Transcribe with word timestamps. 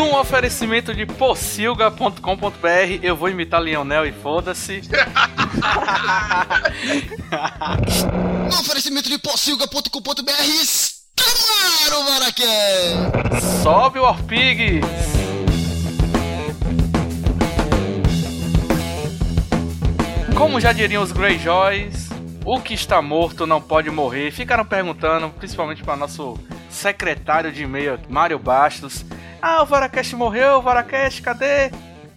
Num 0.00 0.16
oferecimento 0.16 0.94
de 0.94 1.04
pocilga.com.br, 1.04 3.00
eu 3.02 3.14
vou 3.14 3.28
imitar 3.28 3.60
Lionel 3.60 4.06
e 4.06 4.12
foda-se. 4.12 4.80
No 8.50 8.58
oferecimento 8.58 9.10
de 9.10 9.18
pocilga.com.br, 9.18 9.92
Tamaro 11.14 12.10
Maraqué! 12.10 12.96
Sobe 13.62 13.98
o 13.98 14.02
Orpig! 14.04 14.80
Como 20.34 20.58
já 20.58 20.72
diriam 20.72 21.02
os 21.02 21.12
Greyjoys, 21.12 22.08
o 22.46 22.58
que 22.58 22.72
está 22.72 23.02
morto 23.02 23.46
não 23.46 23.60
pode 23.60 23.90
morrer. 23.90 24.30
Ficaram 24.30 24.64
perguntando, 24.64 25.28
principalmente 25.28 25.82
para 25.82 25.94
nosso 25.94 26.40
secretário 26.70 27.52
de 27.52 27.64
e-mail, 27.64 28.00
Mário 28.08 28.38
Bastos. 28.38 29.04
Ah, 29.42 29.62
o 29.62 29.66
Varacast 29.66 30.14
morreu, 30.16 30.58
o 30.58 30.62
Varacast, 30.62 31.22
cadê? 31.22 31.70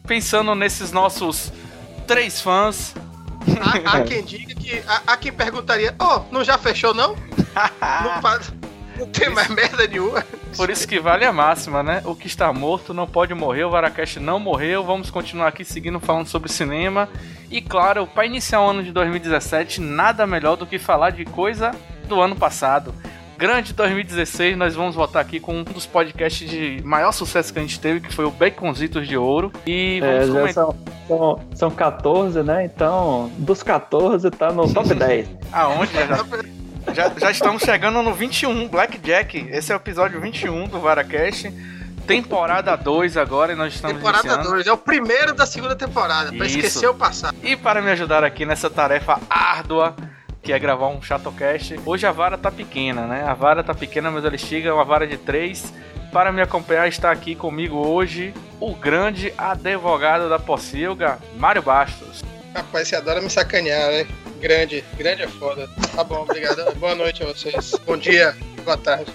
Pensando 0.05 0.53
nesses 0.55 0.91
nossos 0.91 1.51
três 2.05 2.41
fãs. 2.41 2.93
Há, 3.61 3.97
há 3.97 4.01
quem 4.03 4.23
diga 4.23 4.53
que. 4.55 4.83
Há, 4.87 5.01
há 5.07 5.17
quem 5.17 5.31
perguntaria: 5.31 5.95
Oh, 5.99 6.21
não 6.31 6.43
já 6.43 6.57
fechou 6.57 6.93
não? 6.93 7.15
não, 8.03 8.21
pa- 8.21 8.39
não 8.97 9.07
tem 9.07 9.29
mais 9.29 9.47
merda 9.49 9.87
nenhuma. 9.87 10.23
Por 10.55 10.69
isso 10.69 10.87
que 10.87 10.99
vale 10.99 11.25
a 11.25 11.31
máxima, 11.33 11.81
né? 11.81 12.01
O 12.05 12.15
que 12.15 12.27
está 12.27 12.51
morto 12.53 12.93
não 12.93 13.07
pode 13.07 13.33
morrer, 13.33 13.63
o 13.63 13.69
Varacast 13.69 14.19
não 14.19 14.39
morreu. 14.39 14.83
Vamos 14.83 15.09
continuar 15.09 15.47
aqui 15.47 15.63
seguindo 15.65 15.99
falando 15.99 16.27
sobre 16.27 16.51
cinema. 16.51 17.09
E 17.49 17.61
claro, 17.61 18.05
para 18.05 18.25
iniciar 18.25 18.61
o 18.61 18.69
ano 18.69 18.83
de 18.83 18.91
2017, 18.91 19.79
nada 19.81 20.27
melhor 20.27 20.55
do 20.57 20.65
que 20.65 20.77
falar 20.77 21.09
de 21.11 21.23
coisa 21.25 21.71
do 22.07 22.21
ano 22.21 22.35
passado. 22.35 22.93
Grande 23.43 23.73
2016, 23.73 24.55
nós 24.55 24.73
vamos 24.73 24.95
voltar 24.95 25.19
aqui 25.19 25.37
com 25.37 25.53
um 25.57 25.63
dos 25.65 25.85
podcasts 25.85 26.49
de 26.49 26.81
maior 26.81 27.11
sucesso 27.11 27.51
que 27.51 27.59
a 27.59 27.61
gente 27.61 27.77
teve, 27.77 27.99
que 27.99 28.13
foi 28.15 28.23
o 28.23 28.31
Baconzitos 28.31 29.05
de 29.05 29.17
Ouro. 29.17 29.51
E 29.67 29.99
É, 30.01 30.25
vamos 30.25 30.27
já 30.27 30.33
comentar. 30.33 30.53
são, 30.53 30.75
são, 31.09 31.41
são 31.53 31.71
14, 31.71 32.41
né? 32.41 32.63
Então, 32.63 33.29
dos 33.37 33.61
14 33.61 34.31
tá 34.31 34.49
no 34.53 34.73
top 34.73 34.87
10. 34.95 35.27
Aonde? 35.51 35.91
Já, 35.91 36.93
já, 36.93 37.11
já 37.19 37.31
estamos 37.31 37.63
chegando 37.63 38.01
no 38.01 38.13
21, 38.13 38.69
Blackjack. 38.69 39.49
Esse 39.51 39.73
é 39.73 39.75
o 39.75 39.77
episódio 39.77 40.21
21 40.21 40.69
do 40.69 40.79
Varacast. 40.79 41.51
Temporada 42.07 42.77
2 42.77 43.17
agora 43.17 43.51
e 43.51 43.55
nós 43.57 43.73
estamos 43.73 43.97
Temporada 43.97 44.25
iniciando. 44.25 44.51
2, 44.51 44.67
é 44.67 44.71
o 44.71 44.77
primeiro 44.77 45.33
da 45.33 45.45
segunda 45.45 45.75
temporada, 45.75 46.31
pra 46.31 46.45
Isso. 46.45 46.59
esquecer 46.59 46.87
o 46.87 46.93
passado. 46.93 47.35
E 47.43 47.57
para 47.57 47.81
me 47.81 47.91
ajudar 47.91 48.23
aqui 48.23 48.45
nessa 48.45 48.69
tarefa 48.69 49.19
árdua, 49.29 49.93
que 50.43 50.51
é 50.51 50.59
gravar 50.59 50.89
um 50.89 51.01
Chatocast, 51.01 51.79
hoje 51.85 52.05
a 52.05 52.11
vara 52.11 52.37
tá 52.37 52.51
pequena, 52.51 53.07
né? 53.07 53.23
A 53.23 53.33
vara 53.33 53.63
tá 53.63 53.73
pequena, 53.73 54.11
mas 54.11 54.25
ela 54.25 54.35
estiga 54.35 54.75
uma 54.75 54.83
vara 54.83 55.07
de 55.07 55.17
3. 55.17 55.73
Para 56.11 56.33
me 56.33 56.41
acompanhar 56.41 56.85
está 56.87 57.09
aqui 57.09 57.33
comigo 57.33 57.77
hoje 57.77 58.33
o 58.59 58.75
grande 58.75 59.33
advogado 59.37 60.27
da 60.27 60.37
Pocilga, 60.37 61.17
Mário 61.37 61.61
Bastos. 61.61 62.21
Rapaz, 62.53 62.89
você 62.89 62.95
adora 62.97 63.21
me 63.21 63.29
sacanear, 63.29 63.89
né? 63.89 64.05
Grande, 64.41 64.83
grande 64.97 65.23
é 65.23 65.27
foda. 65.27 65.67
Tá 65.95 66.03
bom, 66.03 66.21
obrigado. 66.23 66.61
Boa 66.75 66.93
noite 66.93 67.23
a 67.23 67.27
vocês. 67.27 67.73
Bom 67.85 67.97
dia, 67.97 68.35
boa 68.65 68.77
tarde. 68.77 69.11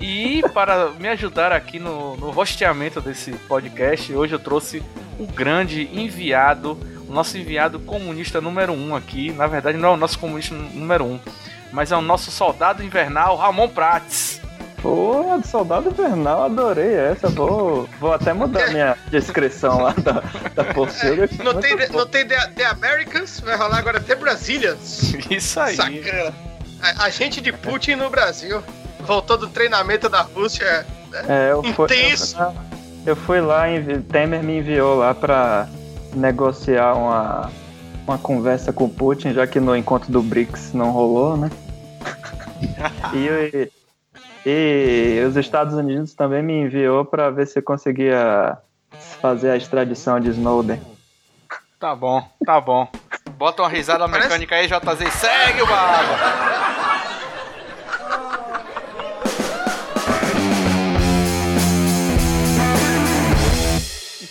E 0.00 0.42
para 0.54 0.90
me 0.92 1.08
ajudar 1.08 1.52
aqui 1.52 1.78
no, 1.78 2.16
no 2.16 2.30
rosteamento 2.30 3.00
desse 3.00 3.32
podcast, 3.32 4.12
hoje 4.12 4.34
eu 4.34 4.38
trouxe 4.38 4.82
o 5.18 5.26
grande 5.26 5.88
enviado, 5.92 6.78
nosso 7.16 7.38
enviado 7.38 7.80
comunista 7.80 8.42
número 8.42 8.74
1 8.74 8.88
um 8.88 8.94
aqui. 8.94 9.32
Na 9.32 9.46
verdade, 9.46 9.78
não 9.78 9.88
é 9.88 9.92
o 9.92 9.96
nosso 9.96 10.18
comunista 10.18 10.54
número 10.54 11.04
1, 11.04 11.12
um, 11.12 11.20
mas 11.72 11.90
é 11.90 11.96
o 11.96 12.02
nosso 12.02 12.30
soldado 12.30 12.82
invernal, 12.82 13.36
Ramon 13.36 13.68
Prates. 13.68 14.40
Pô, 14.82 15.24
Soldado 15.42 15.88
Invernal, 15.88 16.44
adorei 16.44 16.94
essa. 16.94 17.28
Vou, 17.28 17.88
vou 17.98 18.12
até 18.12 18.32
mudar 18.32 18.70
minha 18.70 18.96
descrição 19.10 19.82
lá 19.82 19.92
da, 19.98 20.22
da 20.54 20.64
Pocilga. 20.72 21.28
Não 21.42 21.54
tem, 21.54 21.74
não 21.90 22.06
tem 22.06 22.26
the, 22.26 22.36
the 22.54 22.64
Americans, 22.66 23.40
vai 23.40 23.56
rolar 23.56 23.78
agora 23.78 23.98
até 23.98 24.14
Brazilians. 24.14 25.14
Isso 25.30 25.58
aí. 25.58 25.74
Sacana. 25.74 26.34
A, 26.80 27.04
a 27.04 27.10
gente 27.10 27.40
de 27.40 27.52
Putin 27.52 27.96
no 27.96 28.10
Brasil. 28.10 28.62
Voltou 29.00 29.36
do 29.38 29.48
treinamento 29.48 30.08
da 30.08 30.20
Rússia. 30.20 30.86
É, 31.26 31.50
eu 31.50 31.62
fui, 31.72 31.86
Intenso. 31.86 32.36
eu, 32.38 32.54
eu 33.06 33.16
fui 33.16 33.40
lá, 33.40 33.64
Temer 34.12 34.42
me 34.42 34.58
enviou 34.58 34.98
lá 34.98 35.14
pra 35.14 35.66
negociar 36.14 36.94
uma, 36.94 37.50
uma 38.06 38.18
conversa 38.18 38.72
com 38.72 38.84
o 38.84 38.88
Putin, 38.88 39.32
já 39.32 39.46
que 39.46 39.60
no 39.60 39.76
encontro 39.76 40.10
do 40.10 40.22
BRICS 40.22 40.72
não 40.72 40.90
rolou, 40.90 41.36
né? 41.36 41.50
e, 43.14 43.70
e 44.46 45.24
os 45.24 45.36
Estados 45.36 45.74
Unidos 45.74 46.14
também 46.14 46.42
me 46.42 46.62
enviou 46.62 47.04
pra 47.04 47.30
ver 47.30 47.46
se 47.46 47.58
eu 47.58 47.62
conseguia 47.62 48.56
fazer 49.20 49.50
a 49.50 49.56
extradição 49.56 50.20
de 50.20 50.30
Snowden. 50.30 50.80
Tá 51.78 51.94
bom, 51.94 52.26
tá 52.44 52.60
bom. 52.60 52.88
Bota 53.32 53.62
uma 53.62 53.68
risada 53.68 54.08
mecânica 54.08 54.54
aí, 54.54 54.66
JZ. 54.66 55.12
Segue 55.12 55.62
o 55.62 55.66
baba. 55.66 56.75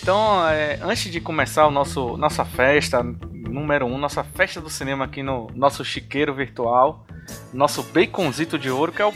Então, 0.05 0.47
é, 0.47 0.77
antes 0.83 1.11
de 1.11 1.19
começar 1.19 1.65
o 1.65 1.71
nosso 1.71 2.15
nossa 2.15 2.45
festa 2.45 3.01
número 3.01 3.87
1, 3.87 3.91
um, 3.91 3.97
nossa 3.97 4.23
festa 4.23 4.61
do 4.61 4.69
cinema 4.69 5.05
aqui 5.05 5.23
no 5.23 5.47
nosso 5.55 5.83
chiqueiro 5.83 6.31
virtual, 6.31 7.03
nosso 7.51 7.81
baconzito 7.81 8.59
de 8.59 8.69
ouro, 8.69 8.91
que 8.91 9.01
é 9.01 9.05
o, 9.07 9.13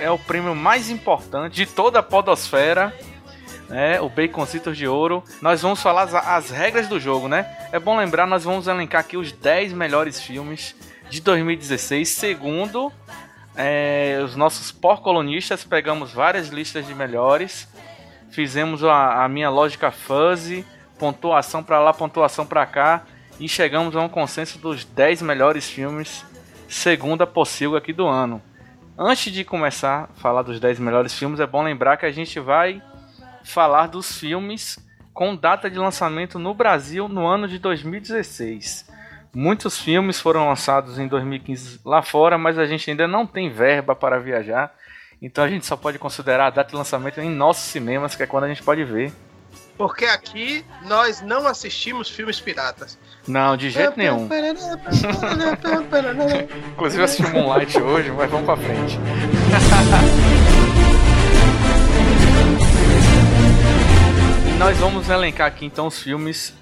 é 0.00 0.10
o 0.10 0.18
prêmio 0.18 0.52
mais 0.52 0.90
importante 0.90 1.54
de 1.54 1.64
toda 1.64 2.00
a 2.00 2.02
podosfera, 2.02 2.92
né? 3.68 4.00
O 4.00 4.08
baconzitos 4.08 4.76
de 4.76 4.88
ouro. 4.88 5.22
Nós 5.40 5.62
vamos 5.62 5.80
falar 5.80 6.02
as, 6.02 6.14
as 6.16 6.50
regras 6.50 6.88
do 6.88 6.98
jogo, 6.98 7.28
né? 7.28 7.46
É 7.70 7.78
bom 7.78 7.96
lembrar, 7.96 8.26
nós 8.26 8.42
vamos 8.42 8.66
elencar 8.66 9.02
aqui 9.02 9.16
os 9.16 9.30
10 9.30 9.74
melhores 9.74 10.20
filmes 10.20 10.74
de 11.08 11.20
2016, 11.20 12.08
segundo 12.08 12.92
é, 13.54 14.20
os 14.24 14.34
nossos 14.34 14.72
porcolonistas, 14.72 15.62
pegamos 15.62 16.12
várias 16.12 16.48
listas 16.48 16.84
de 16.84 16.96
melhores, 16.96 17.68
fizemos 18.30 18.84
a, 18.84 19.24
a 19.24 19.28
minha 19.28 19.50
lógica 19.50 19.90
fuzzy, 19.90 20.64
pontuação 20.98 21.62
pra 21.62 21.78
lá, 21.78 21.92
pontuação 21.92 22.46
pra 22.46 22.66
cá, 22.66 23.02
e 23.38 23.48
chegamos 23.48 23.94
a 23.94 24.00
um 24.00 24.08
consenso 24.08 24.58
dos 24.58 24.84
10 24.84 25.22
melhores 25.22 25.68
filmes, 25.68 26.24
segundo 26.68 27.22
a 27.22 27.26
Pocilga 27.26 27.78
aqui 27.78 27.92
do 27.92 28.06
ano. 28.06 28.42
Antes 28.98 29.32
de 29.32 29.44
começar 29.44 30.04
a 30.04 30.20
falar 30.20 30.42
dos 30.42 30.58
10 30.58 30.78
melhores 30.78 31.12
filmes, 31.12 31.38
é 31.38 31.46
bom 31.46 31.62
lembrar 31.62 31.98
que 31.98 32.06
a 32.06 32.10
gente 32.10 32.40
vai 32.40 32.82
falar 33.44 33.88
dos 33.88 34.18
filmes 34.18 34.78
com 35.12 35.36
data 35.36 35.70
de 35.70 35.78
lançamento 35.78 36.38
no 36.38 36.54
Brasil 36.54 37.08
no 37.08 37.26
ano 37.26 37.46
de 37.46 37.58
2016. 37.58 38.86
Muitos 39.34 39.78
filmes 39.78 40.18
foram 40.18 40.48
lançados 40.48 40.98
em 40.98 41.06
2015 41.06 41.80
lá 41.84 42.00
fora, 42.00 42.38
mas 42.38 42.58
a 42.58 42.64
gente 42.64 42.90
ainda 42.90 43.06
não 43.06 43.26
tem 43.26 43.50
verba 43.50 43.94
para 43.94 44.18
viajar. 44.18 44.74
Então 45.20 45.44
a 45.44 45.48
gente 45.48 45.64
só 45.66 45.76
pode 45.76 45.98
considerar 45.98 46.46
a 46.46 46.50
data 46.50 46.70
de 46.70 46.76
lançamento 46.76 47.20
em 47.20 47.30
nossos 47.30 47.64
cinemas, 47.64 48.14
que 48.14 48.22
é 48.22 48.26
quando 48.26 48.44
a 48.44 48.48
gente 48.48 48.62
pode 48.62 48.84
ver. 48.84 49.12
Porque 49.76 50.04
aqui 50.06 50.64
nós 50.86 51.20
não 51.20 51.46
assistimos 51.46 52.08
filmes 52.08 52.40
piratas. 52.40 52.98
Não, 53.26 53.56
de 53.56 53.70
jeito 53.70 53.96
nenhum. 53.96 54.28
Inclusive 56.72 57.00
eu 57.00 57.04
assisti 57.04 57.30
Moonlight 57.30 57.78
hoje, 57.78 58.10
mas 58.10 58.30
vamos 58.30 58.46
pra 58.46 58.56
frente. 58.56 58.98
Nós 64.58 64.76
vamos 64.78 65.08
elencar 65.10 65.46
aqui 65.48 65.66
então 65.66 65.86
os 65.86 66.00
filmes, 66.00 66.54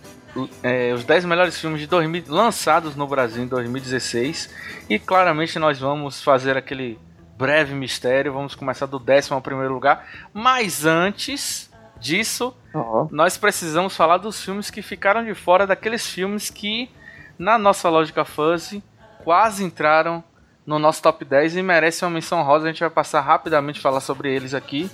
é, 0.65 0.93
os 0.93 1.05
10 1.05 1.25
melhores 1.27 1.57
filmes 1.61 1.81
de 1.81 1.87
2000, 1.87 2.25
lançados 2.27 2.97
no 2.97 3.07
Brasil 3.07 3.45
em 3.45 3.47
2016. 3.47 4.51
E 4.91 4.99
claramente 4.99 5.61
nós 5.61 5.79
vamos 5.79 6.21
fazer 6.21 6.57
aquele 6.57 6.99
breve 7.37 7.75
mistério. 7.75 8.33
Vamos 8.33 8.55
começar 8.55 8.87
do 8.87 8.99
décimo 8.99 9.37
ao 9.37 9.43
primeiro 9.43 9.73
lugar. 9.73 10.07
Mas 10.33 10.85
antes 10.85 11.71
disso, 12.01 12.55
Ó, 12.75 13.07
nós 13.11 13.37
precisamos 13.37 13.97
falar 13.97 14.19
dos 14.19 14.43
filmes 14.45 14.71
que 14.71 14.83
ficaram 14.83 15.25
de 15.25 15.35
fora 15.35 15.67
daqueles 15.67 16.07
filmes 16.07 16.51
que, 16.51 16.91
na 17.39 17.59
nossa 17.59 17.89
lógica 17.89 18.25
fuzzy, 18.25 18.83
quase 19.23 19.65
entraram 19.65 20.23
no 20.67 20.79
nosso 20.79 21.03
top 21.03 21.25
10 21.25 21.57
e 21.57 21.63
merecem 21.63 22.07
uma 22.07 22.15
menção 22.15 22.43
rosa. 22.43 22.67
A 22.67 22.69
gente 22.69 22.81
vai 22.81 22.91
passar 22.91 23.21
rapidamente 23.21 23.79
a 23.79 23.83
falar 23.83 24.01
sobre 24.01 24.35
eles 24.35 24.55
aqui 24.55 24.91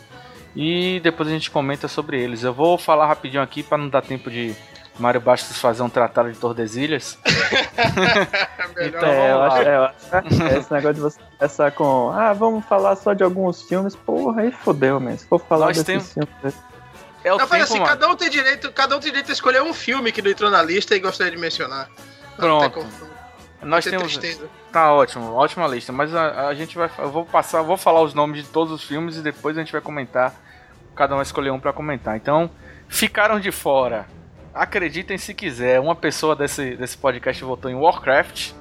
e 0.55 1.01
depois 1.03 1.29
a 1.29 1.33
gente 1.33 1.51
comenta 1.51 1.89
sobre 1.89 2.21
eles. 2.21 2.43
Eu 2.43 2.53
vou 2.53 2.77
falar 2.77 3.07
rapidinho 3.07 3.43
aqui 3.43 3.63
para 3.63 3.79
não 3.79 3.89
dar 3.89 4.03
tempo 4.03 4.31
de 4.31 4.55
Mário 4.99 5.21
Bastos 5.21 5.57
fazer 5.59 5.83
um 5.83 5.89
tratado 5.89 6.31
de 6.33 6.39
Tordesilhas. 6.39 7.19
Então, 8.83 9.09
é, 9.09 9.33
eu 9.33 9.43
acho, 9.43 9.57
é, 9.59 9.77
eu 9.77 9.85
acho- 9.85 10.43
é 10.45 10.59
esse 10.59 10.73
negócio 10.73 10.95
de 10.95 11.01
você 11.01 11.21
começar 11.39 11.71
com. 11.73 12.11
Ah, 12.13 12.33
vamos 12.33 12.65
falar 12.65 12.97
só 12.97 13.13
de 13.13 13.23
alguns 13.23 13.63
filmes. 13.63 13.95
Porra, 13.95 14.43
aí 14.43 14.51
fodeu, 14.53 14.99
mesmo. 14.99 15.19
Se 15.19 15.27
for 15.27 15.39
falar 15.41 15.67
Nós 15.67 15.83
desses 15.83 16.13
temos- 16.15 16.31
filmes. 16.41 16.55
É 17.23 17.33
o 17.35 17.37
Não, 17.37 17.47
tempo, 17.47 17.63
assim, 17.63 17.75
mano. 17.75 17.87
cada 17.87 18.09
um 18.09 18.17
tem 18.17 18.31
direito, 18.31 18.73
cada 18.73 18.97
um 18.97 19.01
tem 19.01 19.11
direito 19.11 19.29
a 19.29 19.33
escolher 19.35 19.63
um 19.63 19.75
filme 19.75 20.11
que 20.13 20.23
não 20.23 20.31
entrou 20.31 20.51
na 20.51 20.63
lista 20.63 20.95
e 20.97 21.01
gostaria 21.01 21.31
de 21.33 21.37
mencionar. 21.39 21.91
Pronto. 22.37 22.87
Nós 23.63 23.85
temos 23.85 24.17
tristeza. 24.17 24.49
Tá 24.73 24.95
ótimo, 24.95 25.35
ótima 25.35 25.67
lista. 25.67 25.93
Mas 25.93 26.15
a, 26.15 26.47
a 26.49 26.55
gente 26.55 26.79
vai. 26.79 26.91
Eu 26.99 27.11
vou 27.11 27.27
passar, 27.27 27.59
eu 27.59 27.65
vou 27.65 27.77
falar 27.77 28.01
os 28.01 28.15
nomes 28.15 28.43
de 28.45 28.49
todos 28.49 28.73
os 28.73 28.83
filmes 28.85 29.17
e 29.17 29.21
depois 29.21 29.57
a 29.59 29.61
gente 29.61 29.73
vai 29.73 29.81
comentar 29.83 30.33
cada 30.95 31.15
um 31.15 31.17
vai 31.17 31.25
escolher 31.25 31.51
um 31.51 31.61
para 31.61 31.73
comentar. 31.73 32.17
Então, 32.17 32.51
ficaram 32.89 33.39
de 33.41 33.51
fora. 33.53 34.07
Acreditem 34.53 35.17
se 35.17 35.33
quiser, 35.33 35.81
uma 35.81 35.95
pessoa 35.95 36.35
desse, 36.35 36.77
desse 36.77 36.99
podcast 36.99 37.43
votou 37.45 37.71
em 37.71 37.75
Warcraft. 37.75 38.53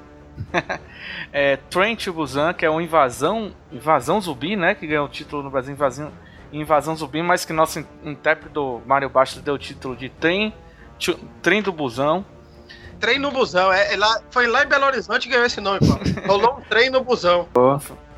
é, 1.32 1.56
Train 1.68 1.96
to 1.96 2.12
Busan, 2.12 2.52
que 2.52 2.64
é 2.64 2.70
uma 2.70 2.82
invasão, 2.82 3.52
invasão 3.72 4.20
zumbi, 4.20 4.56
né? 4.56 4.74
Que 4.74 4.86
ganhou 4.86 5.06
o 5.06 5.08
título 5.08 5.42
no 5.42 5.50
Brasil, 5.50 5.72
invasão, 5.72 6.12
invasão 6.52 6.96
zumbi, 6.96 7.22
mas 7.22 7.44
que 7.44 7.52
nosso 7.52 7.84
intérprete 8.04 8.54
do 8.54 8.80
Mario 8.86 9.08
Bastos 9.08 9.42
deu 9.42 9.54
o 9.54 9.58
título 9.58 9.96
de 9.96 10.08
Trem, 10.08 10.54
Trem 11.42 11.60
do 11.60 11.72
Busão. 11.72 12.24
Trem 13.00 13.18
no 13.18 13.30
Busão, 13.30 13.72
é, 13.72 13.94
é, 13.94 13.96
lá, 13.96 14.20
foi 14.30 14.46
lá 14.46 14.62
em 14.62 14.68
Belo 14.68 14.86
Horizonte 14.86 15.22
que 15.22 15.30
ganhou 15.30 15.46
esse 15.46 15.60
nome, 15.60 15.80
pô. 15.80 16.28
Rolou 16.28 16.58
um 16.58 16.60
trem 16.60 16.90
no 16.90 17.02
Busão. 17.02 17.48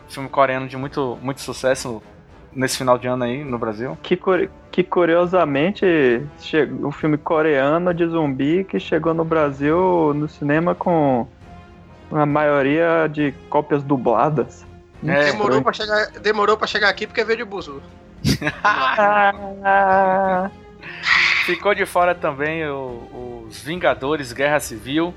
Filme 0.08 0.28
coreano 0.28 0.68
de 0.68 0.76
muito, 0.76 1.16
muito 1.22 1.40
sucesso 1.40 2.02
nesse 2.54 2.78
final 2.78 2.98
de 2.98 3.06
ano 3.06 3.24
aí 3.24 3.44
no 3.44 3.58
Brasil. 3.58 3.96
Que, 4.02 4.18
que 4.70 4.82
curiosamente, 4.82 6.22
chegou, 6.40 6.88
um 6.88 6.92
filme 6.92 7.16
coreano 7.16 7.92
de 7.92 8.06
zumbi 8.06 8.64
que 8.64 8.78
chegou 8.78 9.14
no 9.14 9.24
Brasil 9.24 10.12
no 10.14 10.28
cinema 10.28 10.74
com 10.74 11.26
a 12.10 12.26
maioria 12.26 13.08
de 13.08 13.32
cópias 13.48 13.82
dubladas. 13.82 14.66
É, 15.04 15.32
demorou, 15.32 15.62
pra 15.62 15.72
chegar, 15.72 16.10
demorou 16.20 16.56
pra 16.56 16.66
chegar 16.66 16.88
aqui 16.88 17.06
porque 17.06 17.24
veio 17.24 17.38
de 17.38 17.44
Buzu. 17.44 17.82
Ficou 21.44 21.74
de 21.74 21.84
fora 21.84 22.14
também 22.14 22.64
o, 22.68 23.44
os 23.48 23.60
Vingadores 23.60 24.32
Guerra 24.32 24.60
Civil. 24.60 25.12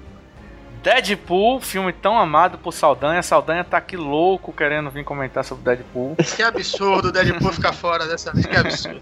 Deadpool, 0.86 1.60
filme 1.62 1.92
tão 1.92 2.16
amado 2.16 2.60
por 2.60 2.72
Saldanha. 2.72 3.24
Saldanha 3.24 3.64
tá 3.64 3.78
aqui 3.78 3.98
louco 3.98 4.54
querendo 4.54 4.92
vir 4.92 5.04
comentar 5.04 5.44
sobre 5.44 5.64
Deadpool. 5.64 6.16
Que 6.16 6.44
absurdo 6.44 7.08
o 7.08 7.12
Deadpool 7.12 7.52
ficar 7.52 7.74
fora 7.74 8.06
dessa 8.06 8.32
vez, 8.32 8.46
que 8.46 8.56
absurdo. 8.56 9.02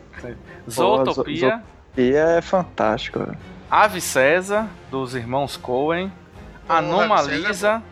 Zootopia. 0.69 1.49
Zootopia 1.49 2.19
é 2.37 2.41
fantástico. 2.41 3.19
Ave 3.69 3.99
César, 3.99 4.69
dos 4.89 5.13
irmãos 5.13 5.57
Coen. 5.57 6.09
Anomalisa. 6.69 7.83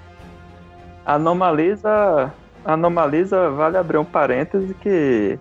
Anomalisa. 1.06 2.34
Anomalisa, 2.64 3.50
vale 3.50 3.76
abrir 3.76 3.98
um 3.98 4.06
parêntese 4.06 4.74
que 4.76 5.38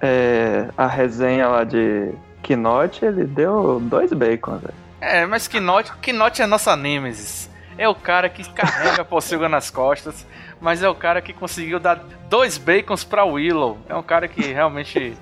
é, 0.00 0.68
a 0.76 0.86
resenha 0.86 1.48
lá 1.48 1.64
de 1.64 2.12
Kinote, 2.40 3.04
ele 3.04 3.24
deu 3.24 3.80
dois 3.80 4.12
bacons, 4.12 4.60
velho. 4.60 4.74
É, 5.00 5.26
mas 5.26 5.48
Kinote, 5.48 5.92
Kinote 6.00 6.40
é 6.40 6.46
nossa 6.46 6.76
nêmesis. 6.76 7.47
É 7.78 7.88
o 7.88 7.94
cara 7.94 8.28
que 8.28 8.42
carrega 8.52 9.02
a 9.02 9.04
pocilga 9.04 9.48
nas 9.48 9.70
costas, 9.70 10.26
mas 10.60 10.82
é 10.82 10.88
o 10.88 10.94
cara 10.96 11.22
que 11.22 11.32
conseguiu 11.32 11.78
dar 11.78 12.04
dois 12.28 12.58
bacons 12.58 13.04
pra 13.04 13.24
Willow. 13.24 13.78
É 13.88 13.94
um 13.94 14.02
cara 14.02 14.26
que 14.26 14.42
realmente 14.42 15.16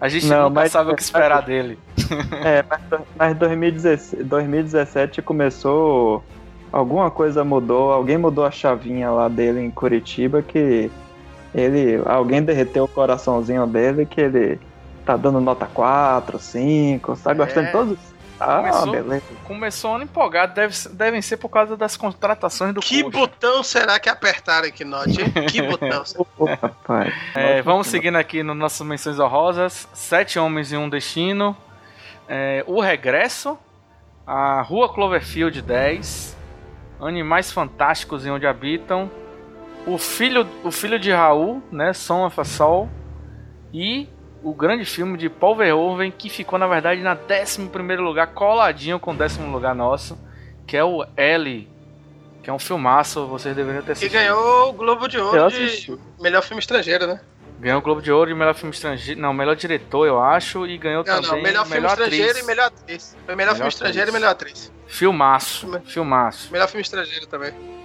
a 0.00 0.08
gente 0.08 0.26
não, 0.26 0.48
nunca 0.48 0.60
mas, 0.60 0.72
sabe 0.72 0.92
o 0.92 0.94
que 0.94 1.02
esperar 1.02 1.42
dele. 1.42 1.78
É, 2.44 2.64
mas, 2.66 2.80
mas 3.18 3.36
2017, 3.36 4.22
2017 4.22 5.20
começou. 5.20 6.24
Alguma 6.70 7.10
coisa 7.10 7.42
mudou, 7.44 7.92
alguém 7.92 8.16
mudou 8.16 8.44
a 8.44 8.50
chavinha 8.50 9.10
lá 9.10 9.28
dele 9.28 9.60
em 9.60 9.70
Curitiba 9.70 10.40
que 10.40 10.90
ele. 11.54 12.00
Alguém 12.06 12.42
derreteu 12.42 12.84
o 12.84 12.88
coraçãozinho 12.88 13.66
dele 13.66 14.06
que 14.06 14.20
ele 14.20 14.60
tá 15.04 15.16
dando 15.16 15.40
nota 15.40 15.66
4, 15.66 16.38
5, 16.38 17.16
tá 17.16 17.34
gostando 17.34 17.60
é. 17.60 17.66
de 17.66 17.72
todos 17.72 17.98
ah, 18.40 18.56
começou, 18.58 18.92
beleza. 18.92 19.22
Começou 19.44 19.94
ano 19.96 20.04
empolgado, 20.04 20.54
deve, 20.54 20.74
devem 20.90 21.20
ser 21.22 21.36
por 21.36 21.48
causa 21.48 21.76
das 21.76 21.96
contratações 21.96 22.72
do 22.74 22.80
Que 22.80 23.02
coxa. 23.02 23.18
botão 23.18 23.62
será 23.62 23.98
que 23.98 24.08
apertaram 24.08 24.68
aqui, 24.68 24.84
Note? 24.84 25.18
Que 25.50 25.60
botão 25.66 26.04
será? 26.04 26.24
é, 27.34 27.62
vamos 27.62 27.86
seguindo 27.88 28.16
aqui 28.16 28.42
nas 28.42 28.56
nossas 28.56 28.86
menções 28.86 29.18
honrosas: 29.18 29.88
Sete 29.92 30.38
Homens 30.38 30.72
e 30.72 30.76
um 30.76 30.88
Destino, 30.88 31.56
é, 32.28 32.62
O 32.66 32.80
Regresso, 32.80 33.58
A 34.26 34.62
Rua 34.62 34.92
Cloverfield 34.92 35.60
10, 35.62 36.36
Animais 37.00 37.50
Fantásticos 37.50 38.24
e 38.26 38.30
Onde 38.30 38.46
Habitam, 38.46 39.10
O 39.86 39.98
Filho, 39.98 40.46
o 40.62 40.70
filho 40.70 40.98
de 40.98 41.10
Raul, 41.12 41.62
né, 41.72 41.92
Son 41.92 42.26
of 42.26 42.40
a 42.40 42.44
Soul, 42.44 42.88
e 43.72 44.08
o 44.42 44.52
grande 44.54 44.84
filme 44.84 45.18
de 45.18 45.28
Paul 45.28 45.56
Verhoeven, 45.56 46.10
que 46.10 46.28
ficou 46.28 46.58
na 46.58 46.66
verdade 46.66 47.00
na 47.02 47.16
11 47.16 47.96
lugar, 47.96 48.28
coladinho 48.28 48.98
com 48.98 49.12
o 49.12 49.16
décimo 49.16 49.50
lugar 49.50 49.74
nosso, 49.74 50.18
que 50.66 50.76
é 50.76 50.84
o 50.84 51.04
L, 51.16 51.68
que 52.42 52.50
é 52.50 52.52
um 52.52 52.58
filmaço, 52.58 53.26
vocês 53.26 53.54
deveriam 53.54 53.82
ter 53.82 53.92
assistido. 53.92 54.14
E 54.14 54.18
ganhou 54.18 54.70
o 54.70 54.72
Globo 54.72 55.08
de 55.08 55.18
Ouro 55.18 55.50
de 55.50 55.98
melhor 56.20 56.42
filme 56.42 56.60
estrangeiro, 56.60 57.06
né? 57.06 57.20
Ganhou 57.60 57.80
o 57.80 57.82
Globo 57.82 58.00
de 58.00 58.12
Ouro 58.12 58.30
de 58.30 58.36
melhor 58.36 58.54
filme 58.54 58.72
estrangeiro, 58.72 59.20
não, 59.20 59.34
melhor 59.34 59.56
diretor, 59.56 60.06
eu 60.06 60.22
acho, 60.22 60.64
e 60.66 60.78
ganhou 60.78 61.04
não, 61.04 61.20
também 61.22 61.52
não, 61.52 61.66
melhor 61.66 61.66
filme 61.66 61.80
melhor 61.80 61.90
estrangeiro 61.90 62.30
atriz. 62.30 62.42
e 62.42 62.46
melhor 62.46 62.66
atriz. 62.66 63.16
Foi 63.26 63.34
melhor, 63.34 63.36
melhor 63.36 63.54
filme 63.54 63.68
atriz. 63.68 63.74
estrangeiro 63.74 64.10
e 64.10 64.12
melhor 64.12 64.30
atriz. 64.30 64.72
Filmaço, 64.86 65.80
filmaço. 65.84 66.52
Melhor 66.52 66.68
filme 66.68 66.82
estrangeiro 66.82 67.26
também. 67.26 67.77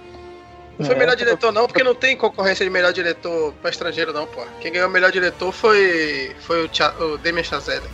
Não 0.78 0.86
foi 0.86 0.94
é, 0.94 0.98
melhor 0.98 1.16
diretor, 1.16 1.52
não, 1.52 1.66
porque 1.66 1.84
não 1.84 1.94
tem 1.94 2.16
concorrência 2.16 2.64
de 2.64 2.70
melhor 2.70 2.92
diretor 2.92 3.52
pra 3.60 3.70
estrangeiro, 3.70 4.12
não, 4.12 4.26
pô. 4.26 4.42
Quem 4.60 4.72
ganhou 4.72 4.88
o 4.88 4.90
melhor 4.90 5.12
diretor 5.12 5.52
foi, 5.52 6.34
foi 6.40 6.64
o, 6.64 6.68
Tia, 6.68 6.92
o 7.00 7.16
Damien 7.18 7.44
Chazelle. 7.44 7.86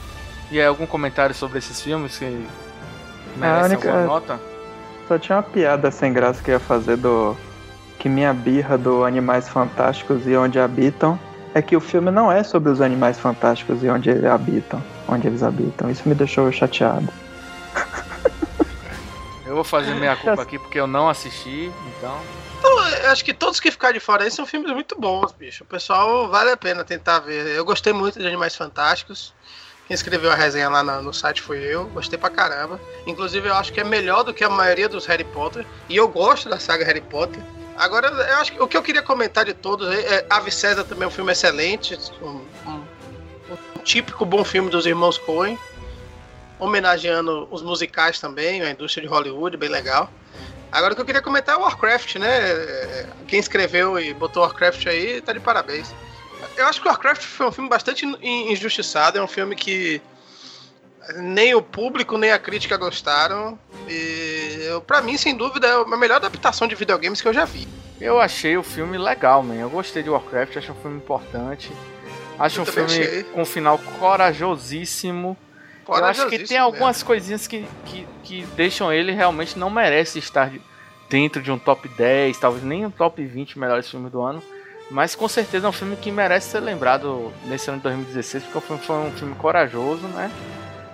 E 0.51 0.59
aí, 0.59 0.67
algum 0.67 0.87
comentário 0.87 1.35
sobre 1.35 1.59
esses 1.59 1.81
filmes 1.81 2.17
que 2.17 2.47
merecem 3.37 3.77
única... 3.77 3.89
alguma 3.89 4.07
nota? 4.07 4.41
Só 5.07 5.19
tinha 5.19 5.37
uma 5.37 5.43
piada 5.43 5.91
sem 5.91 6.13
graça 6.13 6.43
que 6.43 6.51
ia 6.51 6.61
fazer 6.61 6.97
do. 6.97 7.37
Que 7.99 8.09
minha 8.09 8.33
birra 8.33 8.79
do 8.79 9.05
Animais 9.05 9.49
Fantásticos 9.49 10.27
e 10.27 10.35
Onde 10.35 10.59
Habitam 10.59 11.19
é 11.55 11.61
que 11.61 11.77
o 11.77 11.81
filme 11.81 12.11
não 12.11 12.31
é 12.31 12.43
sobre 12.43 12.71
os 12.71 12.81
animais 12.81 13.19
fantásticos 13.19 13.83
e 13.83 13.89
onde 13.89 14.11
eles 14.11 14.25
habitam. 14.25 14.83
Onde 15.09 15.27
eles 15.27 15.43
habitam. 15.43 15.91
Isso 15.91 16.09
me 16.09 16.15
deixou 16.15 16.51
chateado. 16.53 17.09
Eu 19.45 19.55
vou 19.55 19.65
fazer 19.65 19.95
minha 19.95 20.15
culpa 20.17 20.43
aqui 20.43 20.59
porque 20.59 20.79
eu 20.79 20.87
não 20.87 21.09
assisti, 21.09 21.73
então. 21.99 22.17
Então, 22.61 22.79
acho 23.11 23.25
que 23.25 23.33
todos 23.33 23.59
que 23.59 23.71
ficaram 23.71 23.95
de 23.95 24.01
fora 24.01 24.25
aí 24.25 24.31
são 24.31 24.45
filmes 24.45 24.71
muito 24.71 24.95
bons, 25.01 25.33
bicho. 25.33 25.65
O 25.65 25.67
pessoal 25.67 26.29
vale 26.29 26.51
a 26.51 26.57
pena 26.57 26.85
tentar 26.85 27.21
ver. 27.21 27.57
Eu 27.57 27.65
gostei 27.65 27.93
muito 27.93 28.19
de 28.19 28.27
Animais 28.27 28.55
Fantásticos. 28.55 29.33
Quem 29.87 29.95
escreveu 29.95 30.31
a 30.31 30.35
resenha 30.35 30.69
lá 30.69 30.83
no, 30.83 31.03
no, 31.03 31.13
site 31.13 31.41
foi 31.41 31.59
eu. 31.59 31.87
Gostei 31.87 32.19
pra 32.19 32.29
caramba. 32.29 32.79
Inclusive, 33.07 33.49
eu 33.49 33.55
acho 33.55 33.73
que 33.73 33.81
é 33.81 33.85
melhor 33.85 34.23
do 34.25 34.35
que 34.35 34.45
a 34.45 34.51
maioria 34.51 34.91
dos 34.91 35.07
Harry 35.07 35.25
Potter. 35.25 35.67
E 35.89 35.97
eu 35.97 36.07
gosto 36.07 36.51
da 36.51 36.61
saga 36.61 36.85
Harry 36.85 37.01
Potter. 37.01 37.43
Agora, 37.79 38.09
eu 38.09 38.37
acho 38.37 38.53
que 38.53 38.63
o 38.63 38.69
que 38.69 38.77
eu 38.77 38.83
queria 38.83 39.03
comentar 39.03 39.47
de 39.47 39.55
todos 39.55 39.89
é, 39.89 40.17
é 40.17 40.27
Ave 40.29 40.51
César 40.51 40.85
também 40.85 41.05
é 41.05 41.07
um 41.07 41.11
filme 41.11 41.33
excelente. 41.33 41.99
Um, 42.21 42.45
um, 42.67 42.85
um 43.51 43.83
típico 43.83 44.27
bom 44.27 44.45
filme 44.45 44.69
dos 44.69 44.85
irmãos 44.85 45.17
Coen. 45.17 45.59
Homenageando 46.59 47.49
os 47.51 47.63
musicais 47.63 48.21
também, 48.21 48.61
a 48.61 48.71
indústria 48.71 49.03
de 49.03 49.09
Hollywood, 49.09 49.57
bem 49.57 49.71
legal. 49.71 50.11
Agora 50.73 50.93
o 50.93 50.97
que 50.97 51.03
eu 51.03 51.07
queria 51.07 51.23
comentar 51.23 51.57
é 51.57 51.59
o 51.59 51.63
Warcraft, 51.63 52.17
né? 52.17 52.29
Quem 53.27 53.41
escreveu 53.41 53.99
e 53.99 54.15
botou 54.15 54.43
Warcraft 54.43 54.87
aí 54.87 55.21
tá 55.21 55.33
de 55.33 55.41
parabéns. 55.41 55.93
Eu 56.57 56.67
acho 56.67 56.81
que 56.81 56.87
o 56.87 56.91
Warcraft 56.91 57.23
foi 57.23 57.47
um 57.47 57.53
filme 57.53 57.69
bastante 57.69 58.07
injustiçado, 58.23 59.19
é 59.19 59.23
um 59.23 59.27
filme 59.27 59.57
que 59.57 60.01
nem 61.17 61.55
o 61.55 61.63
público 61.63 62.17
nem 62.17 62.31
a 62.31 62.39
crítica 62.39 62.77
gostaram. 62.77 63.59
E 63.89 64.69
para 64.87 65.03
mim, 65.03 65.17
sem 65.17 65.37
dúvida, 65.37 65.67
é 65.67 65.73
a 65.73 65.97
melhor 65.97 66.17
adaptação 66.17 66.69
de 66.69 66.75
videogames 66.75 67.21
que 67.21 67.29
eu 67.29 67.35
já 67.35 67.45
vi. 67.45 67.67
Eu 68.01 68.21
achei 68.21 68.57
o 68.57 68.63
filme 68.63 68.97
legal, 68.97 69.43
man. 69.43 69.57
Eu 69.57 69.69
gostei 69.69 70.03
de 70.03 70.09
Warcraft, 70.09 70.57
acho 70.57 70.73
um 70.73 70.77
filme 70.77 70.97
importante. 70.97 71.71
Acho 72.39 72.61
eu 72.61 72.63
um 72.63 72.67
filme 72.67 72.91
achei. 72.91 73.23
com 73.25 73.43
um 73.43 73.45
final 73.45 73.79
corajosíssimo 73.99 75.37
eu 75.99 76.05
acho 76.05 76.27
que 76.29 76.39
tem 76.41 76.59
algumas 76.59 76.97
mesmo. 76.99 77.07
coisinhas 77.07 77.47
que, 77.47 77.67
que, 77.85 78.07
que 78.23 78.43
deixam 78.57 78.93
ele 78.93 79.13
realmente 79.13 79.59
não 79.59 79.71
merece 79.71 80.19
estar 80.19 80.51
dentro 81.09 81.43
de 81.43 81.51
um 81.51 81.59
top 81.59 81.89
10, 81.89 82.39
talvez 82.39 82.65
nem 82.65 82.87
um 82.87 82.91
top 82.91 83.25
20 83.25 83.59
melhores 83.59 83.91
filmes 83.91 84.11
do 84.13 84.23
ano. 84.23 84.43
Mas 84.91 85.15
com 85.15 85.29
certeza 85.29 85.67
é 85.67 85.71
um 85.71 85.73
filme 85.73 85.97
que 85.97 86.11
merece 86.11 86.51
ser 86.51 86.61
lembrado 86.61 87.33
nesse 87.45 87.69
ano 87.69 87.79
de 87.79 87.85
2016, 87.85 88.45
porque 88.45 88.61
foi, 88.61 88.79
foi 88.79 88.97
um 88.97 89.13
filme 89.13 89.35
corajoso, 89.37 90.07
né? 90.09 90.31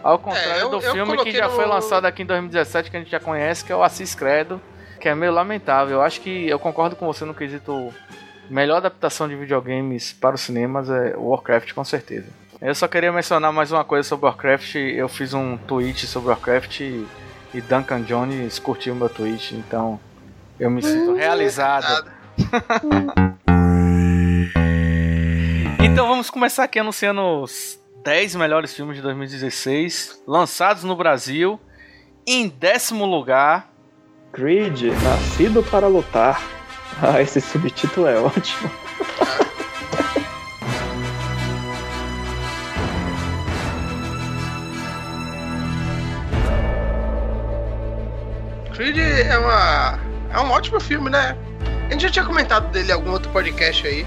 Ao 0.02 0.18
contrário 0.18 0.52
é, 0.52 0.62
eu, 0.62 0.70
do 0.70 0.80
filme 0.80 1.16
que 1.24 1.32
já 1.32 1.48
no... 1.48 1.54
foi 1.54 1.66
lançado 1.66 2.04
aqui 2.04 2.22
em 2.22 2.26
2017, 2.26 2.90
que 2.90 2.96
a 2.96 3.00
gente 3.00 3.10
já 3.10 3.18
conhece, 3.18 3.64
que 3.64 3.72
é 3.72 3.76
o 3.76 3.82
Assis 3.82 4.14
Credo, 4.14 4.60
que 5.00 5.08
é 5.08 5.14
meio 5.14 5.32
lamentável. 5.32 5.96
Eu 5.96 6.02
acho 6.02 6.20
que 6.20 6.48
eu 6.48 6.58
concordo 6.58 6.94
com 6.94 7.06
você 7.06 7.24
no 7.24 7.34
quesito 7.34 7.92
melhor 8.50 8.76
adaptação 8.76 9.28
de 9.28 9.34
videogames 9.34 10.12
para 10.12 10.34
os 10.34 10.42
cinemas 10.42 10.88
é 10.90 11.14
Warcraft, 11.16 11.72
com 11.72 11.84
certeza. 11.84 12.28
Eu 12.60 12.74
só 12.74 12.86
queria 12.88 13.12
mencionar 13.12 13.52
mais 13.52 13.70
uma 13.70 13.84
coisa 13.84 14.08
sobre 14.08 14.26
Warcraft. 14.26 14.74
Eu 14.76 15.08
fiz 15.08 15.34
um 15.34 15.58
tweet 15.58 16.06
sobre 16.06 16.30
Warcraft 16.30 16.80
e, 16.80 17.06
e 17.52 17.60
Duncan 17.60 18.00
Jones 18.02 18.58
curtiu 18.58 18.94
o 18.94 18.96
meu 18.96 19.10
tweet, 19.10 19.54
então 19.54 20.00
eu 20.58 20.70
me 20.70 20.82
sinto 20.82 21.12
hum, 21.12 21.16
realizado. 21.16 22.10
então 25.84 26.08
vamos 26.08 26.30
começar 26.30 26.64
aqui 26.64 26.78
anunciando 26.78 27.20
os 27.42 27.78
10 28.02 28.36
melhores 28.36 28.74
filmes 28.74 28.96
de 28.96 29.02
2016 29.02 30.22
lançados 30.26 30.82
no 30.82 30.96
Brasil. 30.96 31.60
Em 32.26 32.48
décimo 32.48 33.04
lugar, 33.04 33.70
Creed, 34.32 34.84
Nascido 35.02 35.62
para 35.62 35.88
Lutar. 35.88 36.40
Ah, 37.02 37.20
esse 37.20 37.42
subtítulo 37.42 38.06
é 38.06 38.18
ótimo. 38.18 38.70
Creed 48.76 48.98
é, 48.98 49.38
uma, 49.38 49.98
é 50.30 50.38
um 50.38 50.50
ótimo 50.50 50.78
filme, 50.78 51.08
né? 51.08 51.34
A 51.88 51.92
gente 51.92 52.02
já 52.02 52.10
tinha 52.10 52.24
comentado 52.26 52.70
dele 52.70 52.90
em 52.90 52.92
algum 52.92 53.10
outro 53.10 53.30
podcast 53.32 53.86
aí. 53.86 54.06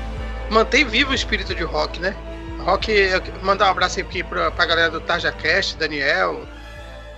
Mantém 0.52 0.86
vivo 0.86 1.10
o 1.10 1.16
espírito 1.16 1.56
de 1.56 1.64
rock, 1.64 2.00
né? 2.00 2.16
Rock, 2.60 2.94
mandar 3.42 3.66
um 3.66 3.72
abraço 3.72 4.00
aqui 4.00 4.24
pra, 4.24 4.52
pra 4.52 4.66
galera 4.68 4.92
do 4.92 5.02
Tarja 5.02 5.32
Cast, 5.32 5.76
Daniel, 5.76 6.46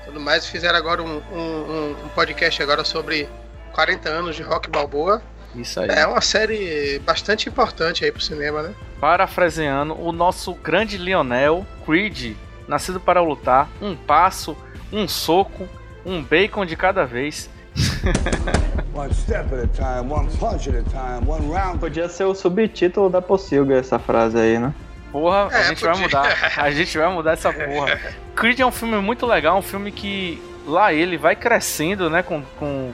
tudo 0.06 0.18
mais. 0.18 0.46
Fizeram 0.48 0.78
agora 0.78 1.04
um, 1.04 1.22
um, 1.30 1.96
um 2.06 2.10
podcast 2.16 2.64
agora 2.64 2.86
sobre 2.86 3.28
40 3.74 4.08
anos 4.08 4.38
de 4.38 4.44
rock 4.44 4.70
balboa. 4.70 5.22
Isso 5.54 5.82
aí. 5.82 5.90
É 5.90 6.08
uma 6.08 6.22
série 6.22 7.00
bastante 7.00 7.50
importante 7.50 8.06
aí 8.06 8.14
pro 8.14 8.22
cinema, 8.22 8.62
né? 8.62 8.74
Parafraseando, 9.02 10.00
o 10.02 10.14
nosso 10.14 10.54
grande 10.54 10.98
Lionel, 10.98 11.68
Creed, 11.86 12.34
nascido 12.66 12.98
para 12.98 13.20
lutar, 13.20 13.68
um 13.82 13.94
passo, 13.94 14.56
um 14.90 15.06
soco, 15.06 15.68
um 16.06 16.22
bacon 16.24 16.66
de 16.66 16.76
cada 16.76 17.06
vez. 17.06 17.50
One 18.94 19.14
step 19.14 19.54
at 19.54 19.64
a 19.64 19.68
time, 19.68 20.12
one 20.12 20.28
punch 20.38 20.68
at 20.70 20.76
a 20.76 20.84
time, 20.84 21.26
one 21.28 21.50
round. 21.52 21.80
Podia 21.80 22.10
ser 22.10 22.26
o 22.26 22.36
subtítulo 22.36 23.10
da 23.10 23.22
Pocilga 23.22 23.76
essa 23.78 23.98
frase 23.98 24.38
aí, 24.38 24.60
né? 24.60 24.74
Porra, 25.12 25.48
a 25.50 25.60
É, 25.60 25.64
gente 25.70 25.82
vai 25.84 25.92
podia. 25.94 26.08
mudar. 26.08 26.54
A 26.58 26.72
gente 26.72 26.98
vai 26.98 27.14
mudar 27.14 27.32
essa 27.34 27.54
porra. 27.54 28.00
Creed 28.36 28.60
é 28.60 28.66
um 28.66 28.72
filme 28.72 28.98
muito 28.98 29.26
legal, 29.26 29.58
um 29.58 29.62
filme 29.62 29.92
que 29.92 30.42
lá 30.68 30.94
ele 30.94 31.18
vai 31.18 31.36
crescendo, 31.36 32.10
né, 32.10 32.22
com, 32.22 32.42
com, 32.60 32.92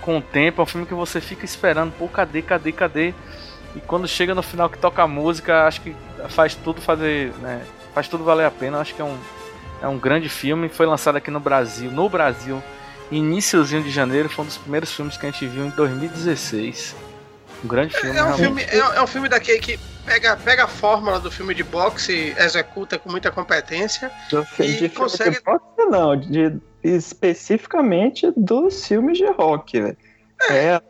com 0.00 0.18
o 0.18 0.22
tempo. 0.22 0.60
É 0.60 0.64
um 0.64 0.66
filme 0.66 0.86
que 0.86 0.94
você 0.94 1.20
fica 1.20 1.44
esperando, 1.44 1.92
pô, 1.98 2.06
cadê, 2.08 2.40
cadê, 2.42 2.70
cadê? 2.72 3.12
E 3.74 3.80
quando 3.80 4.06
chega 4.06 4.34
no 4.34 4.42
final 4.42 4.68
que 4.70 4.78
toca 4.78 5.02
a 5.02 5.06
música, 5.08 5.66
acho 5.66 5.80
que 5.80 5.94
faz 6.28 6.54
tudo 6.54 6.80
fazer, 6.80 7.32
né, 7.42 7.62
faz 7.92 8.06
tudo 8.06 8.22
valer 8.22 8.46
a 8.46 8.50
pena. 8.52 8.78
Acho 8.78 8.94
que 8.94 9.02
é 9.02 9.04
um, 9.04 9.16
é 9.84 9.88
um 9.88 9.98
grande 9.98 10.28
filme. 10.28 10.68
Foi 10.68 10.86
lançado 10.86 11.16
aqui 11.16 11.30
no 11.30 11.40
Brasil, 11.40 11.90
no 11.90 12.08
Brasil, 12.08 12.62
iníciozinho 13.10 13.82
de 13.82 13.90
janeiro. 13.90 14.28
Foi 14.28 14.44
um 14.44 14.48
dos 14.48 14.56
primeiros 14.58 14.92
filmes 14.92 15.16
que 15.16 15.26
a 15.26 15.30
gente 15.30 15.46
viu 15.46 15.66
em 15.66 15.70
2016. 15.70 16.96
Um 17.64 17.68
grande 17.68 17.96
filme, 17.96 18.16
É 18.18 18.22
um 18.22 18.26
realmente. 18.34 18.44
filme, 18.44 18.62
é, 18.62 18.76
é 18.98 19.02
um 19.02 19.06
filme 19.06 19.28
daquele 19.28 19.58
que 19.58 19.78
pega, 20.04 20.36
pega 20.36 20.64
a 20.64 20.68
fórmula 20.68 21.18
do 21.18 21.30
filme 21.30 21.54
de 21.54 21.62
boxe 21.62 22.12
e 22.12 22.42
executa 22.42 22.98
com 22.98 23.10
muita 23.10 23.30
competência. 23.30 24.10
Do 24.30 24.46
E 24.58 24.72
de 24.76 24.88
consegue- 24.90 25.36
de 25.38 25.42
boxe, 25.42 25.64
não, 25.90 26.14
de, 26.16 26.58
especificamente 26.82 28.30
dos 28.36 28.86
filmes 28.86 29.18
de 29.18 29.26
rock, 29.26 29.80
velho. 29.80 29.96
É, 30.50 30.80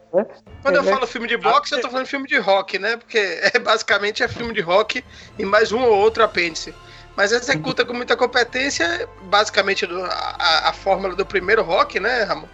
Quando 0.63 0.77
eu 0.77 0.83
É, 0.83 0.85
falo 0.85 1.07
filme 1.07 1.29
de 1.29 1.37
boxe, 1.37 1.75
eu 1.75 1.81
tô 1.81 1.89
falando 1.91 2.07
filme 2.07 2.27
de 2.27 2.39
rock, 2.39 2.79
né? 2.79 2.97
Porque 2.97 3.19
é, 3.19 3.59
basicamente 3.59 4.23
é 4.23 4.29
filme 4.29 4.53
de 4.53 4.61
rock 4.61 5.05
e 5.39 5.45
mais 5.45 5.71
um 5.71 5.81
ou 5.83 5.93
outro 5.97 6.25
apêndice. 6.25 6.75
Mas 7.17 7.31
executa 7.33 7.85
com 7.85 7.93
muita 7.95 8.17
competência, 8.17 9.09
basicamente 9.23 9.87
do- 9.87 10.03
a, 10.05 10.69
a 10.69 10.73
fórmula 10.73 11.15
do 11.15 11.25
primeiro 11.25 11.63
rock, 11.63 12.01
né, 12.01 12.25
Ramon? 12.25 12.49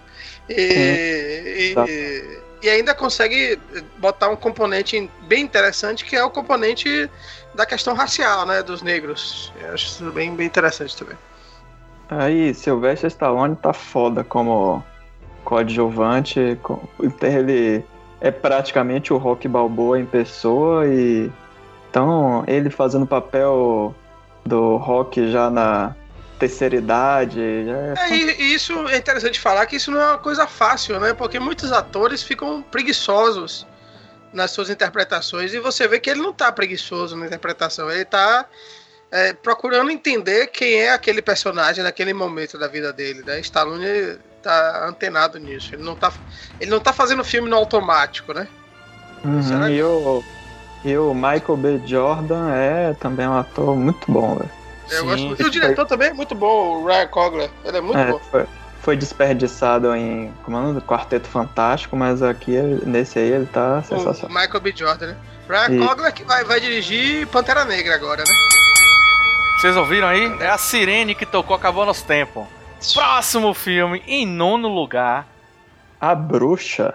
E, 0.48 1.74
e, 1.88 2.38
e 2.62 2.68
ainda 2.68 2.94
consegue 2.94 3.58
botar 3.98 4.28
um 4.28 4.36
componente 4.36 5.10
bem 5.22 5.42
interessante, 5.42 6.04
que 6.04 6.14
é 6.16 6.22
o 6.24 6.30
componente 6.30 7.08
da 7.54 7.64
questão 7.64 7.94
racial, 7.94 8.44
né, 8.44 8.62
dos 8.62 8.82
negros. 8.82 9.52
Eu 9.60 9.72
acho 9.74 9.86
isso 9.86 10.10
bem, 10.12 10.34
bem 10.34 10.46
interessante 10.46 10.96
também. 10.96 11.16
Aí, 12.08 12.52
Sylvester 12.52 13.08
Stallone 13.08 13.56
tá 13.56 13.72
foda 13.72 14.24
como 14.24 14.84
coadjuvante. 15.44 16.58
com- 16.62 16.80
Ele 17.22 17.84
é 18.20 18.30
praticamente 18.30 19.12
o 19.12 19.16
Rock 19.16 19.46
Balboa 19.48 19.98
em 19.98 20.04
pessoa 20.06 20.86
e 20.86 21.30
então 21.88 22.44
ele 22.46 22.70
fazendo 22.70 23.06
papel 23.06 23.94
do 24.46 24.76
Rock 24.76 25.30
já 25.30 25.50
na 25.50 25.94
terceira 26.38 26.76
idade. 26.76 27.64
Já 27.66 27.76
é 27.76 27.94
É, 27.98 28.16
e, 28.16 28.42
e 28.42 28.54
isso 28.54 28.72
é 28.88 28.96
interessante 28.96 29.38
falar 29.38 29.66
que 29.66 29.76
isso 29.76 29.90
não 29.90 30.00
é 30.00 30.06
uma 30.06 30.18
coisa 30.18 30.46
fácil, 30.46 30.98
né? 30.98 31.12
Porque 31.12 31.38
muitos 31.38 31.70
atores 31.72 32.22
ficam 32.22 32.62
preguiçosos 32.62 33.66
nas 34.32 34.50
suas 34.52 34.70
interpretações 34.70 35.52
e 35.52 35.58
você 35.58 35.86
vê 35.88 35.98
que 35.98 36.08
ele 36.08 36.20
não 36.22 36.32
tá 36.32 36.50
preguiçoso 36.52 37.16
na 37.16 37.26
interpretação, 37.26 37.90
ele 37.90 38.04
tá 38.04 38.46
é, 39.10 39.32
procurando 39.32 39.90
entender 39.90 40.46
quem 40.46 40.74
é 40.82 40.92
aquele 40.92 41.20
personagem 41.20 41.82
naquele 41.82 42.14
momento 42.14 42.56
da 42.56 42.68
vida 42.68 42.92
dele, 42.92 43.22
né? 43.26 43.40
Stallone 43.40 44.18
tá 44.42 44.86
antenado 44.88 45.38
nisso, 45.38 45.74
ele 45.74 45.82
não 45.82 45.94
tá, 45.96 46.12
ele 46.60 46.70
não 46.70 46.80
tá 46.80 46.92
fazendo 46.92 47.22
filme 47.24 47.48
no 47.48 47.56
automático, 47.56 48.32
né? 48.32 48.46
Uhum, 49.24 49.42
Será 49.42 49.66
que- 49.66 49.72
e, 49.72 49.82
o, 49.82 50.24
e 50.84 50.96
o 50.96 51.12
Michael 51.14 51.56
B. 51.56 51.80
Jordan 51.86 52.50
é 52.54 52.94
também 52.94 53.26
um 53.28 53.36
ator 53.38 53.76
muito 53.76 54.10
bom, 54.10 54.36
velho. 54.36 54.50
Eu 54.90 55.00
Sim. 55.02 55.06
gosto 55.06 55.26
muito. 55.26 55.42
E 55.42 55.46
o 55.46 55.50
diretor 55.50 55.86
também 55.86 56.08
é 56.08 56.12
muito 56.12 56.34
bom, 56.34 56.82
o 56.82 56.86
Ryan 56.86 57.06
Coogler, 57.08 57.50
ele 57.64 57.76
é 57.76 57.80
muito 57.80 57.98
É, 57.98 58.12
bom. 58.12 58.18
foi, 58.30 58.46
foi 58.82 58.96
desperdiçado 58.96 59.94
em 59.94 60.32
como 60.44 60.56
é 60.56 60.60
o 60.60 60.62
nome? 60.64 60.80
Quarteto 60.80 61.28
Fantástico, 61.28 61.96
mas 61.96 62.22
aqui 62.22 62.52
nesse 62.84 63.18
aí 63.18 63.30
ele 63.30 63.46
tá 63.46 63.78
O 63.78 63.84
sensacional. 63.84 64.40
Michael 64.42 64.60
B. 64.60 64.72
Jordan, 64.74 65.06
né? 65.08 65.16
Ryan 65.48 65.70
E- 65.74 65.86
Coogler 65.86 66.12
que 66.12 66.24
vai, 66.24 66.44
vai 66.44 66.60
dirigir 66.60 67.26
Pantera 67.28 67.64
Negra 67.64 67.94
agora, 67.94 68.22
né? 68.26 68.34
Vocês 69.60 69.76
ouviram 69.76 70.08
aí? 70.08 70.32
É 70.40 70.48
a 70.48 70.56
sirene 70.56 71.14
que 71.14 71.26
tocou, 71.26 71.54
acabou 71.54 71.84
nosso 71.84 72.04
tempo. 72.06 72.48
Próximo 72.94 73.52
filme, 73.52 74.02
em 74.06 74.26
nono 74.26 74.68
lugar. 74.68 75.26
A 76.00 76.14
bruxa. 76.14 76.94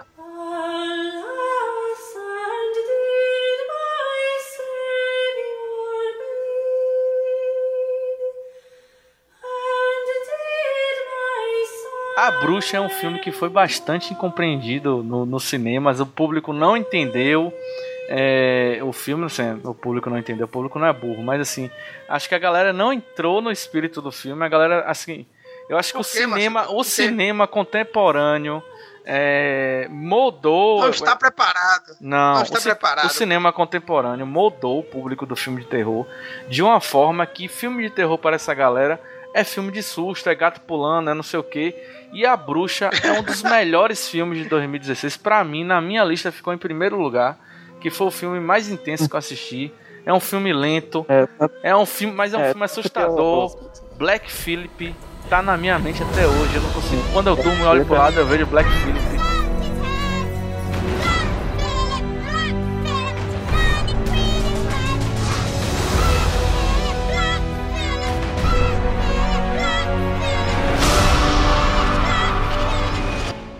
A 12.26 12.30
Bruxa 12.32 12.76
é 12.76 12.80
um 12.80 12.88
filme 12.88 13.20
que 13.20 13.30
foi 13.30 13.48
bastante 13.48 14.12
incompreendido 14.12 15.00
no, 15.00 15.24
no 15.24 15.38
cinema, 15.38 15.90
mas 15.90 16.00
o 16.00 16.06
público 16.06 16.52
não 16.52 16.76
entendeu. 16.76 17.52
é, 18.08 18.80
o 18.82 18.92
filme, 18.92 19.26
assim, 19.26 19.60
o 19.62 19.72
público 19.72 20.10
não 20.10 20.18
entendeu, 20.18 20.46
o 20.46 20.48
público 20.48 20.76
não 20.76 20.88
é 20.88 20.92
burro, 20.92 21.22
mas 21.22 21.40
assim, 21.40 21.70
acho 22.08 22.28
que 22.28 22.34
a 22.34 22.38
galera 22.38 22.72
não 22.72 22.92
entrou 22.92 23.40
no 23.40 23.50
espírito 23.52 24.02
do 24.02 24.10
filme, 24.10 24.44
a 24.44 24.48
galera, 24.48 24.80
assim, 24.88 25.24
eu 25.68 25.78
acho 25.78 25.92
que 25.92 25.98
o 25.98 26.02
quê, 26.02 26.18
cinema, 26.20 26.60
Marcelo? 26.60 26.78
o 26.80 26.82
cinema 26.84 27.46
contemporâneo 27.46 28.60
é, 29.04 29.86
moldou. 29.88 30.80
Não 30.80 30.90
está 30.90 31.14
preparado. 31.14 31.96
Não, 32.00 32.34
Não 32.34 32.42
está 32.42 32.58
o, 32.58 32.62
preparado. 32.62 33.06
o 33.06 33.08
cinema 33.08 33.52
contemporâneo 33.52 34.26
moldou 34.26 34.80
o 34.80 34.82
público 34.82 35.24
do 35.24 35.36
filme 35.36 35.60
de 35.62 35.68
terror 35.68 36.04
de 36.48 36.60
uma 36.60 36.80
forma 36.80 37.24
que 37.24 37.46
filme 37.46 37.84
de 37.84 37.90
terror 37.90 38.18
para 38.18 38.34
essa 38.34 38.52
galera 38.52 39.00
é 39.40 39.44
filme 39.44 39.70
de 39.70 39.82
susto, 39.82 40.28
é 40.28 40.34
gato 40.34 40.60
pulando, 40.62 41.10
é 41.10 41.14
não 41.14 41.22
sei 41.22 41.38
o 41.38 41.42
que. 41.42 41.74
E 42.12 42.24
A 42.24 42.36
Bruxa 42.36 42.90
é 43.02 43.12
um 43.12 43.22
dos 43.22 43.42
melhores 43.44 44.08
filmes 44.08 44.38
de 44.42 44.48
2016. 44.48 45.16
Pra 45.16 45.42
mim, 45.44 45.64
na 45.64 45.80
minha 45.80 46.02
lista, 46.04 46.32
ficou 46.32 46.52
em 46.52 46.58
primeiro 46.58 46.96
lugar. 47.00 47.38
Que 47.80 47.90
foi 47.90 48.06
o 48.06 48.10
filme 48.10 48.40
mais 48.40 48.68
intenso 48.68 49.08
que 49.08 49.14
eu 49.14 49.18
assisti. 49.18 49.72
É 50.04 50.12
um 50.12 50.20
filme 50.20 50.52
lento, 50.52 51.04
É, 51.08 51.28
é 51.70 51.76
um 51.76 51.84
filme, 51.84 52.14
mas 52.14 52.32
é 52.32 52.38
um 52.38 52.40
É, 52.40 52.48
filme 52.50 52.64
assustador. 52.64 53.70
Black 53.98 54.30
Phillip 54.30 54.94
tá 55.28 55.42
na 55.42 55.56
minha 55.56 55.78
mente 55.78 56.02
até 56.02 56.26
hoje. 56.26 56.54
Eu 56.56 56.62
não 56.62 56.70
consigo. 56.72 57.02
Quando 57.12 57.26
eu 57.28 57.36
durmo 57.36 57.64
e 57.64 57.66
olho 57.66 57.84
pro 57.84 57.94
lado, 57.96 58.18
eu 58.18 58.26
vejo 58.26 58.46
Black 58.46 58.68
Phillip. 58.70 59.15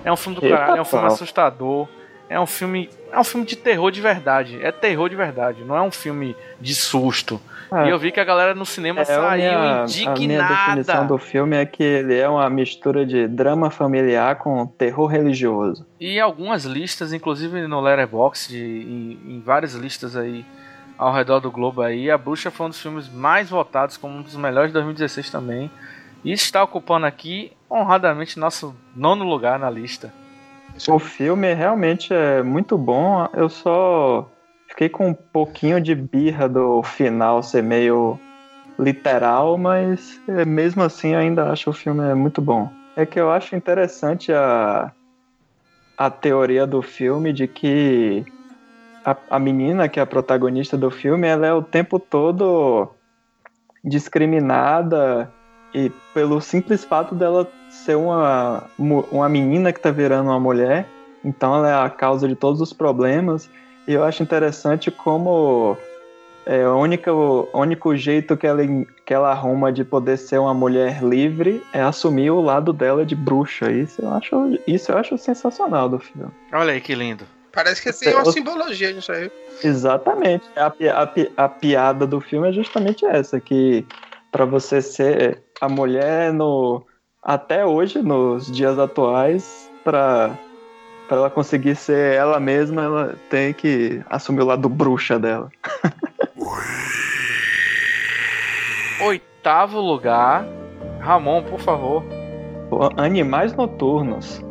É 0.06 0.12
um 0.12 0.16
filme 0.16 0.40
do 0.40 0.48
caralho, 0.48 0.78
é 0.78 0.80
um 0.80 0.84
filme 0.84 1.06
assustador. 1.06 1.88
É 2.28 2.40
um 2.40 2.46
filme. 2.46 2.90
É 3.12 3.18
um 3.20 3.24
filme 3.24 3.46
de 3.46 3.56
terror 3.56 3.90
de 3.90 4.00
verdade. 4.00 4.58
É 4.62 4.72
terror 4.72 5.08
de 5.08 5.14
verdade, 5.16 5.62
não 5.64 5.76
é 5.76 5.82
um 5.82 5.90
filme 5.90 6.36
de 6.60 6.74
susto. 6.74 7.40
É. 7.72 7.86
E 7.86 7.90
eu 7.90 7.98
vi 7.98 8.10
que 8.12 8.20
a 8.20 8.24
galera 8.24 8.54
no 8.54 8.64
cinema 8.66 9.00
É, 9.00 9.02
a 9.02 9.06
saiu 9.06 9.36
minha, 9.36 9.82
a 9.82 9.84
indignada. 9.84 10.16
minha 10.26 10.48
definição 10.48 11.06
do 11.06 11.18
filme 11.18 11.56
é 11.56 11.66
que 11.66 11.82
ele 11.82 12.16
é 12.16 12.28
uma 12.28 12.48
mistura 12.48 13.04
de 13.04 13.26
drama 13.26 13.70
familiar 13.70 14.36
com 14.36 14.66
terror 14.66 15.06
religioso. 15.06 15.84
E 16.00 16.18
algumas 16.20 16.64
listas, 16.64 17.12
inclusive 17.12 17.66
no 17.66 17.80
Letterboxd, 17.80 18.56
em, 18.56 19.18
em 19.36 19.40
várias 19.40 19.74
listas 19.74 20.16
aí 20.16 20.44
ao 20.98 21.12
redor 21.12 21.40
do 21.40 21.50
globo 21.50 21.82
aí, 21.82 22.10
A 22.10 22.16
Bruxa 22.18 22.50
foi 22.50 22.66
um 22.66 22.70
dos 22.70 22.80
filmes 22.80 23.08
mais 23.08 23.50
votados 23.50 23.96
como 23.96 24.16
um 24.16 24.22
dos 24.22 24.36
melhores 24.36 24.70
de 24.70 24.74
2016 24.74 25.30
também. 25.30 25.70
E 26.24 26.32
está 26.32 26.62
ocupando 26.62 27.06
aqui 27.06 27.52
honradamente 27.68 28.38
nosso 28.38 28.74
nono 28.94 29.24
lugar 29.24 29.58
na 29.58 29.70
lista. 29.70 30.12
O 30.88 30.98
filme 30.98 31.54
realmente 31.54 32.12
é 32.12 32.42
muito 32.42 32.76
bom, 32.76 33.28
eu 33.34 33.48
só 33.48 34.28
fiquei 34.68 34.88
com 34.88 35.08
um 35.08 35.14
pouquinho 35.14 35.80
de 35.80 35.94
birra 35.94 36.48
do 36.48 36.82
final 36.82 37.42
ser 37.42 37.62
meio 37.62 38.18
literal, 38.78 39.56
mas 39.56 40.20
é, 40.28 40.44
mesmo 40.44 40.82
assim 40.82 41.14
ainda 41.14 41.50
acho 41.50 41.70
o 41.70 41.72
filme 41.72 42.14
muito 42.14 42.42
bom. 42.42 42.70
É 42.94 43.06
que 43.06 43.18
eu 43.18 43.30
acho 43.30 43.56
interessante 43.56 44.32
a, 44.32 44.92
a 45.96 46.10
teoria 46.10 46.66
do 46.66 46.82
filme 46.82 47.32
de 47.32 47.46
que 47.48 48.24
a, 49.04 49.16
a 49.30 49.38
menina 49.38 49.88
que 49.88 49.98
é 49.98 50.02
a 50.02 50.06
protagonista 50.06 50.76
do 50.76 50.90
filme, 50.90 51.26
ela 51.26 51.46
é 51.46 51.52
o 51.52 51.62
tempo 51.62 51.98
todo 51.98 52.90
discriminada 53.84 55.32
e 55.74 55.90
pelo 56.14 56.40
simples 56.40 56.84
fato 56.84 57.14
dela 57.14 57.50
ser 57.68 57.96
uma, 57.96 58.64
uma 58.78 59.28
menina 59.28 59.72
que 59.72 59.80
tá 59.80 59.90
virando 59.90 60.30
uma 60.30 60.40
mulher, 60.40 60.88
então 61.24 61.54
ela 61.54 61.68
é 61.68 61.74
a 61.86 61.90
causa 61.90 62.26
de 62.28 62.34
todos 62.34 62.60
os 62.60 62.72
problemas. 62.72 63.50
E 63.86 63.92
eu 63.92 64.02
acho 64.04 64.22
interessante 64.22 64.90
como 64.90 65.76
é, 66.46 66.66
o 66.66 66.76
único, 66.78 67.10
o 67.52 67.60
único 67.60 67.94
jeito 67.96 68.36
que 68.36 68.46
ela, 68.46 68.62
que 69.04 69.12
ela 69.12 69.30
arruma 69.30 69.72
de 69.72 69.84
poder 69.84 70.16
ser 70.16 70.38
uma 70.38 70.54
mulher 70.54 71.02
livre 71.02 71.62
é 71.72 71.80
assumir 71.82 72.30
o 72.30 72.40
lado 72.40 72.72
dela 72.72 73.04
de 73.04 73.14
bruxa. 73.14 73.70
Isso 73.70 74.00
eu 74.02 74.10
acho, 74.12 74.58
isso 74.66 74.92
eu 74.92 74.98
acho 74.98 75.18
sensacional 75.18 75.88
do 75.88 75.98
filme. 75.98 76.30
Olha 76.52 76.72
aí 76.72 76.80
que 76.80 76.94
lindo. 76.94 77.24
Parece 77.52 77.82
que 77.82 77.92
tem 77.92 78.12
uma 78.14 78.22
Eu- 78.22 78.32
simbologia 78.32 78.92
nisso 78.92 79.10
aí. 79.12 79.30
Exatamente. 79.64 80.44
A, 80.56 80.66
a, 80.66 81.44
a 81.44 81.48
piada 81.48 82.06
do 82.06 82.20
filme 82.20 82.48
é 82.48 82.52
justamente 82.52 83.04
essa, 83.06 83.40
que 83.40 83.84
para 84.30 84.44
você 84.44 84.82
ser 84.82 85.42
a 85.60 85.68
mulher 85.68 86.32
no 86.32 86.84
até 87.22 87.66
hoje, 87.66 88.02
nos 88.02 88.50
dias 88.50 88.78
atuais, 88.78 89.70
para 89.82 90.38
para 91.08 91.18
ela 91.18 91.30
conseguir 91.30 91.76
ser 91.76 92.14
ela 92.14 92.40
mesma, 92.40 92.82
ela 92.82 93.14
tem 93.30 93.52
que 93.52 94.02
assumir 94.10 94.42
o 94.42 94.46
lado 94.46 94.68
bruxa 94.68 95.18
dela. 95.18 95.50
Oitavo 99.04 99.80
lugar. 99.80 100.44
Ramon, 101.00 101.44
por 101.44 101.60
favor. 101.60 102.02
Animais 102.96 103.52
noturnos. 103.54 104.42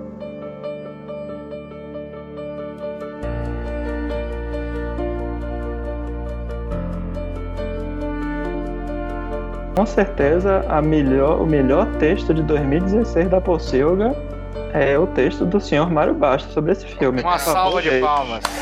Com 9.76 9.86
certeza, 9.86 10.66
a 10.70 10.82
melhor, 10.82 11.42
o 11.42 11.46
melhor 11.46 11.86
texto 11.98 12.34
de 12.34 12.42
2016 12.44 13.30
da 13.30 13.42
Pocilga 13.42 14.16
é 14.74 14.98
o 14.98 15.06
texto 15.08 15.46
do 15.46 15.60
senhor 15.60 15.92
Mário 15.92 16.14
Bastos 16.14 16.54
sobre 16.54 16.72
esse 16.72 16.86
filme. 16.86 17.22
Uma 17.22 17.38
salva 17.38 17.82
de 17.82 17.90
gente. 17.90 18.02
palmas. 18.02 18.42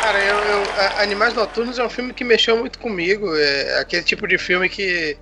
Cara, 0.00 0.18
eu, 0.18 0.36
eu- 0.36 0.64
Animais 1.02 1.34
Noturnos 1.34 1.78
é 1.78 1.84
um 1.84 1.90
filme 1.90 2.14
que 2.14 2.24
mexeu 2.24 2.56
muito 2.56 2.78
comigo. 2.78 3.36
É 3.36 3.80
aquele 3.80 4.02
tipo 4.02 4.26
de 4.26 4.38
filme 4.38 4.68
que 4.68 5.16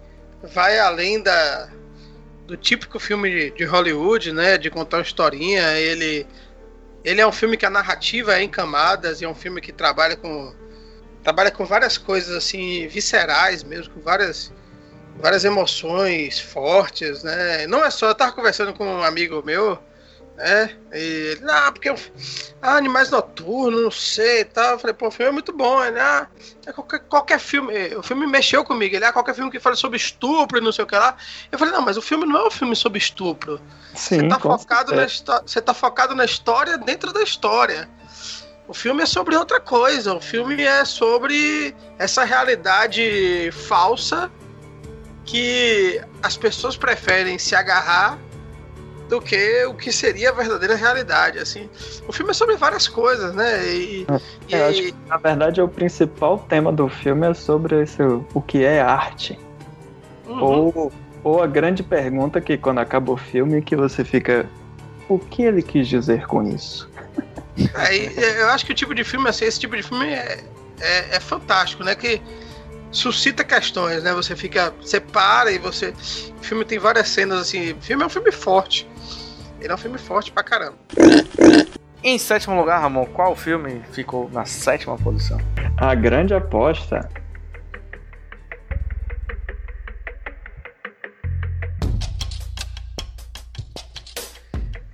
vai 0.54 0.78
além 0.78 1.20
da, 1.20 1.68
do 2.46 2.56
típico 2.56 3.00
filme 3.00 3.28
de, 3.28 3.50
de 3.50 3.64
Hollywood, 3.64 4.32
né? 4.32 4.56
De 4.56 4.70
contar 4.70 4.98
uma 4.98 5.02
historinha. 5.02 5.78
Ele, 5.78 6.26
ele 7.04 7.20
é 7.20 7.26
um 7.26 7.32
filme 7.32 7.56
que 7.56 7.66
a 7.66 7.70
narrativa 7.70 8.36
é 8.36 8.42
em 8.42 8.48
camadas 8.48 9.20
e 9.20 9.24
é 9.24 9.28
um 9.28 9.34
filme 9.34 9.60
que 9.60 9.72
trabalha 9.72 10.16
com 10.16 10.52
trabalha 11.22 11.50
com 11.50 11.64
várias 11.64 11.96
coisas 11.96 12.34
assim 12.36 12.86
viscerais 12.88 13.62
mesmo, 13.62 13.94
com 13.94 14.00
várias 14.00 14.52
várias 15.16 15.44
emoções 15.44 16.40
fortes, 16.40 17.22
né? 17.22 17.66
Não 17.66 17.84
é 17.84 17.90
só, 17.90 18.08
eu 18.08 18.14
tava 18.14 18.32
conversando 18.32 18.72
com 18.72 18.84
um 18.84 19.02
amigo 19.02 19.42
meu, 19.44 19.78
né? 20.36 20.70
E 20.92 21.36
ele, 21.36 21.50
ah, 21.50 21.70
porque 21.70 21.90
eu, 21.90 21.96
ah, 22.60 22.76
Animais 22.76 23.10
Noturnos, 23.10 23.82
não 23.82 23.90
sei 23.90 24.40
e 24.40 24.44
tal. 24.44 24.72
Eu 24.72 24.78
falei, 24.78 24.94
pô, 24.94 25.08
o 25.08 25.10
filme 25.10 25.28
é 25.28 25.32
muito 25.32 25.52
bom. 25.52 25.84
Ele, 25.84 26.00
ah, 26.00 26.26
é 26.66 26.72
qualquer, 26.72 27.00
qualquer 27.00 27.38
filme. 27.38 27.94
O 27.94 28.02
filme 28.02 28.26
mexeu 28.26 28.64
comigo. 28.64 28.96
Ele, 28.96 29.04
ah, 29.04 29.12
qualquer 29.12 29.34
filme 29.34 29.50
que 29.50 29.60
fale 29.60 29.76
sobre 29.76 29.96
estupro 29.96 30.58
e 30.58 30.60
não 30.60 30.72
sei 30.72 30.84
o 30.84 30.86
que 30.86 30.96
lá. 30.96 31.16
Eu 31.50 31.58
falei, 31.58 31.72
não, 31.72 31.82
mas 31.82 31.96
o 31.96 32.02
filme 32.02 32.24
não 32.24 32.40
é 32.40 32.46
um 32.46 32.50
filme 32.50 32.74
sobre 32.74 32.98
estupro. 32.98 33.60
Sim, 33.94 34.20
Você 34.20 34.28
tá, 34.28 34.38
focado 34.40 34.94
na 34.94 35.06
você 35.06 35.60
tá 35.60 35.74
focado 35.74 36.14
na 36.14 36.24
história 36.24 36.78
dentro 36.78 37.12
da 37.12 37.22
história. 37.22 37.88
O 38.68 38.74
filme 38.74 39.02
é 39.02 39.06
sobre 39.06 39.36
outra 39.36 39.60
coisa. 39.60 40.14
O 40.14 40.20
filme 40.20 40.62
é 40.62 40.84
sobre 40.84 41.74
essa 41.98 42.24
realidade 42.24 43.50
falsa 43.52 44.30
que 45.24 46.00
as 46.22 46.36
pessoas 46.36 46.76
preferem 46.76 47.38
se 47.38 47.54
agarrar 47.54 48.18
do 49.08 49.20
que 49.20 49.64
o 49.66 49.74
que 49.74 49.92
seria 49.92 50.30
a 50.30 50.32
verdadeira 50.32 50.74
realidade. 50.74 51.38
Assim, 51.38 51.68
o 52.08 52.12
filme 52.12 52.30
é 52.30 52.34
sobre 52.34 52.56
várias 52.56 52.88
coisas, 52.88 53.34
né? 53.34 53.66
E, 53.68 54.06
e- 54.48 54.54
Eu 54.54 54.66
acho 54.66 54.82
que, 54.82 54.94
na 55.06 55.16
verdade, 55.18 55.60
o 55.60 55.68
principal 55.68 56.38
tema 56.48 56.72
do 56.72 56.88
filme 56.88 57.28
é 57.28 57.34
sobre 57.34 57.82
esse, 57.82 58.02
o 58.32 58.40
que 58.40 58.64
é 58.64 58.80
arte. 58.80 59.38
Uhum. 60.26 60.42
Ou, 60.42 60.92
ou 61.22 61.42
a 61.42 61.46
grande 61.46 61.82
pergunta 61.82 62.40
que 62.40 62.56
quando 62.56 62.78
acaba 62.78 63.12
o 63.12 63.16
filme 63.16 63.60
que 63.60 63.76
você 63.76 64.04
fica. 64.04 64.48
O 65.08 65.18
que 65.18 65.42
ele 65.42 65.62
quis 65.62 65.88
dizer 65.88 66.26
com 66.26 66.42
isso? 66.42 66.88
Aí, 67.74 68.12
eu 68.16 68.48
acho 68.50 68.64
que 68.64 68.72
o 68.72 68.74
tipo 68.74 68.94
de 68.94 69.04
filme, 69.04 69.28
assim, 69.28 69.44
esse 69.44 69.60
tipo 69.60 69.76
de 69.76 69.82
filme 69.82 70.06
é, 70.06 70.44
é, 70.80 71.16
é 71.16 71.20
fantástico, 71.20 71.84
né? 71.84 71.94
Que 71.94 72.20
suscita 72.90 73.42
questões, 73.42 74.02
né? 74.02 74.12
Você 74.12 74.36
fica. 74.36 74.72
Você 74.80 75.00
para 75.00 75.50
e 75.50 75.58
você. 75.58 75.94
O 76.40 76.44
filme 76.44 76.64
tem 76.64 76.78
várias 76.78 77.08
cenas 77.08 77.40
assim. 77.40 77.72
O 77.72 77.80
filme 77.80 78.02
é 78.02 78.06
um 78.06 78.10
filme 78.10 78.30
forte. 78.30 78.88
Ele 79.60 79.70
é 79.70 79.74
um 79.74 79.78
filme 79.78 79.98
forte 79.98 80.30
pra 80.32 80.42
caramba. 80.42 80.76
Em 82.02 82.18
sétimo 82.18 82.56
lugar, 82.56 82.80
Ramon, 82.80 83.06
qual 83.06 83.36
filme 83.36 83.80
ficou 83.92 84.28
na 84.32 84.44
sétima 84.44 84.98
posição? 84.98 85.38
A 85.76 85.94
grande 85.94 86.34
aposta. 86.34 87.08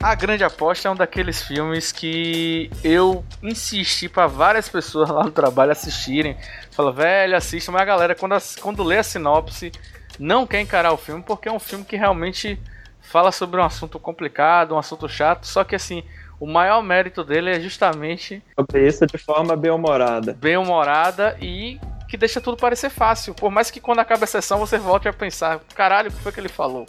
A 0.01 0.15
Grande 0.15 0.45
Aposta 0.45 0.87
é 0.87 0.91
um 0.91 0.95
daqueles 0.95 1.43
filmes 1.43 1.91
que 1.91 2.71
eu 2.85 3.25
insisti 3.43 4.09
pra 4.09 4.29
várias 4.29 4.69
pessoas 4.69 5.11
lá 5.11 5.25
no 5.25 5.31
trabalho 5.33 5.73
assistirem. 5.73 6.37
Fala, 6.71 6.93
velho, 6.93 7.37
assista, 7.37 7.73
mas 7.73 7.83
a 7.83 7.85
galera, 7.85 8.15
quando, 8.15 8.37
quando 8.61 8.85
lê 8.85 8.99
a 8.99 9.03
sinopse, 9.03 9.73
não 10.17 10.47
quer 10.47 10.61
encarar 10.61 10.93
o 10.93 10.97
filme 10.97 11.23
porque 11.23 11.49
é 11.49 11.53
um 11.53 11.59
filme 11.59 11.85
que 11.85 11.97
realmente 11.97 12.61
fala 13.01 13.33
sobre 13.33 13.61
um 13.61 13.65
assunto 13.65 13.99
complicado, 13.99 14.73
um 14.75 14.79
assunto 14.79 15.09
chato. 15.09 15.47
Só 15.49 15.65
que 15.65 15.75
assim, 15.75 16.05
o 16.39 16.47
maior 16.47 16.81
mérito 16.81 17.25
dele 17.25 17.51
é 17.51 17.59
justamente 17.59 18.41
Sobre 18.55 18.87
isso 18.87 19.05
de 19.05 19.19
forma 19.19 19.57
bem-humorada. 19.57 20.33
bem-humorada 20.33 21.37
e 21.41 21.81
que 22.09 22.17
deixa 22.17 22.41
tudo 22.41 22.57
parecer 22.57 22.89
fácil. 22.89 23.35
Por 23.35 23.51
mais 23.51 23.69
que 23.69 23.81
quando 23.81 23.99
acaba 23.99 24.23
a 24.23 24.29
sessão 24.29 24.61
você 24.61 24.79
volte 24.79 25.09
a 25.09 25.13
pensar, 25.13 25.59
caralho, 25.75 26.09
o 26.09 26.13
que 26.13 26.23
foi 26.23 26.31
que 26.31 26.39
ele 26.39 26.49
falou? 26.49 26.87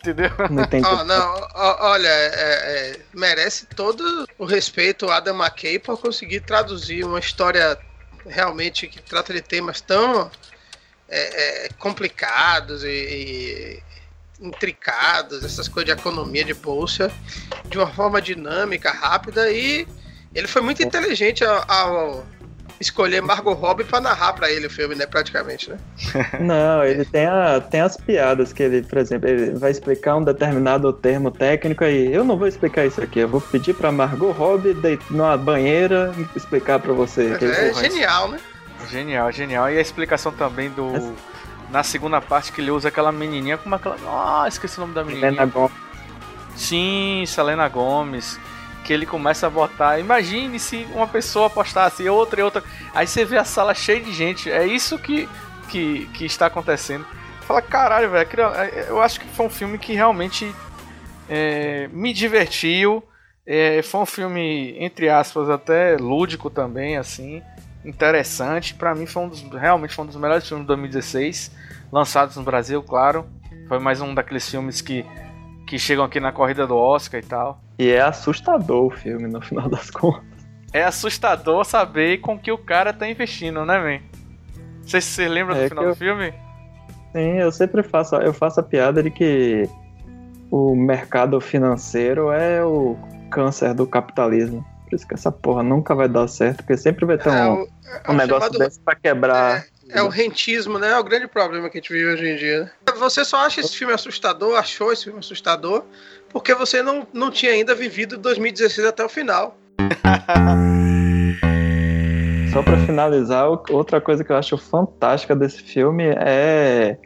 Entendeu? 0.00 0.30
Não. 0.50 0.92
Ó, 0.92 1.04
não, 1.04 1.48
ó, 1.54 1.90
olha, 1.92 2.08
é- 2.08 2.32
é, 2.34 3.00
merece 3.12 3.66
todo 3.66 4.28
o 4.38 4.44
respeito 4.44 5.06
o 5.06 5.10
Adam 5.10 5.36
McKay 5.36 5.78
por 5.78 5.98
conseguir 5.98 6.40
traduzir 6.40 7.04
uma 7.04 7.18
história 7.18 7.78
realmente 8.26 8.86
que 8.86 9.02
trata 9.02 9.32
de 9.32 9.40
temas 9.40 9.80
tão 9.80 10.30
é, 11.08 11.66
é, 11.66 11.68
complicados 11.78 12.84
e, 12.84 12.88
e 12.88 13.82
intricados, 14.40 15.44
essas 15.44 15.68
coisas 15.68 15.94
de 15.94 16.00
economia 16.00 16.44
de 16.44 16.54
bolsa, 16.54 17.12
de 17.66 17.78
uma 17.78 17.86
forma 17.86 18.20
dinâmica, 18.20 18.90
rápida 18.90 19.50
e 19.50 19.86
ele 20.34 20.48
foi 20.48 20.62
muito 20.62 20.82
inteligente 20.82 21.44
ao, 21.44 21.70
ao 21.70 22.26
escolher 22.82 23.22
Margot 23.22 23.52
Robbie 23.54 23.84
para 23.84 24.00
narrar 24.00 24.32
para 24.34 24.50
ele 24.50 24.66
o 24.66 24.70
filme, 24.70 24.94
né, 24.94 25.06
praticamente, 25.06 25.70
né? 25.70 25.78
Não, 26.40 26.84
ele 26.84 27.04
tem, 27.04 27.26
a, 27.26 27.60
tem 27.60 27.80
as 27.80 27.96
piadas 27.96 28.52
que 28.52 28.62
ele, 28.62 28.82
por 28.82 28.98
exemplo, 28.98 29.28
ele 29.28 29.58
vai 29.58 29.70
explicar 29.70 30.16
um 30.16 30.24
determinado 30.24 30.92
termo 30.92 31.30
técnico 31.30 31.84
aí. 31.84 32.12
Eu 32.12 32.24
não 32.24 32.36
vou 32.36 32.46
explicar 32.48 32.84
isso 32.84 33.00
aqui, 33.00 33.20
eu 33.20 33.28
vou 33.28 33.40
pedir 33.40 33.72
pra 33.74 33.90
Margot 33.90 34.30
Robbie 34.32 34.74
deitar 34.74 35.06
numa 35.10 35.36
banheira 35.36 36.12
explicar 36.36 36.78
pra 36.78 36.92
você. 36.92 37.36
Que 37.38 37.44
ele- 37.44 37.54
É 37.54 37.68
porra, 37.70 37.82
genial, 37.84 38.28
né? 38.30 38.38
Genial, 38.90 39.32
genial. 39.32 39.70
E 39.70 39.78
a 39.78 39.80
explicação 39.80 40.32
também 40.32 40.68
do. 40.70 41.14
Na 41.70 41.82
segunda 41.82 42.20
parte 42.20 42.52
que 42.52 42.60
ele 42.60 42.70
usa 42.70 42.88
aquela 42.88 43.10
menininha, 43.12 43.56
como 43.56 43.74
aquela. 43.74 43.96
Ah, 44.06 44.44
esqueci 44.48 44.76
o 44.76 44.80
nome 44.82 44.92
da 44.94 45.02
menininha. 45.04 45.28
Helena 45.28 45.46
Gomes. 45.46 45.72
Sim, 46.56 47.24
Selena 47.26 47.68
Gomes. 47.68 48.38
Que 48.84 48.92
ele 48.92 49.06
começa 49.06 49.46
a 49.46 49.50
botar. 49.50 49.98
Imagine 49.98 50.58
se 50.58 50.86
uma 50.94 51.06
pessoa 51.06 51.46
apostasse, 51.46 52.08
outra 52.08 52.40
e 52.40 52.42
outra. 52.42 52.62
Aí 52.94 53.06
você 53.06 53.24
vê 53.24 53.38
a 53.38 53.44
sala 53.44 53.74
cheia 53.74 54.00
de 54.00 54.12
gente. 54.12 54.50
É 54.50 54.66
isso 54.66 54.98
que, 54.98 55.28
que, 55.68 56.06
que 56.14 56.24
está 56.24 56.46
acontecendo. 56.46 57.06
Fala, 57.46 57.62
caralho, 57.62 58.10
velho. 58.10 58.22
aquilo- 58.22 58.42
é, 58.54 58.86
Eu 58.88 59.00
acho 59.00 59.20
que 59.20 59.26
foi 59.28 59.46
um 59.46 59.50
filme 59.50 59.78
que 59.78 59.92
realmente 59.94 60.52
é, 61.28 61.88
me 61.92 62.12
divertiu. 62.12 63.02
É, 63.46 63.82
foi 63.82 64.00
um 64.00 64.06
filme, 64.06 64.76
entre 64.78 65.08
aspas, 65.08 65.48
até 65.50 65.96
lúdico 65.96 66.48
também, 66.50 66.96
assim. 66.96 67.42
Interessante. 67.84 68.74
Pra 68.74 68.94
mim 68.94 69.06
foi 69.06 69.22
um 69.24 69.28
dos, 69.28 69.42
realmente 69.42 69.94
foi 69.94 70.04
um 70.04 70.08
dos 70.08 70.16
melhores 70.16 70.46
filmes 70.46 70.64
de 70.64 70.68
2016. 70.68 71.50
Lançados 71.90 72.36
no 72.36 72.42
Brasil, 72.42 72.82
claro. 72.82 73.26
Foi 73.68 73.78
mais 73.78 74.00
um 74.00 74.14
daqueles 74.14 74.48
filmes 74.48 74.80
que, 74.80 75.04
que 75.72 75.78
chegam 75.78 76.04
aqui 76.04 76.20
na 76.20 76.30
corrida 76.32 76.66
do 76.66 76.76
Oscar 76.76 77.18
e 77.18 77.24
tal. 77.24 77.58
E 77.78 77.88
é 77.88 78.02
assustador 78.02 78.84
o 78.88 78.90
filme, 78.90 79.26
no 79.26 79.40
final 79.40 79.70
das 79.70 79.88
contas. 79.90 80.22
É 80.70 80.84
assustador 80.84 81.64
saber 81.64 82.18
com 82.18 82.38
que 82.38 82.52
o 82.52 82.58
cara 82.58 82.92
tá 82.92 83.08
investindo, 83.08 83.64
né, 83.64 83.78
man? 83.78 84.02
Não 84.82 84.86
sei 84.86 85.00
se 85.00 85.08
você 85.12 85.28
lembra 85.28 85.56
É 85.56 85.62
do 85.62 85.68
final 85.70 85.84
que 85.84 85.90
do 85.90 85.96
filme. 85.96 86.34
Sim, 87.12 87.38
eu 87.38 87.50
sempre 87.50 87.82
faço, 87.82 88.16
eu 88.16 88.34
faço 88.34 88.60
a 88.60 88.62
piada 88.62 89.02
de 89.02 89.10
que 89.10 89.66
o 90.50 90.76
mercado 90.76 91.40
financeiro 91.40 92.30
é 92.30 92.62
o 92.62 92.94
câncer 93.30 93.72
do 93.72 93.86
capitalismo. 93.86 94.62
Por 94.84 94.96
isso 94.96 95.08
que 95.08 95.14
essa 95.14 95.32
porra 95.32 95.62
nunca 95.62 95.94
vai 95.94 96.06
dar 96.06 96.28
certo, 96.28 96.58
porque 96.58 96.76
sempre 96.76 97.06
vai 97.06 97.16
ter 97.16 97.30
É 97.30 97.44
um, 97.48 97.62
o- 97.62 97.68
é 98.04 98.10
um 98.10 98.14
negócio 98.14 98.42
chamado- 98.52 98.58
desse 98.58 98.78
pra 98.80 98.94
quebrar. 98.94 99.64
É 99.94 100.02
o 100.02 100.08
rentismo, 100.08 100.78
né? 100.78 100.92
É 100.92 100.98
o 100.98 101.04
grande 101.04 101.26
problema 101.28 101.68
que 101.68 101.78
a 101.78 101.80
gente 101.80 101.92
vive 101.92 102.06
hoje 102.06 102.26
em 102.26 102.36
dia. 102.36 102.62
né? 102.64 102.70
Você 102.98 103.24
só 103.24 103.38
acha 103.38 103.60
esse 103.60 103.76
filme 103.76 103.92
assustador, 103.92 104.56
achou 104.56 104.92
esse 104.92 105.04
filme 105.04 105.18
assustador, 105.18 105.84
porque 106.30 106.54
você 106.54 106.82
não, 106.82 107.06
não 107.12 107.30
tinha 107.30 107.52
ainda 107.52 107.74
vivido 107.74 108.16
2016 108.16 108.86
até 108.86 109.04
o 109.04 109.08
final. 109.08 109.56
Só 112.52 112.62
pra 112.62 112.76
finalizar, 112.78 113.48
outra 113.70 114.00
coisa 114.00 114.22
que 114.22 114.30
eu 114.30 114.36
acho 114.36 114.58
fantástica 114.58 115.34
desse 115.34 115.62
filme 115.62 116.04
é 116.04 116.98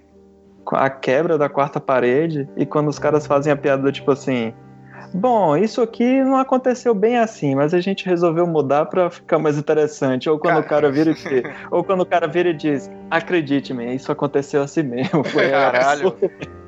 a 0.73 0.91
quebra 0.91 1.39
da 1.39 1.49
quarta 1.49 1.79
parede 1.79 2.49
e 2.57 2.67
quando 2.67 2.89
os 2.89 2.99
caras 2.99 3.27
fazem 3.27 3.53
a 3.53 3.57
piada 3.57 3.93
tipo 3.93 4.11
assim. 4.11 4.53
Bom, 5.17 5.57
isso 5.57 5.81
aqui 5.81 6.23
não 6.23 6.37
aconteceu 6.37 6.95
bem 6.95 7.17
assim, 7.17 7.55
mas 7.55 7.73
a 7.73 7.81
gente 7.81 8.05
resolveu 8.05 8.47
mudar 8.47 8.85
pra 8.85 9.09
ficar 9.09 9.39
mais 9.39 9.57
interessante. 9.57 10.29
Ou 10.29 10.39
quando 10.39 10.59
o 10.59 10.63
cara 10.63 10.91
vira 10.91 11.11
e 11.11 11.15
diz, 11.15 11.43
ou 11.71 11.83
quando 11.83 12.03
o 12.03 12.07
cara 12.07 12.29
vira 12.29 12.51
e 12.51 12.55
diz, 12.55 12.91
acredite-me, 13.11 13.95
isso 13.95 14.13
aconteceu 14.13 14.63
assim 14.63 14.83
mesmo. 14.83 15.25
Foi 15.25 15.49
Caralho. 15.49 16.15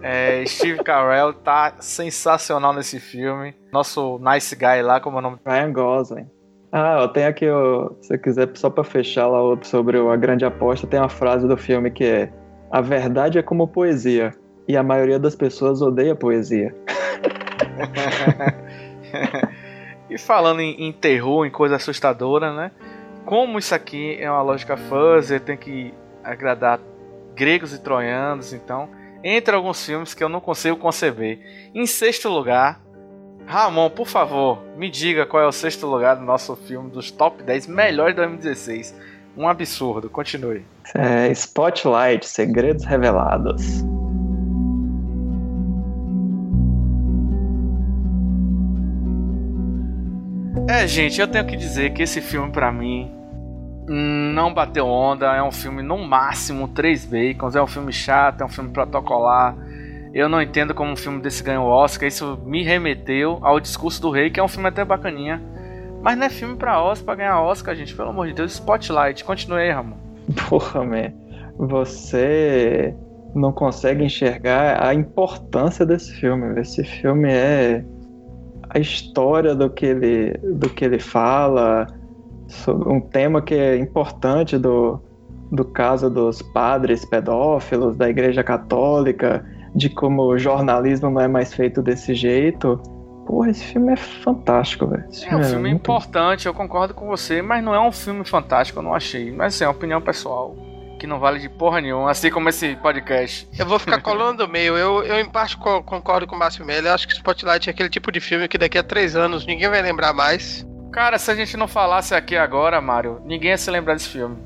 É, 0.00 0.42
Steve 0.46 0.82
Carell 0.82 1.34
tá 1.34 1.74
sensacional 1.78 2.72
nesse 2.72 2.98
filme. 2.98 3.54
Nosso 3.70 4.18
nice 4.18 4.56
guy 4.56 4.80
lá, 4.80 4.98
como 4.98 5.18
é 5.18 5.20
o 5.20 5.22
nome? 5.22 5.36
Ryan 5.46 5.72
Gosling. 5.72 6.26
Ah, 6.72 7.00
eu 7.02 7.08
tenho 7.08 7.28
aqui, 7.28 7.50
ó, 7.50 7.90
se 8.00 8.08
você 8.08 8.18
quiser, 8.18 8.48
só 8.54 8.70
pra 8.70 8.82
fechar 8.82 9.26
lá 9.26 9.40
sobre 9.62 9.98
a 9.98 10.16
grande 10.16 10.46
aposta, 10.46 10.86
tem 10.86 10.98
uma 10.98 11.08
frase 11.10 11.46
do 11.46 11.56
filme 11.56 11.90
que 11.90 12.04
é: 12.04 12.32
A 12.70 12.80
verdade 12.80 13.38
é 13.38 13.42
como 13.42 13.68
poesia, 13.68 14.34
e 14.66 14.74
a 14.74 14.82
maioria 14.82 15.18
das 15.18 15.34
pessoas 15.34 15.82
odeia 15.82 16.14
poesia. 16.14 16.74
E 20.10 20.16
falando 20.16 20.60
em, 20.60 20.88
em 20.88 20.92
terror, 20.92 21.44
em 21.44 21.50
coisa 21.50 21.76
assustadora, 21.76 22.52
né? 22.52 22.70
Como 23.24 23.58
isso 23.58 23.74
aqui 23.74 24.16
é 24.18 24.30
uma 24.30 24.40
lógica 24.40 24.76
fuzzy, 24.76 25.38
tem 25.38 25.56
que 25.56 25.92
agradar 26.24 26.80
gregos 27.34 27.74
e 27.74 27.78
troianos, 27.78 28.52
então 28.52 28.88
entre 29.22 29.54
alguns 29.54 29.84
filmes 29.84 30.14
que 30.14 30.24
eu 30.24 30.28
não 30.28 30.40
consigo 30.40 30.76
conceber. 30.76 31.40
Em 31.74 31.86
sexto 31.86 32.28
lugar, 32.28 32.80
Ramon, 33.46 33.90
por 33.90 34.06
favor, 34.06 34.62
me 34.76 34.88
diga 34.88 35.26
qual 35.26 35.42
é 35.42 35.46
o 35.46 35.52
sexto 35.52 35.86
lugar 35.86 36.16
do 36.16 36.24
nosso 36.24 36.56
filme 36.56 36.90
dos 36.90 37.10
top 37.10 37.42
10 37.42 37.66
melhores 37.66 38.14
de 38.14 38.22
2016. 38.22 38.94
Um 39.36 39.46
absurdo, 39.46 40.08
continue. 40.08 40.64
É, 40.94 41.30
Spotlight, 41.32 42.26
Segredos 42.26 42.84
Revelados. 42.84 43.84
É, 50.68 50.86
gente, 50.86 51.18
eu 51.18 51.26
tenho 51.26 51.46
que 51.46 51.56
dizer 51.56 51.94
que 51.94 52.02
esse 52.02 52.20
filme 52.20 52.52
pra 52.52 52.70
mim 52.70 53.10
não 53.88 54.52
bateu 54.52 54.86
onda, 54.86 55.34
é 55.34 55.42
um 55.42 55.50
filme 55.50 55.82
no 55.82 55.96
máximo 55.96 56.68
3 56.68 57.06
bacons, 57.06 57.56
é 57.56 57.62
um 57.62 57.66
filme 57.66 57.90
chato, 57.90 58.42
é 58.42 58.44
um 58.44 58.50
filme 58.50 58.68
protocolar. 58.68 59.56
Eu 60.12 60.28
não 60.28 60.42
entendo 60.42 60.74
como 60.74 60.92
um 60.92 60.96
filme 60.96 61.22
desse 61.22 61.42
ganhou 61.42 61.64
o 61.64 61.70
Oscar, 61.70 62.06
isso 62.06 62.38
me 62.44 62.62
remeteu 62.62 63.38
ao 63.40 63.58
Discurso 63.58 64.02
do 64.02 64.10
Rei, 64.10 64.28
que 64.28 64.38
é 64.38 64.42
um 64.42 64.48
filme 64.48 64.68
até 64.68 64.84
bacaninha. 64.84 65.40
Mas 66.02 66.18
não 66.18 66.26
é 66.26 66.28
filme 66.28 66.54
pra 66.54 66.82
Oscar, 66.82 67.06
pra 67.06 67.14
ganhar 67.14 67.40
Oscar, 67.40 67.74
gente, 67.74 67.94
pelo 67.94 68.10
amor 68.10 68.26
de 68.26 68.34
Deus. 68.34 68.52
Spotlight, 68.52 69.24
continue 69.24 69.62
aí, 69.62 69.70
Ramon. 69.70 69.96
Porra, 70.50 70.84
man. 70.84 71.14
Você 71.56 72.94
não 73.34 73.52
consegue 73.52 74.04
enxergar 74.04 74.86
a 74.86 74.92
importância 74.92 75.86
desse 75.86 76.12
filme. 76.12 76.60
Esse 76.60 76.84
filme 76.84 77.32
é 77.32 77.82
a 78.78 78.80
história 78.80 79.54
do 79.54 79.68
que 79.68 79.86
ele, 79.86 80.32
do 80.54 80.70
que 80.70 80.84
ele 80.84 80.98
fala, 80.98 81.86
sobre 82.46 82.88
um 82.88 83.00
tema 83.00 83.42
que 83.42 83.54
é 83.54 83.76
importante 83.76 84.56
do, 84.56 85.00
do 85.50 85.64
caso 85.64 86.08
dos 86.08 86.40
padres 86.40 87.04
pedófilos 87.04 87.96
da 87.96 88.08
Igreja 88.08 88.42
Católica, 88.42 89.44
de 89.74 89.88
como 89.90 90.22
o 90.22 90.38
jornalismo 90.38 91.10
não 91.10 91.20
é 91.20 91.28
mais 91.28 91.52
feito 91.52 91.82
desse 91.82 92.14
jeito. 92.14 92.80
Porra, 93.26 93.50
esse 93.50 93.64
filme 93.64 93.92
é 93.92 93.96
fantástico, 93.96 94.86
velho. 94.86 95.04
É 95.26 95.36
um 95.36 95.44
filme 95.44 95.70
muito 95.70 95.82
importante, 95.82 96.46
eu 96.46 96.54
concordo 96.54 96.94
com 96.94 97.06
você, 97.06 97.42
mas 97.42 97.62
não 97.62 97.74
é 97.74 97.80
um 97.80 97.92
filme 97.92 98.24
fantástico, 98.24 98.78
eu 98.78 98.82
não 98.82 98.94
achei. 98.94 99.30
Mas 99.30 99.54
assim, 99.54 99.64
é 99.64 99.66
uma 99.66 99.74
opinião 99.74 100.00
pessoal, 100.00 100.56
que 100.98 101.06
não 101.06 101.18
vale 101.18 101.38
de 101.38 101.48
porra 101.48 101.80
nenhuma, 101.80 102.10
assim 102.10 102.30
como 102.30 102.48
esse 102.48 102.74
podcast. 102.76 103.48
Eu 103.58 103.66
vou 103.66 103.78
ficar 103.78 104.00
colando 104.02 104.46
no 104.46 104.52
meio. 104.52 104.76
Eu, 104.76 105.02
eu 105.04 105.18
em 105.20 105.28
parte 105.28 105.56
co- 105.56 105.82
concordo 105.82 106.26
com 106.26 106.34
o 106.34 106.38
Márcio 106.38 106.64
Mello. 106.64 106.88
Eu 106.88 106.94
acho 106.94 107.06
que 107.06 107.14
Spotlight 107.14 107.68
é 107.68 107.72
aquele 107.72 107.88
tipo 107.88 108.10
de 108.12 108.20
filme 108.20 108.48
que 108.48 108.58
daqui 108.58 108.76
a 108.76 108.82
três 108.82 109.14
anos 109.16 109.46
ninguém 109.46 109.68
vai 109.68 109.80
lembrar 109.80 110.12
mais. 110.12 110.66
Cara, 110.92 111.18
se 111.18 111.30
a 111.30 111.34
gente 111.34 111.56
não 111.56 111.68
falasse 111.68 112.14
aqui 112.14 112.36
agora, 112.36 112.80
Mário, 112.80 113.20
ninguém 113.24 113.50
ia 113.50 113.58
se 113.58 113.70
lembrar 113.70 113.94
desse 113.94 114.08
filme. 114.08 114.36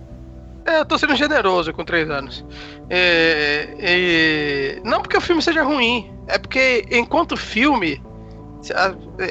É, 0.64 0.78
eu 0.80 0.84
tô 0.84 0.96
sendo 0.98 1.16
generoso 1.16 1.72
com 1.72 1.84
três 1.84 2.08
anos. 2.10 2.44
É, 2.88 3.68
é, 3.78 4.80
não 4.84 5.00
porque 5.00 5.16
o 5.16 5.20
filme 5.20 5.42
seja 5.42 5.62
ruim, 5.62 6.12
é 6.28 6.38
porque 6.38 6.84
enquanto 6.90 7.36
filme, 7.36 8.00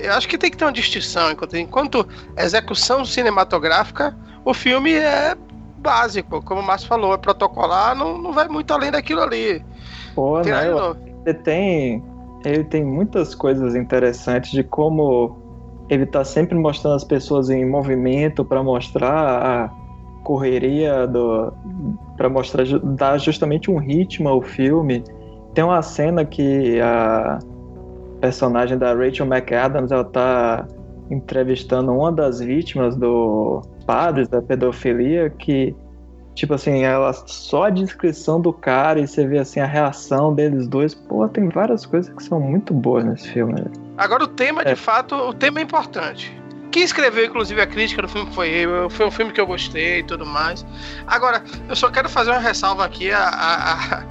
eu 0.04 0.14
acho 0.14 0.28
que 0.28 0.38
tem 0.38 0.52
que 0.52 0.58
ter 0.58 0.66
uma 0.66 0.74
distinção. 0.74 1.32
Enquanto, 1.32 1.56
enquanto 1.56 2.08
execução 2.38 3.06
cinematográfica, 3.06 4.18
o 4.44 4.54
filme 4.54 4.94
é 4.94 5.36
básico, 5.82 6.42
como 6.44 6.62
o 6.62 6.64
Márcio 6.64 6.88
falou, 6.88 7.14
é 7.14 7.18
protocolar, 7.18 7.96
não, 7.96 8.18
não 8.18 8.32
vai 8.32 8.48
muito 8.48 8.72
além 8.72 8.92
daquilo 8.92 9.22
ali. 9.22 9.64
Pô, 10.16 10.40
Tem 10.42 10.52
né? 10.52 10.72
nada 10.72 10.94
de 10.94 11.10
Eu 11.10 11.12
ele 11.26 11.34
tem 11.40 12.04
ele 12.44 12.64
tem 12.64 12.84
muitas 12.84 13.36
coisas 13.36 13.76
interessantes 13.76 14.52
de 14.52 14.64
como 14.64 15.38
ele 15.90 16.06
tá 16.06 16.24
sempre 16.24 16.58
mostrando 16.58 16.96
as 16.96 17.04
pessoas 17.04 17.50
em 17.50 17.70
movimento 17.70 18.44
para 18.44 18.64
mostrar 18.64 19.12
a 19.12 19.70
correria 20.24 21.06
do 21.06 21.54
para 22.18 22.30
mostrar 22.30 22.66
dar 22.84 23.18
justamente 23.20 23.70
um 23.70 23.78
ritmo 23.78 24.30
ao 24.30 24.42
filme. 24.42 25.04
Tem 25.54 25.64
uma 25.64 25.82
cena 25.82 26.24
que 26.24 26.80
a 26.80 27.40
personagem 28.20 28.78
da 28.78 28.94
Rachel 28.94 29.26
McAdams 29.26 29.92
ela 29.92 30.06
tá 30.06 30.66
entrevistando 31.10 31.92
uma 31.92 32.12
das 32.12 32.40
vítimas 32.40 32.96
do 32.96 33.62
padres 33.92 34.28
da 34.28 34.42
pedofilia 34.42 35.30
que 35.30 35.76
Tipo 36.34 36.54
assim, 36.54 36.82
ela 36.84 37.12
só 37.12 37.66
a 37.66 37.70
descrição 37.70 38.40
do 38.40 38.54
cara 38.54 39.02
e 39.02 39.06
você 39.06 39.28
vê 39.28 39.38
assim 39.40 39.60
a 39.60 39.66
reação 39.66 40.34
deles 40.34 40.66
dois. 40.66 40.96
Pô, 40.96 41.28
tem 41.28 41.50
várias 41.50 41.86
coisas 41.86 42.12
que 42.16 42.24
são 42.24 42.40
muito 42.40 42.74
boas 42.74 43.04
nesse 43.04 43.28
filme. 43.34 43.52
né? 43.54 43.66
Agora 43.98 44.24
o 44.24 44.28
tema, 44.28 44.64
de 44.64 44.72
É. 44.72 44.76
fato, 44.78 45.14
o 45.14 45.34
tema 45.34 45.60
é 45.60 45.64
importante. 45.64 46.34
Quem 46.72 46.84
escreveu, 46.84 47.26
inclusive, 47.26 47.60
a 47.60 47.68
crítica 47.68 48.02
do 48.02 48.08
filme 48.08 48.32
foi 48.34 48.48
eu. 48.48 48.90
Foi 48.90 49.06
um 49.08 49.12
filme 49.12 49.34
que 49.34 49.42
eu 49.42 49.46
gostei 49.46 50.00
e 50.00 50.04
tudo 50.04 50.26
mais. 50.26 50.66
Agora, 51.06 51.44
eu 51.68 51.76
só 51.76 51.90
quero 51.92 52.08
fazer 52.08 52.32
uma 52.32 52.40
ressalva 52.40 52.86
aqui 52.86 53.12
à, 53.12 53.20
à, 53.28 53.74
à- 53.74 54.04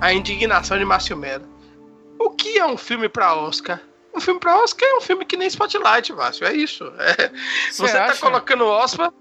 à 0.00 0.12
indignação 0.12 0.76
de 0.76 0.84
Márcio 0.84 1.16
Mello. 1.16 1.44
O 2.18 2.30
que 2.30 2.58
é 2.58 2.66
um 2.66 2.76
filme 2.76 3.08
pra 3.08 3.36
Oscar? 3.36 3.80
Um 4.18 4.20
filme 4.20 4.40
pra 4.40 4.56
Oscar 4.62 4.88
é 4.88 4.96
um 4.96 5.00
filme 5.00 5.24
que 5.24 5.36
nem 5.36 5.48
Spotlight, 5.48 6.12
Márcio. 6.12 6.46
É 6.46 6.52
isso. 6.52 6.92
É, 6.98 7.30
você 7.72 7.92
tá 7.92 8.06
acha? 8.06 8.20
colocando 8.20 8.66
Oscar. 8.66 9.12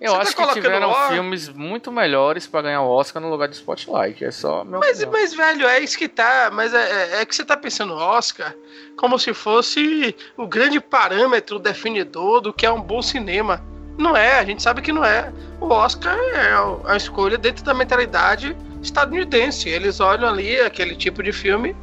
Eu 0.00 0.12
Você 0.12 0.16
tá 0.16 0.22
acho 0.22 0.30
que 0.30 0.36
colocando 0.36 0.62
tiveram 0.62 0.90
Oscar? 0.90 1.10
filmes 1.12 1.48
muito 1.48 1.90
melhores 1.90 2.46
pra 2.46 2.62
ganhar 2.62 2.82
o 2.82 2.88
Oscar 2.88 3.20
no 3.20 3.28
lugar 3.28 3.48
de 3.48 3.56
Spotlight. 3.56 4.24
É 4.24 4.30
só 4.30 4.62
meu 4.64 4.78
Mas, 4.78 5.02
mas, 5.06 5.34
velho, 5.34 5.66
é 5.66 5.80
isso 5.80 5.98
que 5.98 6.06
tá. 6.06 6.50
Mas 6.52 6.72
é, 6.72 7.16
é- 7.16 7.20
é 7.22 7.26
que 7.26 7.34
você 7.34 7.44
tá 7.44 7.56
pensando 7.56 7.94
Oscar 7.94 8.54
como 8.96 9.18
se 9.18 9.34
fosse 9.34 10.14
o 10.36 10.46
grande 10.46 10.78
parâmetro 10.80 11.58
definidor 11.58 12.40
do 12.40 12.52
que 12.52 12.64
é 12.64 12.70
um 12.70 12.80
bom 12.80 13.02
cinema. 13.02 13.60
Não 13.98 14.16
é, 14.16 14.38
a 14.38 14.44
gente 14.44 14.62
sabe 14.62 14.82
que 14.82 14.92
não 14.92 15.04
é. 15.04 15.32
O 15.60 15.66
Oscar 15.66 16.16
é 16.16 16.92
a 16.92 16.96
escolha 16.96 17.36
dentro 17.36 17.64
da 17.64 17.74
mentalidade 17.74 18.56
estadunidense. 18.80 19.68
Eles 19.68 19.98
olham 19.98 20.28
ali 20.28 20.60
aquele 20.60 20.94
tipo 20.94 21.20
de 21.24 21.32
filme, 21.32 21.74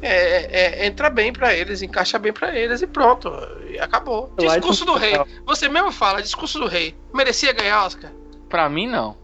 é, 0.00 0.82
é, 0.82 0.86
entra 0.86 1.10
bem 1.10 1.32
pra 1.32 1.54
eles, 1.54 1.82
encaixa 1.82 2.18
bem 2.18 2.32
pra 2.32 2.56
eles 2.56 2.82
e 2.82 2.86
pronto. 2.86 3.30
E 3.68 3.78
acabou. 3.78 4.32
Discurso 4.38 4.84
do 4.84 4.94
rei. 4.94 5.14
Você 5.44 5.68
mesmo 5.68 5.92
fala, 5.92 6.22
discurso 6.22 6.58
do 6.58 6.66
rei. 6.66 6.96
Merecia 7.12 7.52
ganhar 7.52 7.84
Oscar? 7.84 8.12
Pra 8.48 8.68
mim, 8.68 8.86
não. 8.86 9.16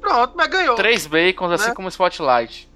Pronto, 0.00 0.34
mas 0.36 0.48
ganhou. 0.48 0.74
Três 0.74 1.06
bacons, 1.06 1.52
assim 1.52 1.68
Né? 1.68 1.74
como 1.74 1.88
Spotlight. 1.88 2.68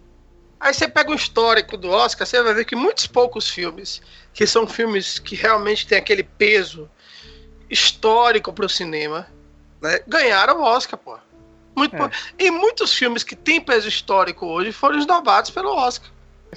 Aí 0.59 0.73
você 0.73 0.89
pega 0.89 1.11
o 1.11 1.15
histórico 1.15 1.77
do 1.77 1.91
Oscar, 1.91 2.27
você 2.27 2.43
vai 2.43 2.55
ver 2.55 2.65
que 2.65 2.75
muitos 2.75 3.07
poucos 3.07 3.51
filmes, 3.51 4.01
que 4.33 4.47
são 4.47 4.67
filmes 4.67 5.19
que 5.19 5.35
realmente 5.37 5.87
têm 5.87 5.99
aquele 5.99 6.23
peso 6.23 6.89
histórico 7.69 8.53
pro 8.53 8.69
cinema, 8.69 9.27
né, 9.83 10.01
ganharam 10.07 10.61
o 10.61 10.62
Oscar, 10.65 10.99
pô. 10.99 11.19
Muito 11.77 11.95
É. 11.95 12.11
E 12.39 12.51
muitos 12.51 12.95
filmes 12.95 13.23
que 13.23 13.37
têm 13.37 13.61
peso 13.61 13.87
histórico 13.87 14.47
hoje 14.47 14.73
foram 14.73 14.99
esnobados 14.99 15.51
pelo 15.51 15.75
Oscar. 15.75 16.11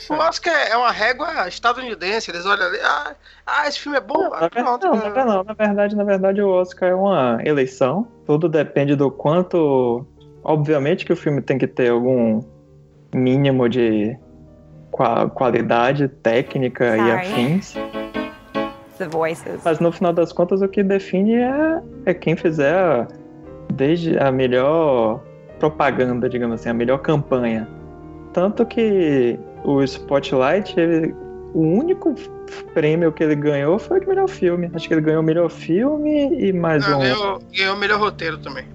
O 0.10 0.14
Oscar 0.14 0.54
é 0.70 0.78
uma 0.78 0.92
régua 0.92 1.48
estadunidense, 1.48 2.30
eles 2.32 2.46
olham 2.46 2.68
ali, 2.68 2.78
ah, 2.82 3.16
ah, 3.46 3.68
esse 3.68 3.80
filme 3.80 3.98
é 3.98 4.02
bom, 4.02 4.30
Na 4.30 4.38
ah, 4.46 4.50
pronto. 4.50 4.86
não, 4.88 4.96
na 4.96 5.10
ver- 5.10 5.26
não, 5.26 5.44
na 5.44 5.54
verdade, 5.54 5.96
na 5.96 6.04
verdade, 6.04 6.42
o 6.42 6.50
Oscar 6.50 6.90
é 6.90 6.96
uma 6.96 7.40
eleição. 7.44 8.08
Tudo 8.26 8.48
depende 8.48 8.96
do 8.96 9.10
quanto. 9.12 10.06
Obviamente 10.44 11.06
que 11.06 11.12
o 11.12 11.16
filme 11.16 11.42
tem 11.42 11.58
que 11.58 11.68
ter 11.68 11.90
algum 11.90 12.42
mínimo 13.14 13.68
de 13.68 14.18
qua- 14.92 15.30
qualidade 15.30 16.08
técnica 16.08 16.96
e 16.96 17.00
Sorry. 17.00 17.12
afins. 17.12 17.74
The 18.98 19.08
voices. 19.08 19.62
Mas 19.64 19.80
no 19.80 19.92
final 19.92 20.14
das 20.14 20.32
contas, 20.32 20.62
o 20.62 20.68
que 20.68 20.84
define 20.84 21.36
é, 21.36 21.82
é 22.06 22.14
quem 22.14 22.36
fizer 22.36 22.74
a 22.76 23.08
desde 23.74 24.18
a 24.20 24.32
melhor 24.32 25.22
propaganda, 25.60 26.28
digamos 26.30 26.60
assim, 26.60 26.70
a 26.70 26.74
melhor 26.74 26.98
campanha. 27.00 27.68
Tanto 28.34 28.66
que 28.66 29.40
o 29.74 29.84
Spotlight, 29.84 30.80
ele- 30.80 31.14
o 31.54 31.62
único 31.62 32.14
prêmio 32.74 33.12
que 33.12 33.24
ele 33.24 33.36
ganhou 33.36 33.78
foi 33.80 33.98
o 33.98 34.02
de 34.02 34.08
melhor 34.08 34.28
filme. 34.28 34.70
Acho 34.74 34.88
que 34.88 34.94
ele 34.94 35.02
ganhou 35.02 35.22
o 35.22 35.26
melhor 35.26 35.50
filme 35.50 36.34
e 36.40 36.52
mais 36.54 36.88
Não, 36.88 36.98
um. 36.98 37.02
ganhou, 37.02 37.40
ganhou 37.56 37.76
o 37.76 37.80
melhor 37.80 38.00
roteiro 38.00 38.38
também. 38.38 38.66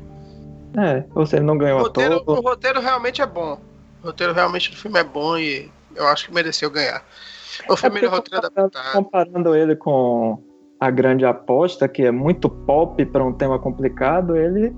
É, 0.76 1.04
ou 1.14 1.24
seja, 1.24 1.36
ele 1.38 1.46
não 1.46 1.54
O 1.54 1.58
ganhou 1.58 1.78
roteiro, 1.80 2.16
ator. 2.16 2.38
o 2.38 2.40
roteiro 2.40 2.80
realmente 2.80 3.22
é 3.22 3.26
bom. 3.26 3.58
O 4.02 4.06
roteiro 4.06 4.32
realmente 4.32 4.70
do 4.70 4.76
filme 4.76 4.98
é 4.98 5.04
bom 5.04 5.38
e 5.38 5.70
eu 5.94 6.06
acho 6.08 6.26
que 6.26 6.34
mereceu 6.34 6.68
ganhar. 6.70 7.02
O 7.68 7.74
É 7.74 7.76
filme 7.76 7.94
melhor 7.96 8.10
porque 8.20 8.34
roteiro 8.34 8.52
comparando, 8.54 8.76
adaptado. 8.76 8.92
comparando 9.04 9.54
ele 9.54 9.76
com 9.76 10.42
A 10.80 10.90
Grande 10.90 11.24
Aposta, 11.24 11.86
que 11.88 12.02
é 12.02 12.10
muito 12.10 12.48
pop 12.48 13.04
para 13.06 13.24
um 13.24 13.32
tema 13.32 13.56
complicado, 13.58 14.36
ele 14.36 14.74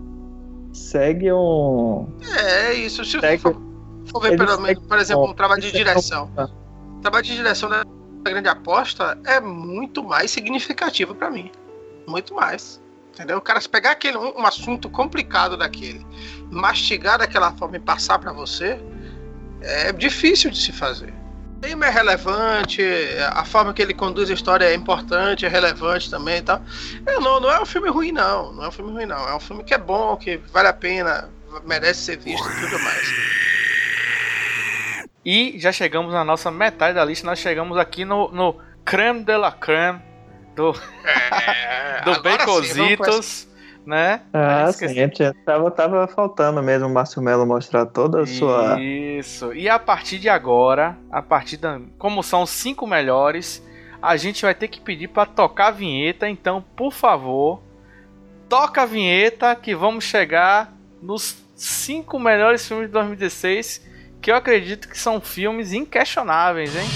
segue 0.72 1.32
um. 1.32 2.06
É 2.38 2.74
isso. 2.74 3.02
Se 3.04 3.18
Segue- 3.18 3.38
for, 3.42 3.56
for 4.06 4.20
ver, 4.20 4.36
pelo 4.36 4.60
menos, 4.60 4.84
por 4.86 4.98
exemplo, 4.98 5.30
um 5.30 5.34
trabalho 5.34 5.62
de 5.62 5.72
direção. 5.72 6.30
O 6.98 7.00
trabalho 7.00 7.24
de 7.24 7.34
direção 7.34 7.68
da 7.68 7.84
Grande 8.24 8.48
Aposta 8.48 9.18
é 9.24 9.40
muito 9.40 10.02
mais 10.02 10.30
significativo 10.30 11.14
pra 11.14 11.30
mim. 11.30 11.50
Muito 12.06 12.34
mais. 12.34 12.80
Entendeu? 13.12 13.38
O 13.38 13.40
cara 13.40 13.60
se 13.60 13.68
pegar 13.68 13.92
aquele, 13.92 14.18
um, 14.18 14.40
um 14.40 14.46
assunto 14.46 14.90
complicado 14.90 15.56
daquele, 15.56 16.06
mastigar 16.50 17.18
daquela 17.18 17.50
forma 17.52 17.76
e 17.76 17.80
passar 17.80 18.18
pra 18.18 18.30
você, 18.32 18.78
é 19.62 19.90
difícil 19.90 20.50
de 20.50 20.60
se 20.60 20.70
fazer. 20.70 21.14
O 21.56 21.60
tema 21.60 21.86
é 21.86 21.90
relevante, 21.90 22.82
a 23.30 23.42
forma 23.44 23.72
que 23.72 23.80
ele 23.80 23.94
conduz 23.94 24.30
a 24.30 24.34
história 24.34 24.66
é 24.66 24.74
importante, 24.74 25.46
é 25.46 25.48
relevante 25.48 26.10
também 26.10 26.38
e 26.38 26.42
tal. 26.42 26.60
É, 27.06 27.18
não, 27.18 27.40
não 27.40 27.50
é 27.50 27.58
um 27.60 27.64
filme 27.64 27.88
ruim, 27.88 28.12
não. 28.12 28.52
Não 28.52 28.64
é 28.64 28.68
um 28.68 28.72
filme 28.72 28.92
ruim, 28.92 29.06
não. 29.06 29.26
É 29.26 29.34
um 29.34 29.40
filme 29.40 29.64
que 29.64 29.72
é 29.72 29.78
bom, 29.78 30.14
que 30.18 30.36
vale 30.52 30.68
a 30.68 30.74
pena, 30.74 31.30
merece 31.64 32.02
ser 32.02 32.18
visto 32.18 32.46
e 32.46 32.60
tudo 32.60 32.78
mais. 32.80 33.08
E 35.28 35.58
já 35.58 35.72
chegamos 35.72 36.12
na 36.12 36.24
nossa 36.24 36.52
metade 36.52 36.94
da 36.94 37.04
lista. 37.04 37.26
Nós 37.26 37.40
chegamos 37.40 37.76
aqui 37.76 38.04
no, 38.04 38.28
no 38.30 38.54
creme 38.84 39.24
de 39.24 39.36
la 39.36 39.50
creme 39.50 40.00
do, 40.54 40.72
É, 41.98 42.02
do 42.04 42.22
Bacositos, 42.22 43.48
né? 43.84 44.20
Ah, 44.32 44.66
Aí 44.66 44.72
sim, 44.72 44.84
esqueci- 44.86 44.92
a 45.00 45.02
gente 45.02 45.32
tava, 45.44 45.68
tava 45.72 46.06
faltando 46.06 46.62
mesmo 46.62 46.86
o 46.86 46.90
Márcio 46.94 47.20
Melo 47.20 47.44
mostrar 47.44 47.86
toda 47.86 48.22
a 48.22 48.26
sua. 48.26 48.80
Isso. 48.80 49.52
E 49.52 49.68
a 49.68 49.80
partir 49.80 50.18
de 50.20 50.28
agora, 50.28 50.96
a 51.10 51.20
partir 51.20 51.56
da, 51.56 51.80
como 51.98 52.22
são 52.22 52.42
os 52.42 52.50
cinco 52.50 52.86
melhores, 52.86 53.60
a 54.00 54.16
gente 54.16 54.42
vai 54.42 54.54
ter 54.54 54.68
que 54.68 54.80
pedir 54.80 55.08
para 55.08 55.26
tocar 55.26 55.66
a 55.66 55.70
vinheta. 55.72 56.28
Então, 56.28 56.64
por 56.76 56.92
favor, 56.92 57.60
toca 58.48 58.82
a 58.82 58.86
vinheta 58.86 59.56
que 59.56 59.74
vamos 59.74 60.04
chegar 60.04 60.72
nos 61.02 61.44
cinco 61.56 62.16
melhores 62.20 62.66
filmes 62.68 62.86
de 62.86 62.92
2016, 62.92 63.84
que 64.20 64.30
eu 64.30 64.36
acredito 64.36 64.88
que 64.88 64.98
são 64.98 65.20
filmes 65.20 65.72
inquestionáveis, 65.72 66.74
hein? 66.74 66.86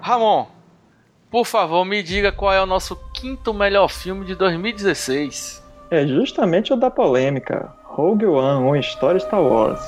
Ramon, 0.00 0.46
por 1.30 1.44
favor, 1.44 1.84
me 1.84 2.02
diga 2.02 2.30
qual 2.30 2.52
é 2.52 2.62
o 2.62 2.66
nosso 2.66 2.96
quinto 3.12 3.52
melhor 3.52 3.88
filme 3.88 4.24
de 4.24 4.34
2016. 4.34 5.62
É 5.90 6.06
justamente 6.06 6.72
o 6.72 6.76
da 6.76 6.90
polêmica. 6.90 7.72
Rogue 7.84 8.26
One, 8.26 8.64
uma 8.64 8.78
história 8.78 9.18
Star 9.18 9.42
Wars. 9.42 9.80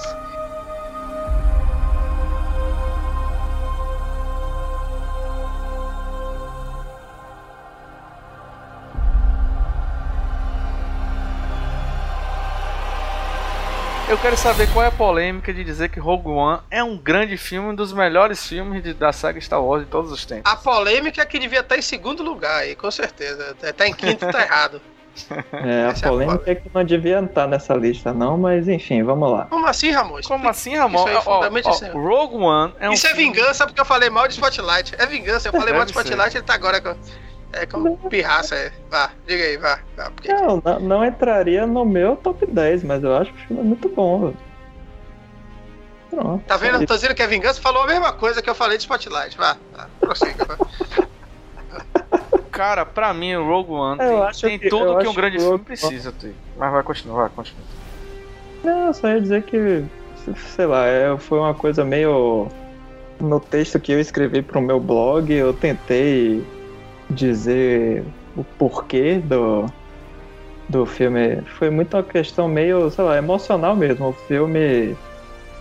Eu 14.08 14.16
quero 14.18 14.36
saber 14.36 14.68
qual 14.72 14.84
é 14.84 14.88
a 14.88 14.92
polêmica 14.92 15.52
de 15.52 15.64
dizer 15.64 15.88
que 15.88 15.98
Rogue 15.98 16.28
One 16.28 16.60
é 16.70 16.82
um 16.82 16.96
grande 16.96 17.36
filme, 17.36 17.70
um 17.70 17.74
dos 17.74 17.92
melhores 17.92 18.46
filmes 18.46 18.80
de- 18.82 18.94
da 18.94 19.12
saga 19.12 19.40
Star 19.40 19.60
Wars 19.62 19.82
de 19.84 19.90
todos 19.90 20.12
os 20.12 20.24
tempos. 20.24 20.50
A 20.50 20.54
polêmica 20.56 21.22
é 21.22 21.26
que 21.26 21.38
devia 21.40 21.58
estar 21.60 21.76
em 21.76 21.82
segundo 21.82 22.22
lugar 22.22 22.58
aí, 22.60 22.76
com 22.76 22.88
certeza. 22.90 23.56
Tá 23.76 23.86
em 23.88 23.92
quinto, 23.92 24.24
tá 24.30 24.40
errado. 24.42 24.80
É, 25.52 25.86
a 25.86 25.88
Essa 25.88 26.04
é 26.04 26.08
a 26.08 26.10
polêmica 26.12 26.42
é 26.50 26.54
que 26.54 26.70
não 26.72 26.84
devia 26.84 27.18
estar 27.20 27.48
nessa 27.48 27.74
lista, 27.74 28.12
não, 28.12 28.36
mas 28.38 28.68
enfim, 28.68 29.02
vamos 29.02 29.28
lá. 29.32 29.46
Como 29.46 29.66
assim, 29.66 29.90
Ramon? 29.90 30.20
Como 30.24 30.48
assim, 30.48 30.76
Ramon? 30.76 30.98
Isso 30.98 31.08
aí 31.08 31.14
é 31.14 31.18
Ó, 31.26 31.40
ó, 31.40 31.70
assim. 31.70 31.88
Rogue 31.90 32.36
One 32.36 32.74
é 32.78 32.88
um 32.88 32.92
Isso 32.92 33.06
é 33.06 33.10
filme- 33.14 33.32
vingança 33.32 33.66
porque 33.66 33.80
eu 33.80 33.84
falei 33.86 34.08
mal 34.10 34.28
de 34.28 34.34
Spotlight. 34.34 34.94
É 34.98 35.06
vingança, 35.06 35.48
eu 35.48 35.52
falei 35.52 35.74
mal 35.74 35.84
de. 35.84 35.90
Spotlight, 35.90 36.36
ele 36.36 36.44
tá 36.44 36.54
agora 36.54 36.80
com. 36.80 36.94
É 37.52 37.64
como 37.64 37.96
pirraça, 38.11 38.54
é. 38.54 38.72
Vá, 38.90 39.11
diga 39.26 39.44
aí, 39.44 39.56
vá. 39.56 39.78
vá 39.96 40.11
porque... 40.11 40.32
Não, 40.32 40.61
não, 40.64 40.80
não 40.80 41.04
entraria 41.04 41.66
no 41.66 41.85
meu 41.85 42.16
top 42.16 42.44
10, 42.46 42.82
mas 42.85 43.02
eu 43.02 43.16
acho 43.16 43.32
que 43.32 43.44
o 43.44 43.46
filme 43.46 43.62
é 43.62 43.64
muito 43.64 43.88
bom. 43.88 44.20
velho. 44.26 44.37
Pronto. 46.11 46.44
Tá 46.44 46.56
vendo? 46.56 46.87
tô 46.87 46.94
dizendo 46.94 47.14
que 47.14 47.22
é 47.22 47.26
vingança, 47.26 47.61
falou 47.61 47.82
a 47.82 47.87
mesma 47.87 48.12
coisa 48.12 48.40
que 48.40 48.48
eu 48.48 48.54
falei 48.54 48.76
de 48.76 48.82
Spotlight. 48.85 49.37
Vá, 49.37 49.56
vá 49.72 49.88
prossiga. 50.00 50.44
vá. 50.44 50.56
Cara, 52.50 52.87
pra 52.87 53.12
mim, 53.12 53.35
o 53.35 53.46
Rogue 53.46 53.72
One 53.72 54.00
Eu 54.02 54.26
tem, 54.32 54.50
tem 54.50 54.59
que- 54.59 54.70
tudo 54.70 54.98
que 54.98 55.06
um 55.06 55.14
grande 55.14 55.37
que 55.37 55.42
filme 55.42 55.59
precisa 55.59 56.11
ter. 56.11 56.35
Mas 56.56 56.72
vai 56.72 56.82
continuar, 56.82 57.22
vai 57.22 57.30
continuar. 57.30 57.66
Não, 58.64 58.87
eu 58.87 58.94
só 58.94 59.09
ia 59.09 59.20
dizer 59.20 59.42
que, 59.42 59.85
sei 60.54 60.64
lá, 60.64 60.87
é, 60.87 61.16
foi 61.18 61.38
uma 61.38 61.52
coisa 61.54 61.85
meio. 61.85 62.48
No 63.20 63.40
texto 63.40 63.78
que 63.78 63.92
eu 63.92 64.00
escrevi 64.00 64.42
pro 64.42 64.61
meu 64.61 64.80
blog, 64.80 65.32
eu 65.32 65.52
tentei 65.52 66.44
dizer 67.10 68.04
o 68.36 68.44
porquê 68.44 69.18
do, 69.18 69.66
do 70.68 70.84
filme. 70.86 71.42
Foi 71.58 71.70
muito 71.70 71.96
uma 71.96 72.02
questão 72.02 72.48
meio, 72.48 72.90
sei 72.90 73.04
lá, 73.04 73.16
emocional 73.16 73.74
mesmo. 73.74 74.08
O 74.08 74.12
filme 74.12 74.96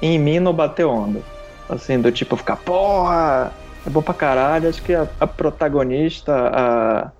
em 0.01 0.19
mim 0.19 0.39
não 0.39 0.53
bateu 0.53 0.89
onda. 0.89 1.21
Assim, 1.69 1.99
do 1.99 2.11
tipo 2.11 2.35
ficar, 2.35 2.57
porra, 2.57 3.51
é 3.85 3.89
bom 3.89 4.01
pra 4.01 4.13
caralho. 4.13 4.69
Acho 4.69 4.81
que 4.81 4.93
a, 4.93 5.07
a 5.19 5.27
protagonista, 5.27 6.33
a. 6.53 7.11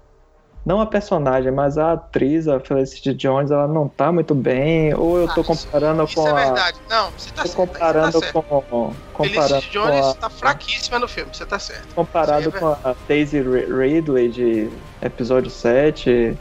Não 0.66 0.82
a 0.82 0.86
personagem, 0.88 1.52
mas 1.52 1.78
a 1.78 1.94
atriz, 1.94 2.48
a 2.48 2.60
Felicity 2.60 3.14
Jones, 3.14 3.52
ela 3.52 3.68
não 3.68 3.88
tá 3.88 4.12
muito 4.12 4.34
bem. 4.34 4.96
Ou 4.96 5.20
eu 5.20 5.28
tô 5.28 5.42
Ah, 5.42 5.44
comparando 5.44 6.04
Isso 6.06 6.16
com 6.16 6.28
é 6.28 6.32
a. 6.32 6.46
verdade. 6.46 6.78
Não, 6.90 7.12
você 7.12 7.30
tá 7.30 7.44
Tô 7.44 7.48
certo. 7.50 7.56
comparando 7.56 8.12
você 8.12 8.20
tá 8.20 8.32
certo. 8.32 8.44
com. 8.44 8.94
Comparando 9.14 9.48
Felicity 9.48 9.78
com 9.78 9.86
Jones 9.86 10.06
a, 10.08 10.14
tá 10.16 10.30
fraquíssima 10.30 10.98
no 10.98 11.08
filme, 11.08 11.30
você 11.32 11.46
tá 11.46 11.60
certo. 11.60 11.94
comparado 11.94 12.50
Isso 12.50 12.58
é 12.58 12.60
com 12.60 12.68
a 12.68 12.96
Daisy 13.08 13.42
Ri- 13.42 13.66
Ridley 13.72 14.30
de 14.30 14.70
episódio 15.04 15.52
7. 15.52 16.36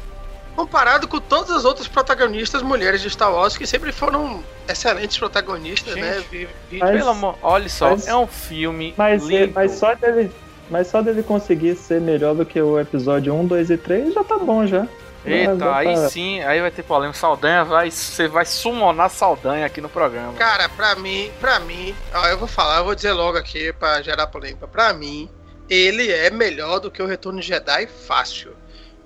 Comparado 0.57 1.07
com 1.09 1.19
todas 1.21 1.51
as 1.51 1.65
outras 1.65 1.89
protagonistas 1.89 2.63
mulheres 2.63 3.03
de 3.03 3.11
Star 3.11 3.31
Wars, 3.31 3.57
que 3.59 3.67
sempre 3.67 3.91
foram 3.93 4.43
excelentes 4.69 5.19
protagonistas, 5.19 5.95
Gente, 5.95 6.05
né? 6.05 6.23
Vi- 6.31 6.49
vi- 6.71 6.79
mas- 6.79 6.97
Pelo 6.97 7.11
amor, 7.11 7.35
olha 7.43 7.69
só, 7.69 7.91
mas- 7.91 8.07
é 8.07 8.15
um 8.17 8.27
filme 8.27 8.95
Mas, 8.97 9.25
lindo. 9.25 9.53
mas, 9.53 9.73
só 9.73 9.95
dele, 9.97 10.31
mas 10.75 10.89
só 10.89 11.01
dele 11.01 11.23
conseguir 11.23 11.77
ser 11.77 12.01
melhor 12.01 12.35
do 12.35 12.45
que 12.45 12.61
o 12.61 12.81
episódio 12.81 13.33
1, 13.33 13.47
2 13.47 13.71
e 13.71 13.77
3 13.77 14.13
já 14.13 14.25
tá 14.25 14.37
bom 14.39 14.67
já. 14.67 14.89
Eita, 15.25 15.57
Já- 15.57 15.77
aí 15.77 15.95
tá- 15.95 16.09
sim, 16.09 16.41
aí 16.43 16.61
vai 16.61 16.71
ter 16.73 16.83
polêmica. 16.83 17.17
Saldanha 17.17 17.65
vai. 17.65 17.93
Você 17.93 18.27
vai 18.27 18.45
summonar 18.45 19.09
Saldanha 19.09 19.65
aqui 19.67 19.81
no 19.81 19.89
programa. 19.89 20.33
Cara, 20.33 20.69
pra 20.69 20.97
mim, 20.97 21.31
pra 21.41 21.61
mim, 21.61 21.95
ó, 22.13 22.27
eu 22.27 22.39
vou 22.39 22.49
falar, 22.49 22.79
eu 22.79 22.85
vou 22.87 22.95
dizer 22.97 23.13
logo 23.13 23.39
aqui 23.39 23.73
pra 23.73 24.03
gerar 24.03 24.27
polêmica. 24.27 24.67
Pra 24.67 24.93
mim, 24.93 25.31
ele 25.71 26.11
é 26.11 26.29
melhor 26.29 26.81
do 26.81 26.91
que 26.91 27.01
o 27.01 27.07
Retorno 27.07 27.39
de 27.41 27.47
Jedi 27.47 27.87
fácil. 27.87 28.51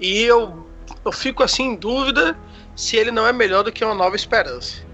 E 0.00 0.22
eu, 0.22 0.66
eu 1.04 1.12
fico 1.12 1.42
assim 1.42 1.64
em 1.64 1.74
dúvida 1.76 2.35
se 2.74 2.96
ele 2.96 3.11
não 3.11 3.26
é 3.26 3.33
melhor 3.33 3.62
do 3.62 3.70
que 3.70 3.85
uma 3.85 3.94
Nova 3.94 4.16
Esperança. 4.16 4.88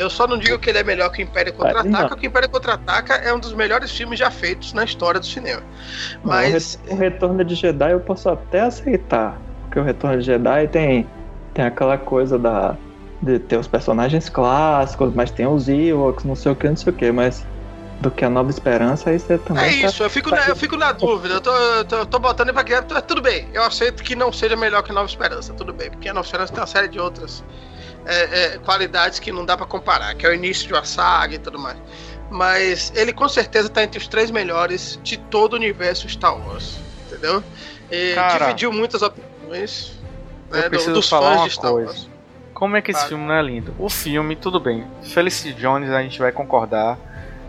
Eu 0.00 0.08
só 0.08 0.26
não 0.26 0.38
digo 0.38 0.58
que 0.58 0.70
ele 0.70 0.78
é 0.78 0.82
melhor 0.82 1.10
que 1.10 1.20
o 1.20 1.24
Império 1.24 1.52
Contra-Ataca, 1.52 1.88
não. 1.88 2.08
porque 2.08 2.26
o 2.26 2.28
Império 2.28 2.48
Contra-Ataca 2.48 3.14
é 3.16 3.32
um 3.34 3.38
dos 3.38 3.52
melhores 3.52 3.90
filmes 3.90 4.18
já 4.18 4.30
feitos 4.30 4.72
na 4.72 4.82
história 4.82 5.20
do 5.20 5.26
cinema. 5.26 5.62
Mas 6.24 6.78
o, 6.84 6.88
Re- 6.88 6.94
o 6.94 6.96
Retorno 6.98 7.44
de 7.44 7.54
Jedi 7.54 7.92
eu 7.92 8.00
posso 8.00 8.28
até 8.30 8.62
aceitar. 8.62 9.38
Porque 9.64 9.78
o 9.78 9.82
Retorno 9.82 10.18
de 10.18 10.24
Jedi 10.24 10.68
tem, 10.68 11.06
tem 11.52 11.64
aquela 11.66 11.98
coisa 11.98 12.38
da, 12.38 12.76
de 13.20 13.38
ter 13.38 13.58
os 13.58 13.68
personagens 13.68 14.28
clássicos, 14.30 15.12
mas 15.14 15.30
tem 15.30 15.46
os 15.46 15.68
Ewoks, 15.68 16.24
não 16.24 16.34
sei 16.34 16.52
o 16.52 16.56
que, 16.56 16.66
não 16.68 16.76
sei 16.76 16.92
o 16.92 16.96
que, 16.96 17.12
mas 17.12 17.46
do 18.00 18.10
que 18.10 18.24
a 18.24 18.30
Nova 18.30 18.48
Esperança, 18.48 19.10
aí 19.10 19.18
você 19.20 19.36
também 19.36 19.62
É 19.62 19.82
tá- 19.82 19.86
isso, 19.88 20.02
eu 20.02 20.08
fico, 20.08 20.30
na, 20.30 20.48
eu 20.48 20.56
fico 20.56 20.76
na 20.78 20.92
dúvida. 20.92 21.34
Eu 21.34 21.40
tô, 21.42 21.54
eu 21.54 21.84
tô, 21.84 21.96
eu 21.98 22.06
tô 22.06 22.18
botando 22.18 22.50
pra 22.54 22.64
criar. 22.64 22.80
Tudo 22.82 23.20
bem, 23.20 23.46
eu 23.52 23.62
aceito 23.62 24.02
que 24.02 24.16
não 24.16 24.32
seja 24.32 24.56
melhor 24.56 24.82
que 24.82 24.90
Nova 24.92 25.06
Esperança, 25.06 25.52
tudo 25.52 25.74
bem, 25.74 25.90
porque 25.90 26.08
a 26.08 26.14
Nova 26.14 26.24
Esperança 26.24 26.50
tem 26.50 26.60
uma 26.62 26.66
série 26.66 26.88
de 26.88 26.98
outras 26.98 27.44
é, 28.06 28.54
é, 28.54 28.58
qualidades 28.58 29.18
que 29.18 29.30
não 29.32 29.44
dá 29.44 29.56
pra 29.56 29.66
comparar, 29.66 30.14
que 30.14 30.26
é 30.26 30.28
o 30.30 30.34
início 30.34 30.66
de 30.66 30.72
uma 30.72 30.84
saga 30.84 31.34
e 31.34 31.38
tudo 31.38 31.58
mais. 31.58 31.76
Mas 32.30 32.92
ele 32.94 33.12
com 33.12 33.28
certeza 33.28 33.68
tá 33.68 33.82
entre 33.82 33.98
os 33.98 34.06
três 34.06 34.30
melhores 34.30 34.98
de 35.02 35.16
todo 35.16 35.54
o 35.54 35.56
universo 35.56 36.08
Star 36.08 36.36
Wars, 36.36 36.78
entendeu? 37.06 37.42
E 37.90 38.14
Cara, 38.14 38.44
dividiu 38.46 38.72
muitas 38.72 39.02
opiniões 39.02 39.98
eu 40.50 40.56
né, 40.56 40.62
do- 40.64 40.70
preciso 40.70 40.92
dos 40.92 41.08
falar 41.08 41.34
fãs 41.38 41.44
de 41.44 41.50
Star 41.50 41.72
coisa. 41.72 41.88
Wars. 41.90 42.08
Como 42.54 42.76
é 42.76 42.82
que 42.82 42.90
esse 42.90 43.00
Vale. 43.00 43.08
filme 43.08 43.26
não 43.26 43.34
é 43.34 43.42
lindo? 43.42 43.74
O 43.78 43.88
filme, 43.88 44.36
tudo 44.36 44.60
bem. 44.60 44.86
Felicity 45.02 45.54
Jones, 45.54 45.90
a 45.90 46.02
gente 46.02 46.18
vai 46.18 46.30
concordar. 46.30 46.98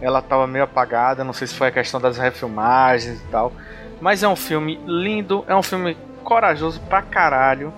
Ela 0.02 0.22
tava 0.22 0.48
meio 0.48 0.64
apagada, 0.64 1.24
não 1.24 1.34
sei 1.34 1.46
se 1.48 1.54
foi 1.54 1.68
a 1.68 1.72
questão 1.72 2.00
das 2.00 2.18
refilmagens 2.18 3.20
e 3.20 3.26
tal. 3.30 3.52
Mas 4.00 4.24
é 4.24 4.28
um 4.28 4.36
filme 4.36 4.80
lindo, 4.88 5.44
é 5.48 5.56
um 5.56 5.62
filme 5.62 5.96
corajoso 6.24 6.80
pra 6.90 7.02
caralho. 7.04 7.72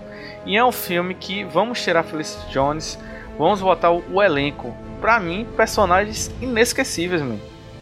E 0.46 0.58
é 0.58 0.64
um 0.64 0.72
filme 0.72 1.14
que 1.14 1.44
vamos 1.44 1.82
tirar 1.82 2.04
Felicity 2.04 2.52
Jones, 2.52 3.00
vamos 3.38 3.62
botar 3.62 3.92
o, 3.92 4.04
o 4.12 4.22
elenco. 4.22 4.76
Pra 5.00 5.20
mim, 5.20 5.48
personagens 5.56 6.32
inesquecíveis, 6.42 7.22
mano. 7.22 7.42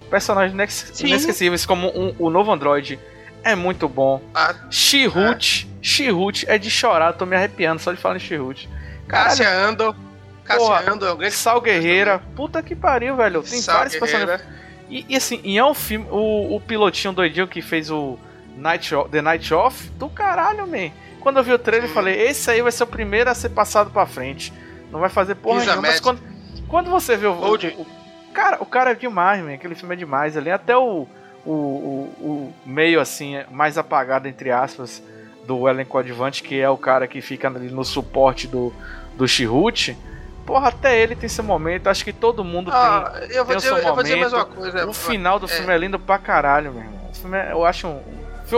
Personagens 0.10 0.74
Sim. 0.94 1.08
inesquecíveis, 1.08 1.66
como 1.66 1.88
um- 1.90 2.16
o 2.20 2.30
novo 2.30 2.52
Android 2.52 3.00
é 3.44 3.56
muito 3.56 3.88
bom. 3.88 4.22
Ah, 4.36 4.54
She-Hulk, 4.70 5.68
She-Hulk 5.82 6.46
é 6.48 6.58
de 6.58 6.70
chorar, 6.70 7.14
tô 7.14 7.26
me 7.26 7.36
arrepiando 7.36 7.82
só 7.82 7.92
de 7.92 7.98
falar 7.98 8.18
em 8.18 8.20
She-Hulk. 8.20 8.68
Cássia 9.08 9.50
Ando. 9.50 9.96
Cássia 10.44 10.66
Porra, 10.66 10.92
Ando 10.92 11.06
é 11.06 11.14
um 11.14 11.18
grande 11.18 11.34
Sal 11.36 11.62
Guerreira, 11.62 12.20
puta 12.36 12.62
que 12.62 12.76
pariu, 12.76 13.16
velho. 13.16 13.42
Tem 13.44 13.62
Sal 13.62 13.78
vários 13.78 13.94
Guerreira. 13.96 14.38
personagens. 14.40 14.62
E, 14.90 15.06
e 15.08 15.16
assim, 15.16 15.40
e 15.44 15.58
é 15.58 15.64
um 15.66 15.74
filme. 15.74 16.06
O, 16.12 16.56
o 16.56 16.60
pilotinho 16.60 17.14
doidinho 17.14 17.48
que 17.48 17.62
fez 17.62 17.90
o 17.90 18.18
Night 18.58 18.94
O- 18.94 19.08
The 19.08 19.22
Night 19.22 19.54
Off, 19.54 19.90
do 19.92 20.10
caralho, 20.10 20.68
man. 20.68 20.92
Quando 21.22 21.38
eu 21.38 21.44
vi 21.44 21.54
o 21.54 21.60
trailer, 21.60 21.90
eu 21.90 21.94
falei: 21.94 22.20
esse 22.20 22.50
aí 22.52 22.62
vai 22.62 22.72
ser 22.72 22.84
o 22.84 22.88
primeiro 22.88 23.30
a 23.30 23.34
ser 23.36 23.50
passado 23.50 23.90
pra 23.92 24.06
frente. 24.06 24.52
Não 24.92 25.00
vai 25.00 25.10
fazer 25.10 25.36
porra 25.36 25.62
nenhuma. 25.64 25.82
Mas 25.84 26.00
quando, 26.02 26.20
quando 26.68 26.90
você 26.90 27.16
vê 27.16 27.28
o, 27.28 27.32
o, 27.34 27.56
o- 27.56 27.86
Cara, 28.34 28.58
o 28.62 28.66
cara 28.66 28.92
é 28.92 28.96
demais, 28.96 29.44
man. 29.44 29.54
Aquele 29.54 29.76
filme 29.76 29.94
é 29.94 29.98
demais. 29.98 30.36
Ali 30.38 30.50
até 30.50 30.76
o, 30.78 31.06
o, 31.46 31.52
o, 31.52 32.14
o 32.22 32.54
meio 32.66 33.00
assim, 33.02 33.36
mais 33.52 33.78
apagado, 33.78 34.28
entre 34.28 34.52
aspas, 34.52 35.04
do 35.46 35.68
elenco 35.68 35.98
advante, 35.98 36.42
que 36.42 36.60
é 36.60 36.70
o 36.70 36.78
cara 36.78 37.08
que 37.08 37.20
fica 37.22 37.48
ali 37.50 37.70
no 37.70 37.84
suporte 37.84 38.48
do, 38.48 38.74
do 39.18 39.28
Chihut. 39.28 39.98
Porra, 40.46 40.70
até 40.70 40.98
ele 40.98 41.14
tem 41.16 41.28
seu 41.30 41.44
momento. 41.44 41.88
Acho 41.88 42.04
que 42.06 42.14
todo 42.14 42.44
mundo 42.44 42.72
Ah, 42.74 43.22
eu 43.30 43.44
vou, 43.44 43.48
tem 43.48 43.58
dizer, 43.58 43.68
seu 43.68 43.78
eu 43.78 43.94
vou 43.94 44.04
dizer 44.04 44.16
mais 44.16 44.34
uma 44.34 44.46
coisa. 44.46 44.80
tem. 44.80 44.90
O 44.90 44.94
final 44.94 45.38
do 45.38 45.46
é. 45.46 45.50
filme 45.50 45.74
é 45.74 45.78
lindo 45.78 46.00
pra 46.00 46.18
caralho, 46.18 46.72
meu 46.72 46.84
irmão. 46.84 47.10
O 47.12 47.16
filme 47.16 47.38
é- 47.38 47.52
eu 47.52 47.66
acho 47.66 47.88
um 47.88 48.02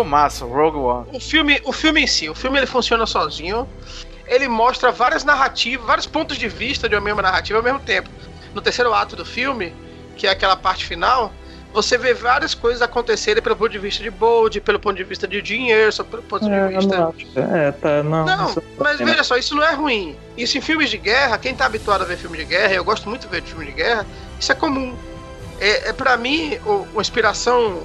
filmaço, 0.04 0.48
Rogue 0.48 0.78
One. 0.80 1.06
O 1.14 1.20
filme, 1.20 1.62
o 1.64 1.72
filme 1.72 2.02
em 2.02 2.08
si, 2.08 2.28
o 2.28 2.34
filme 2.34 2.58
ele 2.58 2.66
funciona 2.66 3.06
sozinho. 3.06 3.68
Ele 4.26 4.48
mostra 4.48 4.92
várias 4.92 5.24
narrativas, 5.24 5.86
vários 5.86 6.08
pontos 6.08 6.38
de 6.38 6.48
vista 6.48 6.90
de 6.90 6.96
uma 6.96 7.02
mesma 7.02 7.22
narrativa 7.22 7.60
ao 7.60 7.64
mesmo 7.64 7.80
tempo. 7.80 8.10
No 8.56 8.62
terceiro 8.62 8.92
ato 8.94 9.16
do 9.16 9.24
filme, 9.24 9.72
que 10.16 10.26
é 10.26 10.32
aquela 10.32 10.56
parte 10.56 10.84
final, 10.86 11.32
você 11.72 11.96
vê 11.98 12.14
várias 12.14 12.56
coisas 12.56 12.82
acontecerem 12.82 13.42
pelo 13.44 13.56
ponto 13.56 13.72
de 13.72 13.78
vista 13.80 14.02
de 14.02 14.10
Bold, 14.10 14.60
pelo 14.62 14.80
ponto 14.80 14.96
de 14.96 15.04
vista 15.04 15.28
de 15.28 15.42
dinheiro, 15.44 15.92
só 15.92 16.04
pelo 16.04 16.24
ponto 16.24 16.46
de 16.46 16.52
É, 16.52 16.68
vista. 16.70 16.98
não 16.98 17.10
acho. 17.10 17.40
É, 17.56 17.72
tá, 17.74 18.02
não. 18.04 18.26
Não, 18.26 18.50
isso- 18.50 18.64
mas 18.80 18.98
veja 18.98 19.24
só, 19.24 19.38
isso 19.38 19.56
não 19.56 19.64
é 19.64 19.74
ruim. 19.74 20.16
Isso 20.38 20.58
em 20.58 20.62
filmes 20.62 20.90
de 20.90 20.98
guerra, 20.98 21.38
quem 21.38 21.54
tá 21.54 21.66
habituado 21.66 22.02
a 22.02 22.06
ver 22.06 22.18
filme 22.18 22.38
de 22.38 22.46
guerra, 22.46 22.74
eu 22.74 22.84
gosto 22.84 23.08
muito 23.10 23.22
de 23.22 23.28
ver 23.28 23.44
filme 23.44 23.66
de 23.66 23.72
guerra, 23.74 24.06
isso 24.40 24.52
é 24.52 24.56
comum. 24.56 24.96
É, 25.60 25.90
é 25.90 25.94
para 25.94 26.18
mim, 26.18 26.58
o- 26.66 26.88
uma 26.94 27.02
inspiração 27.02 27.84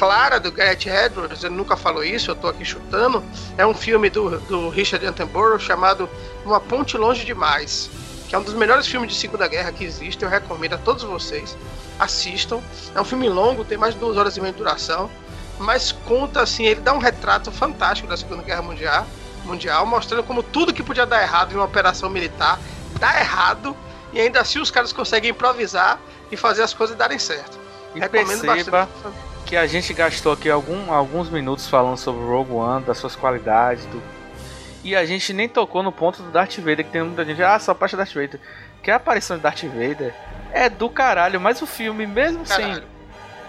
clara 0.00 0.40
do 0.40 0.50
Gareth 0.50 0.86
Edwards, 0.86 1.44
ele 1.44 1.54
nunca 1.54 1.76
falou 1.76 2.02
isso, 2.02 2.30
eu 2.30 2.34
tô 2.34 2.48
aqui 2.48 2.64
chutando, 2.64 3.22
é 3.58 3.66
um 3.66 3.74
filme 3.74 4.08
do, 4.08 4.40
do 4.40 4.70
Richard 4.70 5.06
Attenborough 5.06 5.58
chamado 5.58 6.08
Uma 6.42 6.58
Ponte 6.58 6.96
Longe 6.96 7.22
Demais, 7.22 7.90
que 8.26 8.34
é 8.34 8.38
um 8.38 8.42
dos 8.42 8.54
melhores 8.54 8.86
filmes 8.86 9.12
de 9.12 9.18
Segunda 9.18 9.46
Guerra 9.46 9.70
que 9.72 9.84
existe, 9.84 10.22
eu 10.22 10.30
recomendo 10.30 10.72
a 10.72 10.78
todos 10.78 11.02
vocês, 11.02 11.54
assistam. 11.98 12.62
É 12.94 13.00
um 13.02 13.04
filme 13.04 13.28
longo, 13.28 13.62
tem 13.62 13.76
mais 13.76 13.92
de 13.92 14.00
duas 14.00 14.16
horas 14.16 14.38
e 14.38 14.40
meia 14.40 14.54
de 14.54 14.58
duração, 14.58 15.10
mas 15.58 15.92
conta 15.92 16.40
assim, 16.40 16.64
ele 16.64 16.80
dá 16.80 16.94
um 16.94 16.98
retrato 16.98 17.52
fantástico 17.52 18.08
da 18.08 18.16
Segunda 18.16 18.42
Guerra 18.42 18.62
Mundial, 18.62 19.06
mundial 19.44 19.84
mostrando 19.84 20.22
como 20.22 20.42
tudo 20.42 20.72
que 20.72 20.82
podia 20.82 21.04
dar 21.04 21.20
errado 21.20 21.52
em 21.52 21.56
uma 21.56 21.66
operação 21.66 22.08
militar 22.08 22.58
dá 22.98 23.20
errado 23.20 23.76
e 24.14 24.20
ainda 24.20 24.40
assim 24.40 24.60
os 24.60 24.70
caras 24.70 24.94
conseguem 24.94 25.30
improvisar 25.30 26.00
e 26.32 26.38
fazer 26.38 26.62
as 26.62 26.72
coisas 26.72 26.96
darem 26.96 27.18
certo. 27.18 27.58
E 27.94 28.00
Recomendo 28.00 28.40
perceba 28.40 28.86
bastante. 28.86 29.29
Que 29.50 29.56
a 29.56 29.66
gente 29.66 29.92
gastou 29.92 30.32
aqui 30.32 30.48
algum, 30.48 30.92
alguns 30.92 31.28
minutos 31.28 31.66
falando 31.66 31.96
sobre 31.96 32.22
o 32.22 32.28
Rogue 32.28 32.52
One, 32.52 32.84
das 32.84 32.98
suas 32.98 33.16
qualidades, 33.16 33.84
do... 33.86 34.00
e 34.84 34.94
a 34.94 35.04
gente 35.04 35.32
nem 35.32 35.48
tocou 35.48 35.82
no 35.82 35.90
ponto 35.90 36.22
do 36.22 36.30
Darth 36.30 36.56
Vader, 36.58 36.84
que 36.84 36.92
tem 36.92 37.02
muita 37.02 37.24
gente, 37.24 37.42
ah, 37.42 37.58
só 37.58 37.74
parte 37.74 37.96
do 37.96 37.98
Darth 37.98 38.14
Vader. 38.14 38.38
Que 38.80 38.92
a 38.92 38.96
aparição 38.96 39.36
de 39.36 39.42
Darth 39.42 39.64
Vader 39.64 40.14
é 40.52 40.68
do 40.70 40.88
caralho, 40.88 41.40
mas 41.40 41.60
o 41.60 41.66
filme, 41.66 42.06
mesmo 42.06 42.46
sem. 42.46 42.58
Caralho. 42.64 42.84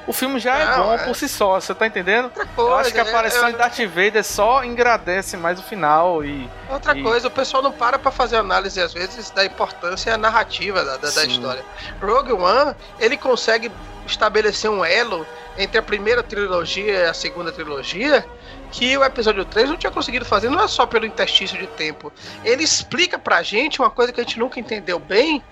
O 0.08 0.12
filme 0.14 0.40
já 0.40 0.58
é 0.58 0.66
Não, 0.66 0.84
bom 0.86 0.94
é- 0.96 0.98
por 1.06 1.16
si 1.16 1.30
só, 1.30 1.60
você 1.62 1.76
tá 1.76 1.86
entendendo? 1.86 2.24
Outra 2.26 2.48
coisa, 2.48 2.72
Eu 2.72 2.76
acho 2.80 2.92
que 2.92 3.00
a 3.00 3.04
né? 3.04 3.10
aparição 3.12 3.46
Eu- 3.48 3.52
de 3.52 3.58
Darth 3.60 3.78
Vader 3.86 4.24
só 4.24 4.64
engrandece 4.64 5.38
mais 5.38 5.60
o 5.60 5.64
final 5.64 6.26
e. 6.26 6.50
Outra 6.68 6.98
E- 6.98 7.04
coisa, 7.04 7.28
o 7.28 7.32
pessoal 7.32 7.62
não 7.62 7.72
para 7.72 8.00
pra 8.00 8.10
fazer 8.12 8.38
análise 8.38 8.82
às 8.82 8.92
vezes 8.92 9.30
da 9.30 9.46
importância 9.46 10.18
narrativa 10.18 10.84
da, 10.84 10.94
da, 10.94 10.98
da 10.98 11.12
Sim. 11.12 11.28
história. 11.28 11.64
Rogue 12.02 12.34
One, 12.34 12.74
ele 13.00 13.16
consegue 13.16 13.72
estabelecer 14.12 14.70
um 14.70 14.84
elo 14.84 15.26
entre 15.58 15.78
a 15.78 15.82
primeira 15.82 16.24
trilogia 16.24 16.92
e 16.92 17.06
a 17.06 17.14
segunda 17.14 17.52
trilogia 17.52 18.26
que 18.72 18.98
o 18.98 19.04
episódio 19.04 19.44
3 19.44 19.70
não 19.70 19.78
tinha 19.78 19.92
conseguido 19.92 20.24
fazer, 20.24 20.50
não 20.50 20.64
é 20.64 20.68
só 20.68 20.86
pelo 20.86 21.06
interstício 21.06 21.58
de 21.58 21.68
tempo. 21.68 22.12
Ele 22.44 22.64
explica 22.64 23.20
pra 23.20 23.44
gente 23.44 23.82
uma 23.82 23.90
coisa 23.90 24.14
que 24.14 24.22
a 24.22 24.24
gente 24.24 24.40
nunca 24.40 24.60
entendeu 24.60 24.98
bem, 24.98 25.44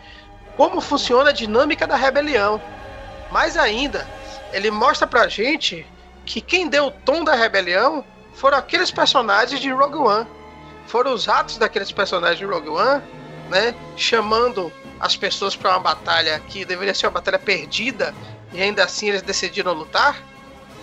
como 0.55 0.79
funciona 0.79 1.31
a 1.31 1.33
dinâmica 1.33 1.85
da 1.85 1.95
rebelião. 1.95 2.61
Mais 3.29 3.57
ainda, 3.57 4.07
ele 4.53 4.71
mostra 4.71 5.05
pra 5.05 5.27
gente 5.27 5.85
que 6.25 6.39
quem 6.39 6.69
deu 6.69 6.85
o 6.85 6.91
tom 6.91 7.23
da 7.23 7.35
rebelião 7.35 8.05
foram 8.33 8.57
aqueles 8.57 8.89
personagens 8.89 9.59
de 9.59 9.69
Rogue 9.69 9.97
One 9.97 10.39
foram 10.89 11.13
os 11.13 11.29
atos 11.29 11.57
daqueles 11.57 11.91
personagens 11.91 12.39
de 12.39 12.45
Rogue 12.45 12.69
One, 12.69 13.03
né? 13.47 13.75
Chamando 13.95 14.73
as 14.99 15.15
pessoas 15.15 15.55
para 15.55 15.69
uma 15.69 15.79
batalha 15.79 16.39
que 16.47 16.65
deveria 16.65 16.95
ser 16.95 17.05
uma 17.05 17.13
batalha 17.13 17.37
perdida 17.37 18.13
e 18.53 18.61
ainda 18.61 18.83
assim 18.83 19.09
eles 19.09 19.21
decidiram 19.21 19.73
lutar. 19.73 20.21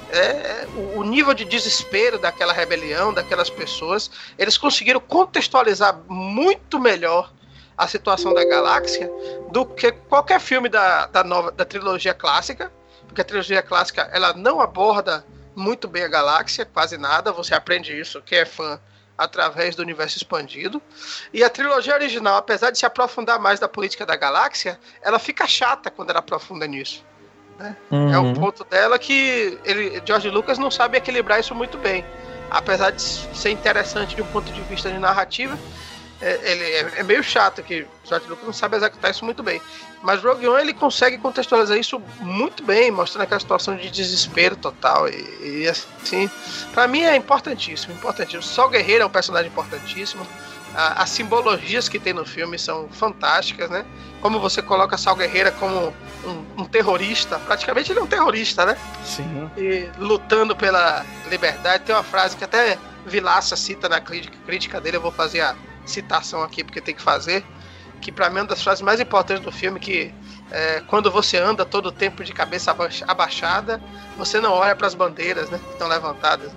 É, 0.08 0.68
o, 0.94 1.02
nível 1.02 1.34
de 1.34 1.44
desespero 1.44 2.16
daquela 2.16 2.52
rebelião, 2.52 3.12
daquelas 3.12 3.50
pessoas, 3.50 4.08
eles 4.38 4.56
conseguiram 4.56 5.00
contextualizar 5.00 5.98
muito 6.08 6.78
melhor 6.78 7.32
a 7.76 7.88
situação 7.88 8.32
da 8.32 8.44
galáxia 8.44 9.10
do 9.50 9.66
que 9.66 9.90
qualquer 9.90 10.40
filme 10.40 10.68
da, 10.68 11.06
da 11.06 11.24
nova 11.24 11.50
da 11.50 11.64
trilogia 11.64 12.14
clássica, 12.14 12.72
porque 13.06 13.20
a 13.20 13.24
trilogia 13.24 13.62
clássica 13.62 14.08
ela 14.12 14.32
não 14.32 14.60
aborda 14.60 15.26
muito 15.56 15.88
bem 15.88 16.04
a 16.04 16.08
galáxia, 16.08 16.64
quase 16.64 16.96
nada. 16.96 17.32
Você 17.32 17.54
aprende 17.54 17.98
isso, 17.98 18.22
quem 18.22 18.38
é 18.38 18.44
fã 18.44 18.80
através 19.16 19.74
do 19.74 19.82
universo 19.82 20.18
expandido. 20.18 20.80
E 21.32 21.42
a 21.42 21.48
trilogia 21.48 21.94
original, 21.94 22.36
apesar 22.36 22.70
de 22.70 22.78
se 22.78 22.86
aprofundar 22.86 23.40
mais 23.40 23.58
da 23.58 23.68
política 23.68 24.04
da 24.04 24.14
galáxia, 24.14 24.78
ela 25.00 25.18
fica 25.18 25.46
chata 25.46 25.90
quando 25.90 26.10
ela 26.10 26.18
aprofunda 26.18 26.66
nisso. 26.66 27.04
É 27.90 28.18
um 28.18 28.26
Uhum. 28.26 28.34
ponto 28.34 28.64
dela 28.64 28.98
que 28.98 29.58
ele, 29.64 30.02
George 30.04 30.28
Lucas 30.30 30.58
não 30.58 30.70
sabe 30.70 30.98
equilibrar 30.98 31.40
isso 31.40 31.54
muito 31.54 31.78
bem. 31.78 32.04
Apesar 32.50 32.90
de 32.90 33.02
ser 33.02 33.50
interessante 33.50 34.14
de 34.14 34.22
um 34.22 34.26
ponto 34.26 34.52
de 34.52 34.60
vista 34.62 34.90
de 34.90 34.98
narrativa, 34.98 35.58
é, 36.20 36.38
ele 36.50 36.64
é, 36.64 37.00
é 37.00 37.02
meio 37.02 37.22
chato 37.22 37.62
que 37.62 37.86
George 38.04 38.28
Lucas 38.28 38.46
não 38.46 38.52
sabe 38.52 38.76
executar 38.76 39.10
isso 39.10 39.24
muito 39.24 39.42
bem. 39.42 39.60
Mas 40.02 40.22
Rogue 40.22 40.46
One 40.46 40.62
ele 40.62 40.72
consegue 40.72 41.18
contextualizar 41.18 41.76
isso 41.76 42.00
muito 42.20 42.62
bem, 42.62 42.90
mostrando 42.90 43.24
aquela 43.24 43.40
situação 43.40 43.76
de 43.76 43.90
desespero 43.90 44.54
total. 44.56 45.08
E, 45.08 45.62
e, 45.64 45.68
assim, 45.68 46.30
pra 46.72 46.86
mim 46.86 47.02
é 47.02 47.16
importantíssimo, 47.16 47.92
importantíssimo. 47.94 48.42
Só 48.42 48.68
Guerreiro 48.68 49.02
é 49.02 49.06
um 49.06 49.10
personagem 49.10 49.48
importantíssimo. 49.50 50.26
A- 50.76 51.02
as 51.02 51.10
simbologias 51.10 51.88
que 51.88 51.98
tem 51.98 52.12
no 52.12 52.26
filme 52.26 52.58
são 52.58 52.88
fantásticas, 52.90 53.70
né? 53.70 53.84
Como 54.20 54.38
você 54.38 54.60
coloca 54.60 54.98
Sal 54.98 55.16
Guerreira 55.16 55.50
como 55.52 55.94
um, 56.24 56.62
um 56.62 56.64
terrorista, 56.66 57.38
praticamente 57.38 57.90
ele 57.92 57.98
é 58.00 58.02
um 58.02 58.06
terrorista, 58.06 58.66
né? 58.66 58.76
Sim. 59.04 59.50
E 59.56 59.88
lutando 59.98 60.54
pela 60.54 61.04
liberdade. 61.30 61.84
Tem 61.84 61.94
uma 61.94 62.02
frase 62.02 62.36
que 62.36 62.44
até 62.44 62.76
Vilaça 63.06 63.54
cita 63.56 63.88
na 63.88 64.00
crítica, 64.00 64.80
dele, 64.80 64.96
eu 64.96 65.00
vou 65.00 65.12
fazer 65.12 65.40
a 65.40 65.54
citação 65.86 66.42
aqui 66.42 66.64
porque 66.64 66.80
tem 66.80 66.92
que 66.94 67.00
fazer, 67.00 67.44
que 68.00 68.10
pra 68.10 68.28
mim 68.28 68.38
é 68.38 68.40
uma 68.42 68.48
das 68.48 68.60
frases 68.62 68.82
mais 68.82 68.98
importantes 69.00 69.44
do 69.44 69.52
filme, 69.52 69.78
que 69.78 70.12
é, 70.50 70.82
quando 70.88 71.08
você 71.10 71.38
anda 71.38 71.64
todo 71.64 71.86
o 71.86 71.92
tempo 71.92 72.24
de 72.24 72.32
cabeça 72.32 72.72
abaixa- 72.72 73.04
abaixada, 73.06 73.80
você 74.16 74.40
não 74.40 74.50
olha 74.52 74.74
para 74.74 74.88
as 74.88 74.94
bandeiras, 74.94 75.48
né, 75.50 75.58
que 75.64 75.72
estão 75.72 75.86
levantadas. 75.88 76.50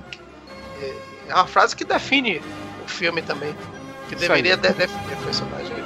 E 0.81 0.93
É 1.29 1.35
uma 1.35 1.45
frase 1.45 1.75
que 1.75 1.85
define 1.85 2.41
o 2.83 2.87
filme 2.87 3.21
também, 3.21 3.55
que 4.09 4.15
Isso 4.15 4.27
deveria 4.27 4.55
aí. 4.55 4.59
de- 4.59 4.73
definir 4.73 5.13
o 5.13 5.23
personagem. 5.23 5.79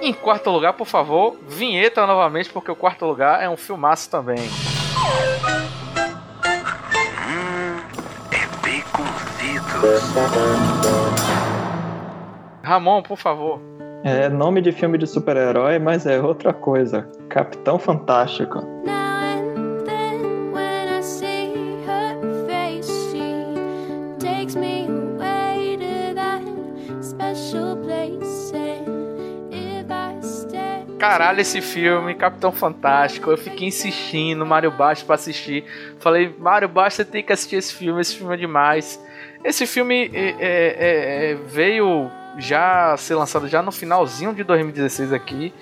Em 0.00 0.12
quarto 0.12 0.50
lugar, 0.50 0.72
por 0.74 0.86
favor, 0.86 1.36
vinheta 1.48 2.06
novamente, 2.06 2.50
porque 2.50 2.70
o 2.70 2.76
quarto 2.76 3.04
lugar 3.06 3.42
é 3.42 3.48
um 3.48 3.56
filmaço 3.56 4.08
também. 4.10 4.38
Ramon, 12.62 13.02
por 13.02 13.16
favor. 13.16 13.60
É 14.04 14.28
nome 14.28 14.60
de 14.60 14.72
filme 14.72 14.98
de 14.98 15.06
super-herói, 15.06 15.78
mas 15.78 16.06
é 16.06 16.20
outra 16.20 16.52
coisa. 16.52 17.08
Capitão 17.28 17.78
Fantástico. 17.78 18.60
Now 18.86 19.05
Caralho, 30.98 31.40
esse 31.40 31.60
filme, 31.60 32.14
Capitão 32.14 32.50
Fantástico. 32.50 33.30
Eu 33.30 33.36
fiquei 33.36 33.68
insistindo, 33.68 34.46
Mário 34.46 34.70
Baixo, 34.70 35.04
pra 35.04 35.14
assistir. 35.14 35.64
Falei, 36.00 36.34
Mário 36.38 36.68
Baixo, 36.68 36.96
você 36.96 37.04
tem 37.04 37.22
que 37.22 37.32
assistir 37.32 37.56
esse 37.56 37.74
filme, 37.74 38.00
esse 38.00 38.16
filme 38.16 38.32
é 38.32 38.36
demais. 38.36 39.00
Esse 39.44 39.66
filme 39.66 40.10
é, 40.14 40.34
é, 40.38 41.30
é, 41.30 41.34
veio 41.34 42.10
já 42.38 42.92
a 42.92 42.96
ser 42.96 43.14
lançado 43.14 43.48
já 43.48 43.62
no 43.62 43.72
finalzinho 43.72 44.34
de 44.34 44.42
2016 44.42 45.12
aqui. 45.12 45.52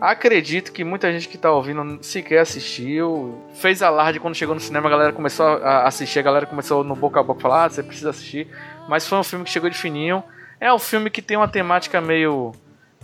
Acredito 0.00 0.72
que 0.72 0.84
muita 0.84 1.12
gente 1.12 1.28
que 1.28 1.38
tá 1.38 1.50
ouvindo 1.50 1.98
sequer 2.02 2.40
assistiu. 2.40 3.40
Fez 3.54 3.82
alarde 3.82 4.20
quando 4.20 4.34
chegou 4.34 4.54
no 4.54 4.60
cinema, 4.60 4.88
a 4.88 4.90
galera 4.90 5.12
começou 5.12 5.46
a 5.46 5.86
assistir, 5.86 6.18
a 6.18 6.22
galera 6.22 6.46
começou 6.46 6.82
no 6.82 6.94
boca 6.94 7.20
a 7.20 7.22
boca 7.22 7.40
falar, 7.40 7.64
ah, 7.64 7.68
você 7.68 7.82
precisa 7.82 8.10
assistir. 8.10 8.48
Mas 8.88 9.06
foi 9.06 9.18
um 9.18 9.24
filme 9.24 9.44
que 9.44 9.50
chegou 9.50 9.70
de 9.70 9.76
fininho. 9.76 10.22
É 10.60 10.72
um 10.72 10.78
filme 10.78 11.10
que 11.10 11.20
tem 11.20 11.36
uma 11.36 11.48
temática 11.48 12.00
meio. 12.00 12.52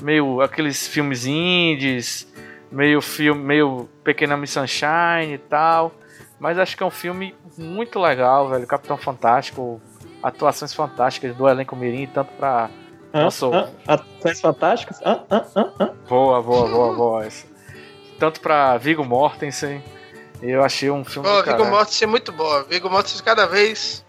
Meio 0.01 0.41
aqueles 0.41 0.87
filmes 0.87 1.27
indies, 1.27 2.27
meio 2.71 3.01
filme, 3.01 3.43
meio 3.43 3.89
Pequena 4.05 4.37
Miss 4.37 4.51
Sunshine 4.51 5.35
e 5.35 5.39
tal. 5.39 5.93
Mas 6.39 6.59
acho 6.59 6.77
que 6.77 6.83
é 6.83 6.87
um 6.87 6.91
filme 6.91 7.35
muito 7.59 7.99
legal, 8.01 8.49
velho. 8.49 8.67
Capitão 8.67 8.97
Fantástico, 8.97 9.81
atuações 10.23 10.73
fantásticas 10.73 11.37
do 11.37 11.49
elenco 11.49 11.77
Mirim, 11.77 12.07
tanto 12.07 12.33
pra. 12.33 12.71
Hã? 13.13 13.25
Nossa, 13.25 13.47
Hã? 13.47 13.71
Atuações 13.87 14.41
fantásticas? 14.41 15.01
Hã? 15.05 15.25
Hã? 15.31 15.45
Hã? 15.55 15.73
Hã? 15.81 15.91
Boa, 16.09 16.43
boa, 16.43 16.69
boa, 16.69 16.95
boa. 16.95 17.25
essa. 17.25 17.47
Tanto 18.19 18.41
pra 18.41 18.77
Viggo 18.79 19.05
Mortensen. 19.05 19.83
Eu 20.41 20.65
achei 20.65 20.91
um 20.91 21.05
filme. 21.05 21.29
Do 21.29 21.43
Viggo. 21.43 21.65
Mortensen 21.67 22.07
é 22.07 22.11
muito 22.11 22.33
boa. 22.33 22.65
Viggo 22.65 22.89
Mortensen 22.89 23.23
cada 23.23 23.47
vez. 23.47 24.05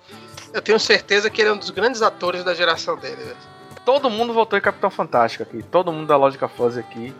Eu 0.53 0.61
tenho 0.61 0.79
certeza 0.79 1.29
que 1.29 1.41
ele 1.41 1.49
é 1.49 1.53
um 1.53 1.57
dos 1.57 1.69
grandes 1.69 2.01
atores 2.01 2.43
da 2.43 2.53
geração 2.53 2.95
dele, 2.97 3.15
velho. 3.17 3.37
Todo 3.85 4.09
mundo 4.09 4.33
votou 4.33 4.57
em 4.57 4.61
Capitão 4.61 4.89
Fantástico 4.89 5.43
aqui. 5.43 5.63
Todo 5.63 5.91
mundo 5.91 6.07
da 6.07 6.15
Lógica 6.15 6.47
Fuzzy 6.47 6.79
aqui. 6.79 7.13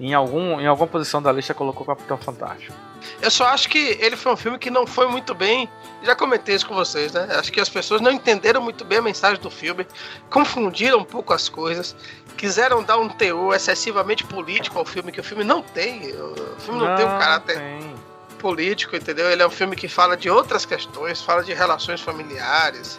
Em, 0.00 0.14
algum, 0.14 0.60
em 0.60 0.66
alguma 0.66 0.86
posição 0.86 1.20
da 1.20 1.32
lista 1.32 1.52
colocou 1.52 1.84
Capitão 1.84 2.16
Fantástico. 2.16 2.72
Eu 3.20 3.30
só 3.30 3.46
acho 3.46 3.68
que 3.68 3.96
ele 4.00 4.16
foi 4.16 4.32
um 4.32 4.36
filme 4.36 4.58
que 4.58 4.70
não 4.70 4.86
foi 4.86 5.08
muito 5.08 5.34
bem. 5.34 5.68
Já 6.02 6.14
comentei 6.14 6.54
isso 6.54 6.66
com 6.66 6.74
vocês, 6.74 7.12
né? 7.12 7.26
Acho 7.32 7.50
que 7.50 7.60
as 7.60 7.68
pessoas 7.68 8.00
não 8.00 8.10
entenderam 8.10 8.62
muito 8.62 8.84
bem 8.84 8.98
a 8.98 9.02
mensagem 9.02 9.40
do 9.40 9.50
filme, 9.50 9.86
confundiram 10.30 10.98
um 10.98 11.04
pouco 11.04 11.32
as 11.32 11.48
coisas, 11.48 11.96
quiseram 12.36 12.82
dar 12.82 12.98
um 12.98 13.08
teor 13.08 13.54
excessivamente 13.54 14.24
político 14.24 14.78
ao 14.78 14.84
filme, 14.84 15.10
que 15.10 15.20
o 15.20 15.24
filme 15.24 15.42
não 15.42 15.62
tem. 15.62 16.12
O 16.12 16.60
filme 16.60 16.80
não, 16.80 16.96
tem 16.96 17.04
um 17.04 17.18
caráter 17.18 17.56
tem. 17.56 17.94
Político, 18.38 18.96
entendeu? 18.96 19.30
Ele 19.30 19.42
é 19.42 19.46
um 19.46 19.50
filme 19.50 19.76
que 19.76 19.88
fala 19.88 20.16
de 20.16 20.30
outras 20.30 20.64
questões, 20.64 21.20
fala 21.20 21.42
de 21.44 21.52
relações 21.52 22.00
familiares, 22.00 22.98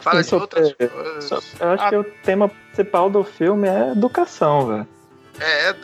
fala 0.00 0.20
Isso 0.20 0.36
de 0.36 0.42
outras 0.42 0.74
é- 0.78 0.86
coisas. 0.88 1.44
Eu 1.58 1.68
acho 1.70 1.88
que 1.88 1.96
o 1.96 2.04
tema 2.22 2.48
principal 2.48 3.08
do 3.08 3.24
filme 3.24 3.68
é 3.68 3.92
educação, 3.92 4.66
velho. 4.66 4.88
É, 5.38 5.68
é- 5.70 5.74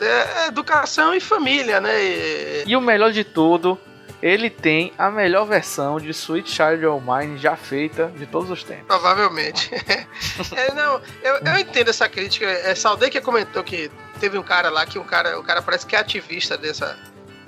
é 0.43 0.47
educação 0.47 1.15
e 1.15 1.19
família, 1.19 1.79
né? 1.81 2.03
E- 2.03 2.63
E 2.67 2.75
o 2.75 2.81
melhor 2.81 3.11
de 3.11 3.23
tudo, 3.23 3.79
ele 4.21 4.49
tem 4.49 4.93
a 4.97 5.09
melhor 5.09 5.45
versão 5.45 5.99
de 5.99 6.09
Sweet 6.11 6.49
Child 6.49 6.85
O' 6.87 6.99
Mine 7.01 7.37
já 7.37 7.55
feita 7.55 8.11
de 8.15 8.25
todos 8.27 8.49
os 8.51 8.63
tempos. 8.63 8.85
Provavelmente. 8.87 9.71
É, 10.55 10.71
não, 10.73 11.01
eu, 11.23 11.35
eu 11.45 11.57
entendo 11.57 11.89
essa 11.89 12.07
crítica. 12.07 12.45
É, 12.45 12.75
Saldei 12.75 13.09
que 13.09 13.19
comentou 13.19 13.63
que 13.63 13.89
teve 14.19 14.37
um 14.37 14.43
cara 14.43 14.69
lá 14.69 14.85
que 14.85 14.99
um 14.99 15.03
cara, 15.03 15.39
o 15.39 15.43
cara 15.43 15.61
parece 15.63 15.85
que 15.85 15.95
é 15.95 15.99
ativista 15.99 16.55
dessa, 16.57 16.95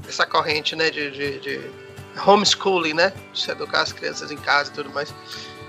dessa 0.09 0.25
corrente, 0.25 0.75
né? 0.75 0.89
De, 0.89 1.11
de, 1.11 1.39
de 1.39 1.61
homeschooling, 2.25 2.93
né? 2.93 3.13
De 3.31 3.39
se 3.39 3.51
educar 3.51 3.81
as 3.81 3.93
crianças 3.93 4.31
em 4.31 4.37
casa 4.37 4.71
e 4.71 4.73
tudo 4.73 4.89
mais. 4.89 5.13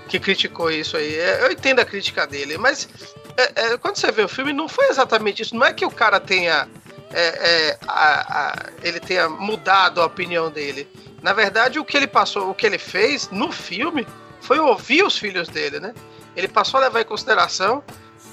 Que 0.07 0.19
criticou 0.19 0.69
isso 0.71 0.97
aí. 0.97 1.15
É, 1.15 1.45
Eu 1.45 1.51
entendo 1.51 1.79
a 1.79 1.85
crítica 1.85 2.25
dele, 2.27 2.57
mas 2.57 2.89
é, 3.37 3.73
é, 3.73 3.77
quando 3.77 3.95
você 3.97 4.11
vê 4.11 4.23
o 4.23 4.27
filme, 4.27 4.51
não 4.51 4.67
foi 4.67 4.87
exatamente 4.89 5.41
isso. 5.43 5.55
Não 5.55 5.65
é 5.65 5.71
que 5.73 5.85
o 5.85 5.91
cara 5.91 6.19
tenha. 6.19 6.67
é, 7.13 7.21
é, 7.27 7.77
a- 7.87 8.39
a- 8.49 8.65
ele 8.83 8.99
tenha 8.99 9.29
mudado 9.29 10.01
a 10.01 10.05
opinião 10.05 10.49
dele. 10.49 10.87
Na 11.21 11.33
verdade, 11.33 11.77
o 11.79 11.85
que 11.85 11.95
ele 11.95 12.07
passou, 12.07 12.49
o 12.49 12.53
que 12.55 12.65
ele 12.65 12.77
fez 12.79 13.29
no 13.31 13.51
filme 13.51 14.07
foi 14.41 14.59
ouvir 14.59 15.03
os 15.03 15.17
filhos 15.17 15.47
dele, 15.49 15.79
né? 15.79 15.93
Ele 16.35 16.47
passou 16.47 16.79
a 16.79 16.83
levar 16.83 17.01
em 17.01 17.05
consideração 17.05 17.83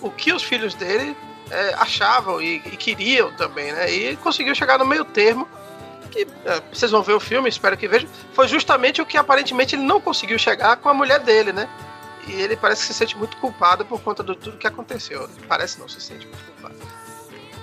o 0.00 0.10
que 0.10 0.32
os 0.32 0.42
filhos 0.42 0.74
dele 0.74 1.16
é, 1.50 1.74
achavam 1.74 2.40
e, 2.40 2.56
e 2.66 2.76
queriam 2.76 3.32
também, 3.36 3.72
né? 3.72 3.90
E 3.90 4.16
conseguiu 4.16 4.54
chegar 4.54 4.78
no 4.78 4.86
meio 4.86 5.04
termo. 5.04 5.46
Que 6.10 6.26
é, 6.44 6.62
vocês 6.72 6.90
vão 6.90 7.02
ver 7.02 7.12
o 7.12 7.20
filme, 7.20 7.48
espero 7.48 7.76
que 7.76 7.88
vejam. 7.88 8.08
Foi 8.32 8.48
justamente 8.48 9.00
o 9.00 9.06
que 9.06 9.16
aparentemente 9.16 9.74
ele 9.74 9.82
não 9.82 10.00
conseguiu 10.00 10.38
chegar 10.38 10.76
com 10.76 10.88
a 10.88 10.94
mulher 10.94 11.20
dele, 11.20 11.52
né? 11.52 11.68
E 12.26 12.32
ele 12.32 12.56
parece 12.56 12.82
que 12.82 12.88
se 12.88 12.94
sente 12.94 13.16
muito 13.16 13.36
culpado 13.38 13.84
por 13.84 14.00
conta 14.00 14.22
de 14.22 14.36
tudo 14.36 14.58
que 14.58 14.66
aconteceu. 14.66 15.28
Parece 15.48 15.78
não, 15.80 15.88
se 15.88 16.00
sente 16.00 16.26
muito 16.26 16.44
culpado. 16.44 16.76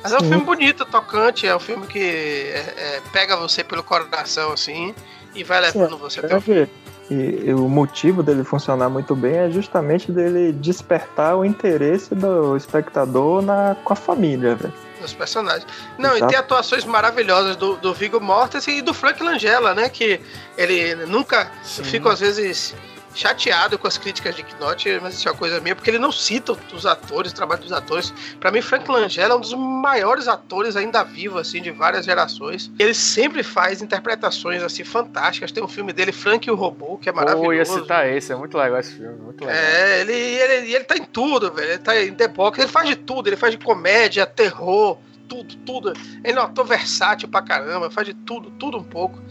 Mas 0.01 0.13
é 0.13 0.17
um 0.17 0.19
Sim. 0.19 0.29
filme 0.29 0.43
bonito, 0.43 0.85
tocante, 0.85 1.47
é 1.47 1.55
um 1.55 1.59
filme 1.59 1.87
que 1.87 1.99
é, 1.99 2.73
é, 2.77 3.01
pega 3.11 3.35
você 3.35 3.63
pelo 3.63 3.81
coração, 3.81 4.51
assim, 4.51 4.93
e 5.33 5.43
vai 5.43 5.59
levando 5.61 5.97
você 5.97 6.19
até 6.19 6.37
o 6.37 6.41
fim. 6.41 6.67
E, 7.09 7.43
e 7.45 7.53
o 7.53 7.67
motivo 7.67 8.23
dele 8.23 8.43
funcionar 8.43 8.89
muito 8.89 9.15
bem 9.15 9.35
é 9.35 9.49
justamente 9.49 10.11
dele 10.11 10.51
despertar 10.51 11.35
o 11.35 11.45
interesse 11.45 12.13
do 12.13 12.55
espectador 12.55 13.41
na, 13.41 13.75
com 13.83 13.93
a 13.93 13.95
família, 13.95 14.55
velho. 14.55 14.73
Os 15.05 15.13
personagens. 15.13 15.65
Não, 15.97 16.15
Exato. 16.15 16.25
e 16.25 16.27
tem 16.29 16.37
atuações 16.37 16.83
maravilhosas 16.83 17.55
do, 17.55 17.77
do 17.77 17.93
Viggo 17.93 18.19
Mortensen 18.19 18.79
e 18.79 18.81
do 18.81 18.93
Frank 18.93 19.21
Langella, 19.21 19.73
né? 19.73 19.87
Que 19.87 20.19
ele 20.57 20.95
nunca. 21.05 21.51
Sim. 21.63 21.81
Eu 21.81 21.85
fico 21.85 22.09
às 22.09 22.19
vezes 22.19 22.75
chateado 23.15 23.79
com 23.79 23.87
as 23.87 23.97
críticas 23.97 24.35
de 24.35 24.43
Knot, 24.43 24.99
mas 25.01 25.15
isso 25.15 25.27
é 25.27 25.31
uma 25.31 25.37
coisa 25.37 25.59
minha, 25.61 25.73
porque 25.73 25.89
ele 25.89 25.97
não 25.97 26.11
cita 26.11 26.51
os 26.73 26.85
atores, 26.85 27.31
o 27.31 27.35
trabalho 27.35 27.61
dos 27.61 27.71
atores. 27.71 28.13
Pra 28.39 28.51
mim, 28.51 28.61
Frank 28.61 28.89
Langella 28.91 29.33
é 29.33 29.37
um 29.37 29.39
dos 29.39 29.53
maiores 29.53 30.27
atores 30.27 30.75
ainda 30.75 31.03
vivo, 31.03 31.39
assim, 31.39 31.61
de 31.61 31.71
várias 31.71 32.05
gerações. 32.05 32.69
Ele 32.77 32.93
sempre 32.93 33.41
faz 33.41 33.81
interpretações, 33.81 34.61
assim, 34.61 34.83
fantásticas. 34.83 35.51
Tem 35.51 35.63
um 35.63 35.67
filme 35.67 35.93
dele, 35.93 36.11
Frank 36.11 36.47
e 36.47 36.51
o 36.51 36.55
Robô, 36.55 36.97
que 36.97 37.07
é 37.07 37.11
maravilhoso. 37.11 37.45
Pô, 37.45 37.53
ia 37.53 37.65
citar 37.65 38.07
esse, 38.09 38.33
é 38.33 38.35
muito 38.35 38.57
legal 38.57 38.79
esse 38.79 38.93
filme, 38.95 39.15
muito 39.15 39.45
legal. 39.45 39.55
É, 39.55 40.01
ele, 40.01 40.13
ele, 40.13 40.73
ele 40.73 40.83
tá 40.83 40.97
em 40.97 41.05
tudo, 41.05 41.51
velho. 41.53 41.71
Ele 41.71 41.79
tá 41.79 41.99
em 41.99 42.13
The 42.13 42.27
Box, 42.27 42.59
ele 42.59 42.67
faz 42.67 42.89
de 42.89 42.95
tudo, 42.97 43.27
ele 43.27 43.37
faz 43.37 43.53
de 43.53 43.63
comédia, 43.63 44.25
terror, 44.25 44.97
tudo, 45.27 45.55
tudo. 45.65 45.93
Ele 46.23 46.37
é 46.37 46.41
um 46.41 46.45
ator 46.45 46.65
versátil 46.65 47.27
pra 47.27 47.41
caramba, 47.41 47.89
faz 47.89 48.07
de 48.07 48.13
tudo, 48.13 48.51
tudo 48.51 48.77
um 48.77 48.83
pouco. 48.83 49.21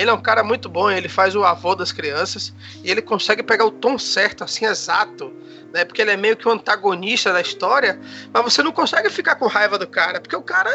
Ele 0.00 0.10
é 0.10 0.12
um 0.12 0.20
cara 0.20 0.44
muito 0.44 0.68
bom, 0.68 0.90
ele 0.90 1.08
faz 1.08 1.34
o 1.34 1.42
avô 1.44 1.74
das 1.74 1.90
crianças 1.92 2.52
e 2.84 2.90
ele 2.90 3.00
consegue 3.00 3.42
pegar 3.42 3.64
o 3.64 3.70
tom 3.70 3.98
certo, 3.98 4.44
assim, 4.44 4.66
exato, 4.66 5.32
né? 5.72 5.84
Porque 5.84 6.02
ele 6.02 6.10
é 6.10 6.16
meio 6.16 6.36
que 6.36 6.46
o 6.46 6.50
antagonista 6.50 7.32
da 7.32 7.40
história, 7.40 7.98
mas 8.32 8.42
você 8.44 8.62
não 8.62 8.72
consegue 8.72 9.08
ficar 9.10 9.36
com 9.36 9.46
raiva 9.46 9.78
do 9.78 9.86
cara, 9.86 10.20
porque 10.20 10.36
o 10.36 10.42
cara. 10.42 10.70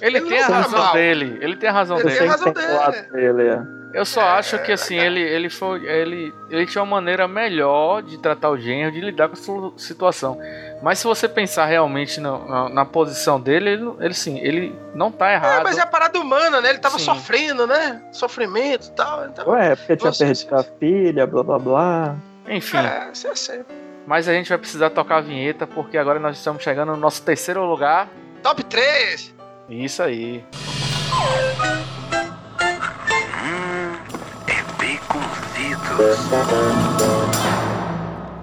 Ele, 0.00 0.18
Ele 0.18 0.28
tem 0.28 0.40
a 0.40 0.46
razão 0.46 0.78
mal. 0.78 0.92
dele, 0.92 1.38
ele 1.40 1.56
tem 1.56 1.68
a 1.68 1.72
razão 1.72 1.98
Ele 1.98 2.06
dele. 2.06 2.18
tem 2.18 2.28
a 2.28 2.30
razão 2.30 2.52
dele. 2.52 2.72
lado 2.72 3.12
dele, 3.12 3.48
é. 3.48 3.79
Eu 3.92 4.04
só 4.04 4.20
acho 4.20 4.58
que 4.60 4.70
assim, 4.72 4.96
ele, 4.96 5.20
ele 5.20 5.50
foi. 5.50 5.84
Ele, 5.84 6.32
ele 6.48 6.66
tinha 6.66 6.82
uma 6.82 6.96
maneira 6.96 7.26
melhor 7.26 8.02
de 8.02 8.18
tratar 8.18 8.50
o 8.50 8.56
genro, 8.58 8.92
de 8.92 9.00
lidar 9.00 9.28
com 9.28 9.34
a 9.34 9.36
sua 9.36 9.72
situação. 9.76 10.38
Mas 10.82 10.98
se 11.00 11.06
você 11.06 11.28
pensar 11.28 11.66
realmente 11.66 12.20
na, 12.20 12.38
na, 12.38 12.68
na 12.68 12.84
posição 12.84 13.40
dele, 13.40 13.70
ele, 13.70 13.90
ele 14.00 14.14
sim, 14.14 14.38
ele 14.38 14.74
não 14.94 15.10
tá 15.10 15.30
É, 15.30 15.34
errado. 15.34 15.62
mas 15.64 15.76
é 15.76 15.82
a 15.82 15.86
parada 15.86 16.18
humana, 16.18 16.60
né? 16.60 16.70
Ele 16.70 16.78
tava 16.78 16.98
Sim. 16.98 17.04
sofrendo, 17.04 17.66
né? 17.66 18.00
Sofrimento 18.12 18.86
e 18.86 18.90
tal. 18.92 19.26
Então, 19.26 19.48
Ué, 19.48 19.74
porque 19.76 19.96
tinha 19.96 20.12
perdido 20.12 20.54
a 20.56 20.62
filha, 20.62 21.26
blá 21.26 21.42
blá 21.42 21.58
blá. 21.58 22.16
Enfim, 22.48 22.78
é, 22.78 23.10
isso 23.12 23.28
é 23.28 23.34
sempre. 23.34 23.74
mas 24.06 24.26
a 24.28 24.32
gente 24.32 24.48
vai 24.48 24.56
precisar 24.58 24.90
tocar 24.90 25.18
a 25.18 25.20
vinheta, 25.20 25.66
porque 25.66 25.98
agora 25.98 26.18
nós 26.18 26.36
estamos 26.38 26.62
chegando 26.62 26.92
no 26.92 26.96
nosso 26.96 27.22
terceiro 27.22 27.64
lugar. 27.66 28.08
Top 28.42 28.62
3! 28.64 29.34
Isso 29.68 30.02
aí. 30.02 30.42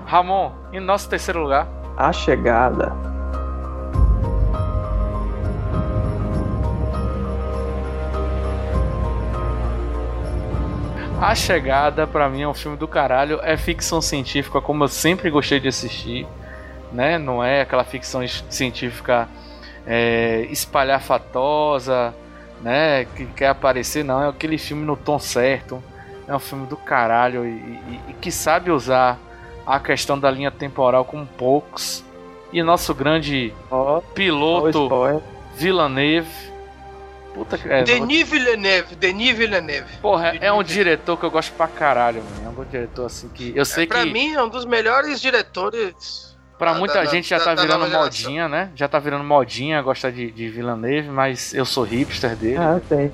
Ramon, 0.05 0.51
em 0.71 0.79
nosso 0.79 1.09
terceiro 1.09 1.41
lugar. 1.41 1.67
A 1.97 2.13
chegada. 2.13 3.07
A 11.19 11.33
Chegada, 11.33 12.05
pra 12.05 12.29
mim, 12.29 12.43
é 12.43 12.47
um 12.47 12.53
filme 12.53 12.77
do 12.77 12.87
caralho. 12.87 13.39
É 13.41 13.57
ficção 13.57 13.99
científica, 14.01 14.61
como 14.61 14.83
eu 14.83 14.87
sempre 14.87 15.31
gostei 15.31 15.59
de 15.59 15.67
assistir. 15.67 16.27
Né? 16.93 17.17
Não 17.17 17.43
é 17.43 17.61
aquela 17.61 17.83
ficção 17.83 18.21
científica 18.49 19.27
é, 19.85 20.47
espalhafatosa, 20.51 22.13
né? 22.61 23.05
Que 23.15 23.25
quer 23.25 23.47
aparecer, 23.47 24.05
não. 24.05 24.23
É 24.23 24.29
aquele 24.29 24.59
filme 24.59 24.85
no 24.85 24.95
tom 24.95 25.17
certo. 25.17 25.83
É 26.27 26.35
um 26.35 26.39
filme 26.39 26.67
do 26.67 26.75
caralho 26.75 27.45
e, 27.45 27.49
e- 27.49 27.99
e 28.09 28.13
que 28.13 28.31
sabe 28.31 28.69
usar 28.71 29.17
a 29.65 29.79
questão 29.79 30.19
da 30.19 30.29
linha 30.29 30.51
temporal 30.51 31.05
com 31.05 31.25
poucos. 31.25 32.03
E 32.51 32.61
nosso 32.63 32.93
grande 32.95 33.53
Ó, 33.69 33.95
ó 33.95 33.97
o 33.97 34.01
piloto 34.01 34.83
spoiler. 34.85 35.21
Villeneuve. 35.55 36.27
Puta 37.33 37.57
que. 37.57 37.67
É, 37.67 37.77
não- 37.79 37.83
Denis 37.83 38.27
Villeneuve, 38.29 38.95
Denis 38.95 39.37
Villeneuve. 39.37 39.97
Porra, 40.01 40.35
é 40.39 40.51
um 40.51 40.63
diretor 40.63 41.17
que 41.17 41.25
eu 41.25 41.31
gosto 41.31 41.53
pra 41.53 41.67
caralho, 41.67 42.23
mano. 42.23 42.57
É 42.57 42.61
um 42.61 42.65
diretor 42.65 43.05
assim 43.05 43.27
que. 43.29 43.53
Eu 43.55 43.65
sei 43.65 43.85
pra 43.85 44.03
que. 44.03 44.11
mim 44.11 44.33
é 44.33 44.41
um 44.41 44.49
dos 44.49 44.65
melhores 44.65 45.19
diretores 45.21 46.25
Pra 46.57 46.73
Da- 46.73 46.79
muita 46.79 46.95
da- 46.95 47.05
gente 47.05 47.29
já 47.29 47.37
da- 47.37 47.43
tá 47.45 47.53
da 47.53 47.61
virando 47.61 47.87
modinha, 47.87 48.47
né? 48.49 48.71
Já 48.73 48.87
tá 48.87 48.97
virando 48.97 49.23
modinha 49.23 49.79
gostar 49.83 50.09
de, 50.09 50.31
de 50.31 50.49
Villeneuve, 50.49 51.07
mas 51.09 51.53
eu 51.53 51.63
sou 51.65 51.83
hipster 51.83 52.35
dele. 52.35 52.57
Ah, 52.57 52.81
tem. 52.89 53.11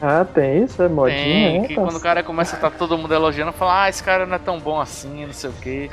Ah, 0.00 0.24
tem 0.24 0.64
isso? 0.64 0.82
É 0.82 0.88
modinha, 0.88 1.16
Tem, 1.22 1.60
né? 1.62 1.68
que 1.68 1.74
Tá 1.74 1.82
quando 1.82 1.96
o 1.96 2.00
cara 2.00 2.22
começa 2.22 2.56
a 2.56 2.58
estar 2.58 2.70
todo 2.70 2.98
mundo 2.98 3.14
elogiando, 3.14 3.52
fala, 3.52 3.84
ah, 3.84 3.88
esse 3.88 4.02
cara 4.02 4.26
não 4.26 4.34
é 4.34 4.38
tão 4.38 4.58
bom 4.58 4.80
assim, 4.80 5.24
não 5.26 5.32
sei 5.32 5.50
o 5.50 5.52
quê. 5.54 5.90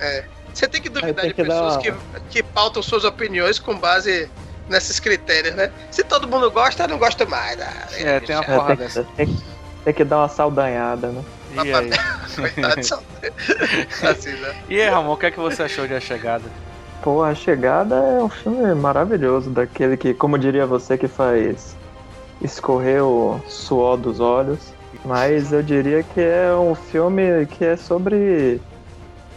Você 0.53 0.67
tem 0.67 0.81
que 0.81 0.89
duvidar 0.89 1.15
tem 1.21 1.29
de 1.29 1.33
que 1.33 1.43
pessoas 1.43 1.75
uma- 1.75 1.81
que, 1.81 1.93
que 2.29 2.43
pautam 2.43 2.83
suas 2.83 3.03
opiniões 3.05 3.57
com 3.57 3.77
base 3.77 4.29
nesses 4.67 4.99
critérios, 4.99 5.55
né? 5.55 5.71
Se 5.89 6.03
todo 6.03 6.27
mundo 6.27 6.51
gosta, 6.51 6.83
eu 6.83 6.87
não 6.89 6.97
gosto 6.97 7.27
mais. 7.29 7.59
Ah, 7.61 7.87
É, 7.97 8.19
tem 8.19 8.35
uma 8.35 8.43
É, 8.43 8.55
porra 8.55 8.67
tem, 8.67 8.75
dessa. 8.77 9.03
que, 9.03 9.11
tem, 9.15 9.27
que- 9.27 9.43
tem 9.85 9.93
que 9.93 10.03
dar 10.03 10.17
uma 10.17 10.27
saudanhada, 10.29 11.07
né? 11.07 11.23
E 11.63 11.73
aí? 11.73 11.89
Coitado, 12.35 12.83
só- 12.85 13.01
assim, 14.09 14.31
né? 14.31 14.53
E 14.69 14.81
aí, 14.81 14.89
Ramon, 14.89 15.13
o 15.13 15.17
que 15.17 15.27
é 15.27 15.31
que 15.31 15.39
você 15.39 15.63
achou 15.63 15.87
de 15.87 15.93
A 15.93 15.99
Chegada? 15.99 16.43
Pô, 17.01 17.23
A 17.23 17.33
Chegada 17.33 17.95
é 17.95 18.21
um 18.23 18.29
filme 18.29 18.73
maravilhoso, 18.75 19.49
daquele 19.49 19.95
que, 19.97 20.13
como 20.13 20.37
diria 20.37 20.65
você, 20.65 20.97
que 20.97 21.07
faz 21.07 21.75
escorrer 22.41 23.03
o 23.03 23.39
suor 23.47 23.97
dos 23.97 24.19
olhos. 24.19 24.59
Mas 25.05 25.51
eu 25.51 25.63
diria 25.63 26.03
que 26.03 26.19
é 26.19 26.53
um 26.53 26.75
filme 26.75 27.45
que 27.47 27.63
é 27.63 27.75
sobre 27.75 28.61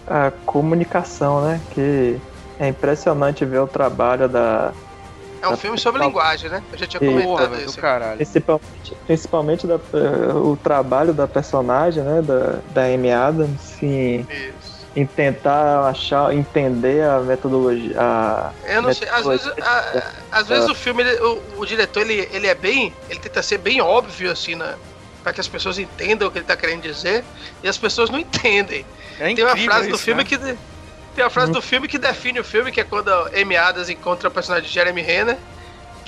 a 0.06 0.30
comunicação, 0.44 1.42
né? 1.42 1.60
Que 1.70 2.18
é 2.58 2.68
impressionante 2.68 3.44
ver 3.44 3.60
o 3.60 3.66
trabalho 3.66 4.28
da. 4.28 4.72
É 5.40 5.48
um 5.48 5.56
filme 5.56 5.78
sobre 5.78 6.02
linguagem, 6.02 6.48
né? 6.50 6.62
Eu 6.72 6.78
já 6.78 6.86
tinha 6.86 7.00
comentado 7.00 7.60
isso. 7.60 7.78
caralho. 7.78 8.16
Principalmente, 8.16 8.96
principalmente 9.06 9.66
da, 9.66 9.74
eh, 9.74 10.34
o 10.34 10.56
trabalho 10.56 11.12
da 11.12 11.28
personagem, 11.28 12.02
né? 12.02 12.22
Da, 12.22 12.60
da 12.70 12.82
Amy 12.86 13.12
Adams 13.12 13.82
em, 13.82 14.20
Isso. 14.20 14.53
Em 14.96 15.06
tentar 15.06 15.88
achar, 15.88 16.32
entender 16.34 17.02
a 17.02 17.18
metodologia. 17.20 17.94
A, 18.00 18.52
Eu 18.64 18.82
não 18.82 18.94
sei, 18.94 19.08
às 19.08 19.26
vezes, 19.26 19.46
a- 19.60 20.12
às 20.30 20.46
vezes 20.48 20.68
o 20.68 20.74
filme, 20.74 21.02
ele- 21.02 21.20
o, 21.20 21.42
o 21.58 21.66
diretor, 21.66 22.00
ele, 22.02 22.28
ele 22.32 22.46
é 22.46 22.54
bem, 22.54 22.94
ele 23.10 23.18
tenta 23.18 23.42
ser 23.42 23.58
bem 23.58 23.80
óbvio, 23.80 24.30
assim, 24.30 24.54
né? 24.54 24.74
Pra 25.22 25.32
que 25.32 25.40
as 25.40 25.48
pessoas 25.48 25.78
entendam 25.78 26.28
o 26.28 26.30
que 26.30 26.38
ele 26.38 26.44
tá 26.44 26.56
querendo 26.56 26.82
dizer, 26.82 27.24
e 27.62 27.68
as 27.68 27.78
pessoas 27.78 28.08
não 28.10 28.18
entendem. 28.18 28.84
É 29.18 29.34
Tem 29.34 29.44
uma 29.44 29.56
frase 29.56 29.88
do 29.88 29.94
isso, 29.96 30.04
filme 30.04 30.22
né? 30.22 30.28
que. 30.28 30.38
Tem 30.38 31.24
uma 31.24 31.30
frase 31.30 31.52
do 31.52 31.62
filme 31.62 31.86
que 31.88 31.96
define 31.98 32.40
o 32.40 32.44
filme, 32.44 32.70
que 32.72 32.80
é 32.80 32.84
quando 32.84 33.08
a 33.08 33.30
Amy 33.34 33.56
Adams 33.56 33.88
encontra 33.88 34.28
o 34.28 34.32
personagem 34.32 34.68
de 34.68 34.74
Jeremy 34.74 35.00
Renner. 35.00 35.36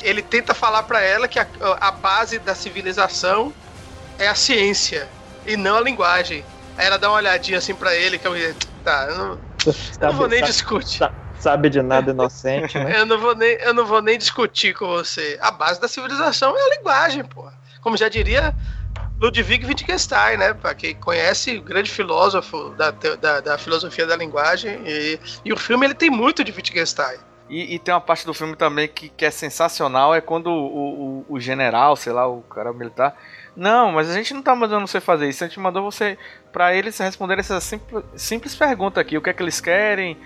Ele 0.03 0.21
tenta 0.21 0.53
falar 0.53 0.83
pra 0.83 1.01
ela 1.01 1.27
que 1.29 1.39
a, 1.39 1.47
a 1.81 1.91
base 1.93 2.39
da 2.41 2.55
civilização 2.55 3.53
é 4.19 4.27
a 4.29 4.35
ciência 4.35 5.09
e 5.47 5.57
não 5.57 5.77
a 5.77 5.81
linguagem. 5.81 6.45
Aí 6.77 6.87
ela 6.87 6.99
dá 6.99 7.09
uma 7.09 7.17
olhadinha 7.19 7.59
assim 7.59 7.75
pra 7.75 7.95
ele, 7.95 8.19
que 8.19 8.27
eu. 8.27 8.35
Tá, 8.87 9.09
eu 9.09 9.19
não, 9.19 9.39
eu 9.67 9.75
não 10.01 10.13
vou 10.13 10.29
nem 10.29 10.39
sabe, 10.39 10.53
discutir. 10.53 10.99
sabe, 10.99 11.15
sabe 11.41 11.71
de 11.71 11.83
nada 11.83 12.13
inocente, 12.13 12.79
né? 12.79 12.95
Eu 13.03 13.05
não, 13.05 13.19
vou 13.19 13.35
nem, 13.35 13.59
eu 13.61 13.75
não 13.75 13.85
vou 13.85 14.01
nem 14.01 14.17
discutir 14.17 14.77
com 14.77 14.87
você. 14.87 15.37
A 15.43 15.51
base 15.51 15.81
da 15.81 15.89
civilização 15.89 16.57
é 16.57 16.63
a 16.63 16.77
linguagem, 16.77 17.25
pô. 17.25 17.51
Como 17.81 17.97
já 17.97 18.09
diria 18.09 18.55
Ludwig 19.21 19.67
Wittgenstein, 19.67 20.37
né? 20.37 20.55
Pra 20.55 20.73
quem 20.73 20.95
conhece, 20.95 21.59
o 21.59 21.63
grande 21.63 21.91
filósofo 21.91 22.71
da, 22.77 22.93
da, 22.93 23.41
da 23.41 23.59
filosofia 23.59 24.07
da 24.07 24.15
linguagem. 24.15 24.81
E, 24.87 25.19
e 25.45 25.53
o 25.53 25.57
filme 25.57 25.85
ele 25.85 25.95
tem 25.95 26.09
muito 26.09 26.45
de 26.45 26.53
Wittgenstein. 26.53 27.19
E, 27.49 27.75
e 27.75 27.79
tem 27.81 27.93
uma 27.93 28.01
parte 28.01 28.25
do 28.25 28.33
filme 28.33 28.55
também 28.55 28.87
que, 28.87 29.09
que 29.09 29.25
é 29.25 29.33
sensacional, 29.33 30.15
é 30.15 30.21
quando 30.21 30.47
o, 30.47 31.25
o, 31.27 31.27
o 31.29 31.41
general, 31.41 31.97
sei 31.97 32.13
lá, 32.13 32.29
o 32.29 32.41
cara 32.43 32.73
militar. 32.73 33.17
Não, 33.57 33.93
mas 33.93 34.11
a 34.11 34.13
gente 34.13 34.35
não 34.35 34.43
tá 34.43 34.55
mandando 34.55 34.87
você 34.87 35.01
fazer 35.01 35.29
isso, 35.29 35.43
a 35.43 35.47
gente 35.47 35.59
mandou 35.59 35.83
você 35.83 36.19
pra 36.53 36.75
eles 36.75 36.99
responderem 36.99 37.41
essa 37.41 37.61
simples, 37.61 38.05
simples 38.15 38.55
pergunta 38.55 39.01
aqui, 39.01 39.17
o 39.17 39.23
que 39.23 39.31
é 39.31 39.33
que 39.33 39.43
eles 39.43 39.61
querem. 39.61 40.17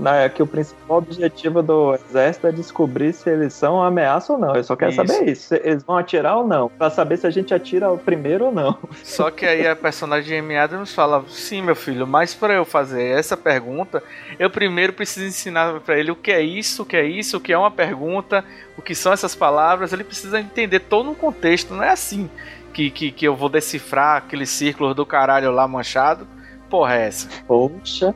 Não, 0.00 0.14
é 0.14 0.28
que 0.30 0.42
o 0.42 0.46
principal 0.46 0.96
objetivo 0.96 1.62
do 1.62 1.94
exército 1.94 2.46
é 2.46 2.52
descobrir 2.52 3.12
se 3.12 3.28
eles 3.28 3.52
são 3.52 3.74
uma 3.74 3.88
ameaça 3.88 4.32
ou 4.32 4.38
não. 4.38 4.56
Eu 4.56 4.64
só 4.64 4.74
quero 4.74 4.92
Isso. 4.92 5.06
saber 5.06 5.30
isso. 5.30 5.48
Se 5.48 5.56
eles 5.62 5.82
vão 5.82 5.98
atirar 5.98 6.38
ou 6.38 6.46
não. 6.46 6.70
Pra 6.70 6.88
saber 6.88 7.18
se 7.18 7.26
a 7.26 7.30
gente 7.30 7.52
atira 7.52 7.90
o 7.90 7.98
primeiro 7.98 8.46
ou 8.46 8.52
não. 8.52 8.78
Só 9.04 9.30
que 9.30 9.44
aí 9.44 9.66
a 9.68 9.76
personagem 9.76 10.28
de 10.30 10.38
Amy 10.38 10.56
Adams 10.56 10.94
fala: 10.94 11.22
Sim, 11.28 11.60
meu 11.60 11.76
filho, 11.76 12.06
mas 12.06 12.34
para 12.34 12.54
eu 12.54 12.64
fazer 12.64 13.18
essa 13.18 13.36
pergunta, 13.36 14.02
eu 14.38 14.48
primeiro 14.48 14.94
preciso 14.94 15.26
ensinar 15.26 15.78
para 15.80 15.98
ele 15.98 16.10
o 16.10 16.16
que 16.16 16.32
é 16.32 16.40
isso, 16.40 16.82
o 16.82 16.86
que 16.86 16.96
é 16.96 17.04
isso, 17.04 17.36
o 17.36 17.40
que 17.40 17.52
é 17.52 17.58
uma 17.58 17.70
pergunta, 17.70 18.42
o 18.78 18.82
que 18.82 18.94
são 18.94 19.12
essas 19.12 19.34
palavras. 19.34 19.92
Ele 19.92 20.04
precisa 20.04 20.40
entender 20.40 20.80
todo 20.80 21.10
um 21.10 21.14
contexto, 21.14 21.74
não 21.74 21.84
é 21.84 21.90
assim 21.90 22.30
que, 22.72 22.90
que, 22.90 23.12
que 23.12 23.24
eu 23.26 23.36
vou 23.36 23.48
decifrar 23.48 24.18
aqueles 24.18 24.50
círculos 24.50 24.94
do 24.94 25.04
caralho 25.04 25.50
lá 25.50 25.66
manchado. 25.66 26.26
Porra, 26.68 26.96
é 26.96 27.08
essa? 27.08 27.28
Poxa. 27.46 28.14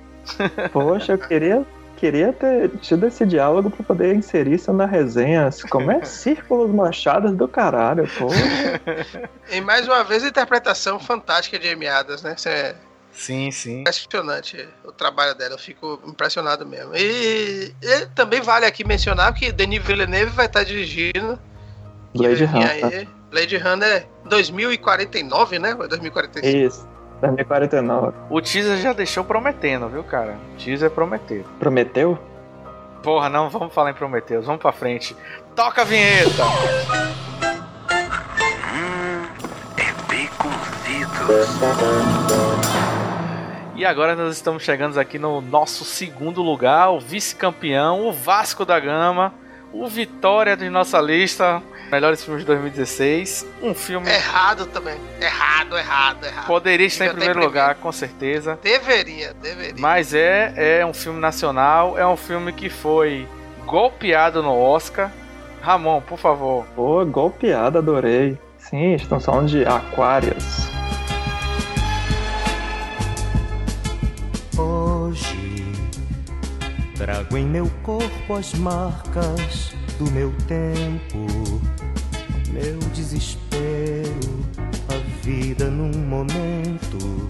Poxa, 0.72 1.12
eu 1.12 1.18
queria, 1.18 1.66
queria 1.96 2.32
ter 2.32 2.70
tido 2.78 3.06
esse 3.06 3.26
diálogo 3.26 3.70
pra 3.70 3.84
poder 3.84 4.14
inserir 4.14 4.54
isso 4.54 4.72
na 4.72 4.86
resenha. 4.86 5.50
Como 5.68 5.90
é 5.90 6.02
círculos 6.06 6.70
manchados 6.70 7.32
do 7.32 7.48
caralho, 7.48 8.08
poxa. 8.18 8.80
E 9.50 9.60
mais 9.60 9.86
uma 9.86 10.02
vez 10.04 10.24
a 10.24 10.28
interpretação 10.28 10.98
fantástica 10.98 11.58
de 11.58 11.68
Amy 11.68 11.86
Adams, 11.86 12.22
né? 12.22 12.34
Isso 12.36 12.48
é 12.48 12.74
Sim, 13.14 13.50
sim. 13.50 13.80
impressionante 13.80 14.68
o 14.84 14.90
trabalho 14.90 15.34
dela. 15.34 15.54
Eu 15.54 15.58
fico 15.58 16.00
impressionado 16.04 16.66
mesmo. 16.66 16.94
E, 16.96 17.72
e 17.80 18.06
também 18.14 18.40
vale 18.40 18.66
aqui 18.66 18.84
mencionar 18.84 19.32
que 19.34 19.52
Denis 19.52 19.82
Villeneuve 19.82 20.32
vai 20.32 20.46
estar 20.46 20.64
dirigindo. 20.64 21.38
Blade 22.14 22.44
Runner. 22.44 23.08
Blade 23.34 23.56
Runner 23.56 24.06
2049, 24.26 25.58
né? 25.58 25.74
Ou 25.76 25.88
2045. 25.88 26.46
Isso. 26.46 26.88
2049. 27.20 28.16
O 28.30 28.40
teaser 28.40 28.78
já 28.78 28.92
deixou 28.92 29.24
prometendo, 29.24 29.88
viu, 29.88 30.04
cara? 30.04 30.38
O 30.52 30.56
teaser 30.56 30.88
prometeu. 30.88 31.44
Prometeu? 31.58 32.16
Porra, 33.02 33.28
não 33.28 33.50
vamos 33.50 33.74
falar 33.74 33.90
em 33.90 33.94
Prometheus, 33.94 34.46
vamos 34.46 34.62
pra 34.62 34.70
frente. 34.70 35.16
Toca 35.56 35.82
a 35.82 35.84
vinheta! 35.84 36.44
E 43.74 43.84
agora 43.84 44.14
nós 44.14 44.36
estamos 44.36 44.62
chegando 44.62 44.98
aqui 44.98 45.18
no 45.18 45.40
nosso 45.40 45.84
segundo 45.84 46.40
lugar, 46.40 46.90
o 46.90 47.00
vice-campeão, 47.00 48.06
o 48.06 48.12
Vasco 48.12 48.64
da 48.64 48.78
Gama, 48.78 49.34
o 49.72 49.88
Vitória 49.88 50.56
de 50.56 50.70
nossa 50.70 51.00
lista, 51.00 51.60
melhores 51.90 52.24
filmes 52.24 52.42
de 52.42 52.46
2016. 52.46 53.46
Um 53.62 53.74
filme 53.74 54.08
Errado 54.08 54.66
também. 54.66 54.96
Errado, 55.20 55.76
errado, 55.76 56.26
errado. 56.26 56.46
poderia 56.46 56.86
estar 56.86 57.06
em 57.06 57.10
primeiro 57.10 57.40
em 57.40 57.44
lugar, 57.44 57.76
com 57.76 57.92
certeza. 57.92 58.58
Deveria, 58.62 59.34
deveria. 59.34 59.74
Mas 59.78 60.14
é, 60.14 60.80
é 60.80 60.86
um 60.86 60.94
filme 60.94 61.20
nacional, 61.20 61.98
é 61.98 62.06
um 62.06 62.16
filme 62.16 62.52
que 62.52 62.68
foi 62.68 63.28
golpeado 63.64 64.42
no 64.42 64.58
Oscar. 64.58 65.10
Ramon, 65.60 66.00
por 66.02 66.18
favor. 66.18 66.66
Pô, 66.74 67.04
golpeada, 67.06 67.78
adorei. 67.78 68.38
Sim, 68.58 68.94
estamos 68.94 69.24
falando 69.24 69.48
de 69.48 69.64
Aquários. 69.64 70.68
Hoje 74.58 75.64
trago 76.96 77.36
em 77.36 77.46
meu 77.46 77.70
corpo 77.82 78.34
as 78.34 78.54
marcas 78.54 79.74
do 79.98 80.10
meu 80.10 80.32
tempo, 80.48 81.26
meu 82.54 82.78
desespero, 82.92 84.14
a 84.88 85.24
vida 85.24 85.68
num 85.68 85.90
momento, 86.06 87.28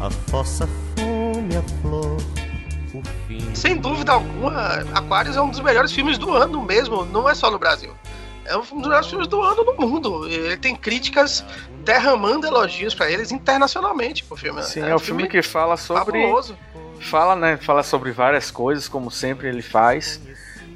a 0.00 0.08
fossa, 0.30 0.64
a 0.64 0.68
fome, 0.96 1.56
a 1.56 1.62
flor, 1.82 2.16
o 2.94 3.02
fim. 3.26 3.54
Sem 3.56 3.76
dúvida 3.76 4.12
alguma, 4.12 4.84
Aquarius 4.94 5.36
é 5.36 5.42
um 5.42 5.50
dos 5.50 5.58
melhores 5.58 5.90
filmes 5.90 6.16
do 6.16 6.32
ano 6.32 6.62
mesmo, 6.62 7.04
não 7.06 7.28
é 7.28 7.34
só 7.34 7.50
no 7.50 7.58
Brasil. 7.58 7.92
É 8.44 8.56
um 8.56 8.60
dos 8.60 8.86
melhores 8.86 9.08
filmes 9.08 9.26
do 9.26 9.42
ano 9.42 9.64
no 9.64 9.74
mundo. 9.74 10.28
Ele 10.28 10.56
tem 10.56 10.76
críticas 10.76 11.44
derramando 11.84 12.46
elogios 12.46 12.94
pra 12.94 13.10
eles 13.10 13.32
internacionalmente 13.32 14.22
pro 14.22 14.36
filme. 14.36 14.62
Sim, 14.62 14.82
é, 14.82 14.94
um 14.94 15.00
filme 15.00 15.26
que 15.26 15.42
fala 15.42 15.76
sobre. 15.76 16.22
fabuloso. 16.22 16.56
Fala, 17.00 17.34
né? 17.34 17.56
Fala 17.56 17.82
sobre 17.82 18.12
várias 18.12 18.48
coisas, 18.52 18.86
como 18.86 19.10
sempre 19.10 19.48
ele 19.48 19.62
faz. 19.62 20.20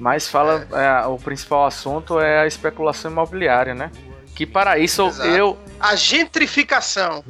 Mas 0.01 0.27
fala. 0.27 0.67
é, 0.73 1.07
o 1.07 1.17
principal 1.19 1.67
assunto 1.67 2.19
é 2.19 2.41
a 2.41 2.47
especulação 2.47 3.11
imobiliária, 3.11 3.75
né? 3.75 3.91
Que 4.35 4.47
para 4.47 4.79
isso 4.79 5.07
Exato. 5.07 5.29
eu. 5.29 5.59
A 5.79 5.95
gentrificação. 5.95 7.23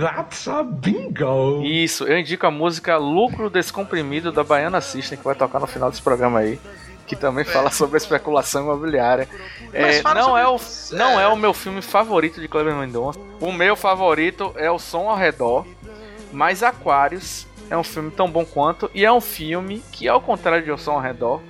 That's 0.00 0.48
a 0.48 0.62
bingo. 0.62 1.62
Isso, 1.62 2.04
eu 2.04 2.18
indico 2.18 2.46
a 2.46 2.50
música 2.50 2.96
Lucro 2.96 3.48
Descomprimido 3.48 4.32
da 4.32 4.42
Baiana 4.42 4.80
System, 4.80 5.18
que 5.18 5.24
vai 5.24 5.34
tocar 5.34 5.60
no 5.60 5.66
final 5.66 5.90
desse 5.90 6.02
programa 6.02 6.40
aí. 6.40 6.58
Que 7.06 7.14
também 7.16 7.44
fala 7.44 7.70
sobre 7.70 7.96
a 7.96 7.98
especulação 7.98 8.62
imobiliária. 8.64 9.28
Mas 9.72 9.96
É, 9.96 10.02
fala 10.02 10.14
não, 10.16 10.24
sobre- 10.26 10.42
é 10.42 10.46
o, 10.48 10.60
não 10.98 11.20
é 11.20 11.26
o 11.28 11.36
meu 11.36 11.54
filme 11.54 11.80
favorito 11.80 12.38
de 12.40 12.48
Kleber 12.48 12.74
Mendonça. 12.74 13.18
O 13.40 13.50
meu 13.52 13.76
favorito 13.76 14.52
é 14.56 14.70
O 14.70 14.78
Som 14.78 15.08
ao 15.08 15.16
Redor. 15.16 15.66
Mas 16.32 16.62
Aquários 16.62 17.46
é 17.70 17.76
um 17.76 17.84
filme 17.84 18.10
tão 18.10 18.30
bom 18.30 18.44
quanto. 18.44 18.90
E 18.94 19.04
é 19.04 19.12
um 19.12 19.20
filme 19.20 19.82
que, 19.92 20.08
ao 20.08 20.20
contrário 20.20 20.64
de 20.64 20.70
O 20.70 20.78
Som 20.78 20.92
ao 20.92 21.00
Redor, 21.00 21.40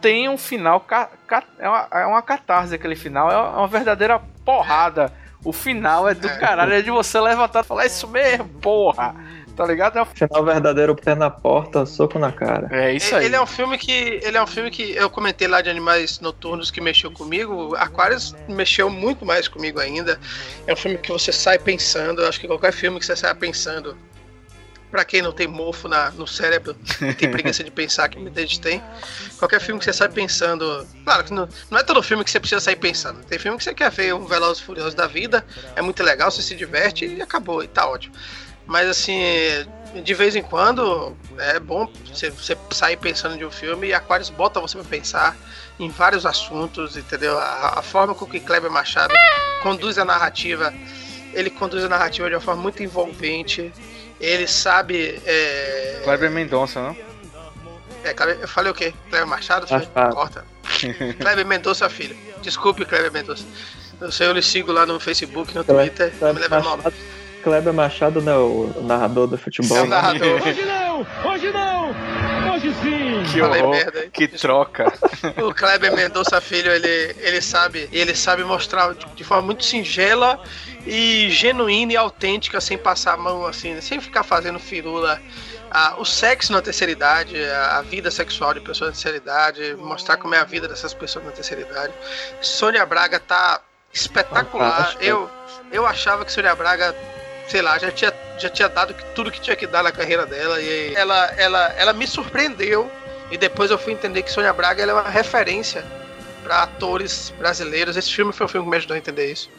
tem 0.00 0.28
um 0.28 0.38
final. 0.38 0.80
ca- 0.80 1.10
ca- 1.26 1.42
é, 1.58 1.68
uma, 1.68 1.88
é 1.92 2.06
uma 2.06 2.22
catarse 2.22 2.74
aquele 2.74 2.96
final. 2.96 3.30
É 3.30 3.36
uma 3.58 3.68
verdadeira 3.68 4.20
porrada. 4.44 5.12
O 5.44 5.52
final 5.52 6.08
é 6.08 6.14
do 6.14 6.28
caralho, 6.40 6.72
é 6.72 6.82
de 6.82 6.90
você 6.90 7.18
levantar 7.20 7.60
e 7.62 7.66
falar, 7.66 7.84
é 7.84 7.86
isso 7.86 8.08
mesmo, 8.08 8.48
porra. 8.60 9.14
tá 9.56 9.64
ligado? 9.66 9.98
É 9.98 10.02
o- 10.02 10.06
Final 10.06 10.44
verdadeiro, 10.44 10.94
pé 10.94 11.14
na 11.16 11.28
porta, 11.30 11.84
soco 11.86 12.16
na 12.18 12.30
cara. 12.30 12.68
É 12.70 12.92
isso 12.92 13.14
aí. 13.16 13.24
Ele 13.26 13.34
é 13.34 13.40
um 13.40 13.46
filme 13.46 13.76
que. 13.78 14.20
Ele 14.22 14.36
é 14.36 14.42
um 14.42 14.46
filme 14.46 14.70
que 14.70 14.94
eu 14.94 15.10
comentei 15.10 15.48
lá 15.48 15.60
de 15.60 15.68
animais 15.68 16.20
noturnos 16.20 16.70
que 16.70 16.80
mexeu 16.80 17.10
comigo. 17.10 17.74
Aquarius 17.76 18.36
mexeu 18.48 18.88
muito 18.88 19.26
mais 19.26 19.48
comigo 19.48 19.80
ainda. 19.80 20.18
É 20.66 20.72
um 20.72 20.76
filme 20.76 20.96
que 20.98 21.10
você 21.10 21.32
sai 21.32 21.58
pensando. 21.58 22.22
Eu 22.22 22.28
acho 22.28 22.38
que 22.38 22.46
qualquer 22.46 22.72
filme 22.72 23.00
que 23.00 23.06
você 23.06 23.16
sai 23.16 23.34
pensando. 23.34 23.96
Pra 24.90 25.04
quem 25.04 25.20
não 25.20 25.32
tem 25.32 25.46
mofo 25.46 25.86
na, 25.86 26.10
no 26.12 26.26
cérebro, 26.26 26.74
tem 27.18 27.30
preguiça 27.30 27.62
de 27.62 27.70
pensar, 27.70 28.08
que 28.08 28.18
muita 28.18 28.40
gente 28.40 28.60
tem. 28.60 28.82
Qualquer 29.38 29.60
filme 29.60 29.78
que 29.78 29.84
você 29.84 29.92
sai 29.92 30.08
pensando. 30.08 30.86
Claro 31.04 31.24
que 31.24 31.32
não, 31.32 31.48
não 31.70 31.78
é 31.78 31.82
todo 31.82 32.02
filme 32.02 32.24
que 32.24 32.30
você 32.30 32.40
precisa 32.40 32.60
sair 32.60 32.76
pensando. 32.76 33.22
Tem 33.24 33.38
filme 33.38 33.58
que 33.58 33.64
você 33.64 33.74
quer 33.74 33.90
ver 33.90 34.14
um 34.14 34.24
Velozes 34.24 34.62
Furiosos 34.62 34.94
da 34.94 35.06
vida, 35.06 35.44
é 35.76 35.82
muito 35.82 36.02
legal, 36.02 36.30
você 36.30 36.42
se 36.42 36.54
diverte 36.54 37.04
e 37.06 37.20
acabou, 37.20 37.62
e 37.62 37.68
tá 37.68 37.86
ótimo. 37.86 38.14
Mas 38.66 38.88
assim, 38.88 39.18
de 40.04 40.14
vez 40.14 40.36
em 40.36 40.42
quando 40.42 41.16
é 41.38 41.58
bom 41.58 41.90
você, 42.06 42.30
você 42.30 42.56
sair 42.70 42.96
pensando 42.96 43.36
de 43.36 43.44
um 43.44 43.50
filme 43.50 43.88
e 43.88 43.94
Aquarius 43.94 44.28
bota 44.28 44.60
você 44.60 44.76
pra 44.76 44.86
pensar 44.86 45.36
em 45.78 45.88
vários 45.88 46.26
assuntos, 46.26 46.96
entendeu? 46.96 47.38
A, 47.38 47.78
a 47.78 47.82
forma 47.82 48.14
com 48.14 48.26
que 48.26 48.40
Kleber 48.40 48.70
Machado 48.70 49.14
conduz 49.62 49.96
a 49.98 50.04
narrativa, 50.04 50.72
ele 51.32 51.50
conduz 51.50 51.84
a 51.84 51.88
narrativa 51.88 52.28
de 52.28 52.34
uma 52.34 52.40
forma 52.40 52.62
muito 52.62 52.82
envolvente. 52.82 53.72
Ele 54.20 54.46
sabe. 54.46 55.20
É, 55.24 56.00
Kleber 56.04 56.30
Mendonça, 56.30 56.80
não? 56.82 56.96
é, 58.04 58.12
Kleber- 58.14 58.38
eu 58.40 58.48
falei 58.48 58.70
o 58.70 58.74
quê? 58.74 58.92
Kleber 59.10 59.26
Machado? 59.26 59.66
Foi? 59.66 59.78
Machado. 59.78 60.14
Corta. 60.14 60.44
Kleber 61.20 61.46
Mendonça, 61.46 61.88
filho. 61.88 62.16
Desculpe, 62.42 62.84
Kleber 62.84 63.12
Mendonça. 63.12 63.44
Eu 64.00 64.12
sei, 64.12 64.26
eu 64.28 64.32
lhe 64.32 64.42
sigo 64.42 64.70
lá 64.72 64.86
no 64.86 65.00
Facebook, 65.00 65.54
no 65.54 65.64
Twitter. 65.64 66.12
Não 66.20 66.32
me 66.34 66.48
nome. 66.48 66.82
Kleber 67.42 67.72
Machado 67.72 68.20
não 68.20 68.32
é 68.32 68.36
o 68.36 68.82
narrador 68.82 69.26
do 69.26 69.38
futebol. 69.38 69.76
É 69.76 69.80
o 69.82 69.84
né? 69.84 69.90
narrador. 69.90 70.40
não! 70.66 71.06
Hoje 71.30 71.50
não! 71.50 71.90
Hoje 72.54 72.74
sim! 72.82 73.32
Que 73.32 73.40
horror, 73.42 73.70
merda 73.70 74.00
aí. 74.00 74.10
que 74.10 74.28
troca. 74.28 74.92
O 75.42 75.54
Kleber 75.54 75.94
Mendonça 75.94 76.40
Filho, 76.40 76.70
ele, 76.70 77.14
ele 77.18 77.40
sabe, 77.40 77.88
ele 77.92 78.14
sabe 78.14 78.44
mostrar 78.44 78.94
de, 78.94 79.06
de 79.14 79.24
forma 79.24 79.42
muito 79.42 79.64
singela 79.64 80.40
e 80.86 81.28
genuína 81.30 81.92
e 81.92 81.96
autêntica, 81.96 82.60
sem 82.60 82.78
passar 82.78 83.14
a 83.14 83.16
mão 83.16 83.46
assim, 83.46 83.80
sem 83.80 84.00
ficar 84.00 84.22
fazendo 84.22 84.58
firula. 84.58 85.20
Ah, 85.70 85.96
o 85.98 86.04
sexo 86.04 86.52
na 86.52 86.62
terceira 86.62 86.90
idade, 86.90 87.36
a, 87.44 87.82
vida 87.82 88.10
sexual 88.10 88.54
de 88.54 88.60
pessoas 88.60 88.90
na 88.90 88.92
terceira 88.92 89.16
idade, 89.18 89.76
mostrar 89.78 90.16
como 90.16 90.34
é 90.34 90.38
a 90.38 90.44
vida 90.44 90.66
dessas 90.66 90.94
pessoas 90.94 91.26
na 91.26 91.30
terceira 91.30 91.62
idade. 91.62 91.92
Sônia 92.40 92.86
Braga 92.86 93.20
tá 93.20 93.60
espetacular. 93.92 94.96
Eu, 95.00 95.30
eu 95.70 95.86
achava 95.86 96.24
que 96.24 96.32
Sônia 96.32 96.54
Braga, 96.54 96.94
sei 97.48 97.62
lá, 97.62 97.78
já 97.78 97.90
tinha, 97.90 98.12
já 98.38 98.48
tinha 98.48 98.68
dado 98.68 98.94
tudo 99.14 99.30
que 99.30 99.40
tinha 99.40 99.56
que 99.56 99.66
dar 99.66 99.82
na 99.82 99.90
carreira 99.90 100.26
dela. 100.26 100.60
E 100.60 100.94
ela, 100.94 101.26
ela, 101.36 101.74
ela 101.76 101.92
me 101.92 102.06
surpreendeu. 102.06 102.90
E 103.30 103.36
depois 103.36 103.70
eu 103.70 103.78
fui 103.78 103.92
entender 103.92 104.22
que 104.22 104.32
Sônia 104.32 104.52
Braga 104.52 104.82
é 104.82 104.92
uma 104.92 105.08
referência 105.08 105.84
para 106.42 106.62
atores 106.62 107.32
brasileiros. 107.38 107.96
Esse 107.96 108.12
filme 108.12 108.32
foi 108.32 108.46
um 108.46 108.48
filme 108.48 108.66
que 108.66 108.70
me 108.70 108.76
ajudou 108.76 108.94
a 108.94 108.98
entender 108.98 109.30
isso. 109.30 109.50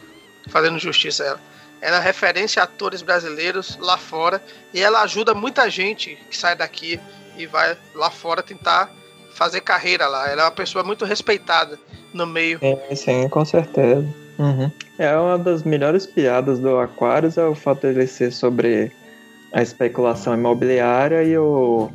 Fazendo 0.48 0.78
justiça 0.78 1.22
a 1.22 1.26
ela. 1.26 1.40
Ela 1.80 1.96
é 1.96 2.00
referência 2.00 2.60
a 2.60 2.64
atores 2.64 3.02
brasileiros 3.02 3.78
lá 3.80 3.96
fora. 3.96 4.42
E 4.72 4.80
ela 4.80 5.02
ajuda 5.02 5.34
muita 5.34 5.68
gente 5.70 6.16
que 6.28 6.36
sai 6.36 6.56
daqui 6.56 7.00
e 7.36 7.46
vai 7.46 7.76
lá 7.94 8.10
fora 8.10 8.42
tentar 8.42 8.90
fazer 9.32 9.60
carreira 9.60 10.06
lá. 10.06 10.28
Ela 10.28 10.42
é 10.42 10.44
uma 10.44 10.50
pessoa 10.50 10.84
muito 10.84 11.04
respeitada 11.04 11.78
no 12.12 12.26
meio. 12.26 12.58
Sim, 12.58 12.96
sim, 12.96 13.28
com 13.28 13.44
certeza. 13.44 14.19
Uhum. 14.40 14.70
É 14.98 15.14
uma 15.14 15.38
das 15.38 15.62
melhores 15.64 16.06
piadas 16.06 16.58
do 16.58 16.78
Aquarius 16.78 17.36
é 17.36 17.44
o 17.44 17.54
fato 17.54 17.82
dele 17.82 18.06
ser 18.06 18.32
sobre 18.32 18.90
a 19.52 19.60
especulação 19.60 20.32
imobiliária 20.32 21.22
e 21.22 21.36
o, 21.36 21.90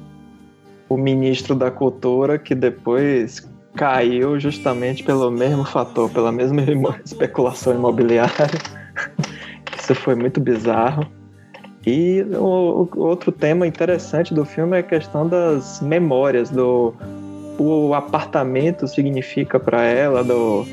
o 0.87 0.95
ministro 0.95 1.55
da 1.55 1.71
cultura 1.71 2.37
que 2.37 2.53
depois 2.53 3.49
caiu 3.75 4.39
justamente 4.39 5.03
pelo 5.03 5.31
mesmo 5.31 5.65
fator, 5.65 6.07
pela 6.11 6.31
mesma 6.31 6.61
especulação 7.03 7.73
imobiliária. 7.73 8.59
Isso 9.75 9.95
foi 9.95 10.13
muito 10.13 10.39
bizarro. 10.39 11.03
E 11.83 12.23
o, 12.35 12.87
o 12.95 12.99
outro 12.99 13.31
tema 13.31 13.65
interessante 13.65 14.35
do 14.35 14.45
filme 14.45 14.77
é 14.77 14.79
a 14.81 14.83
questão 14.83 15.27
das 15.27 15.81
memórias, 15.81 16.51
do 16.51 16.93
o 17.57 17.93
apartamento 17.93 18.87
significa 18.87 19.59
para 19.59 19.83
ela, 19.83 20.23
do 20.23 20.65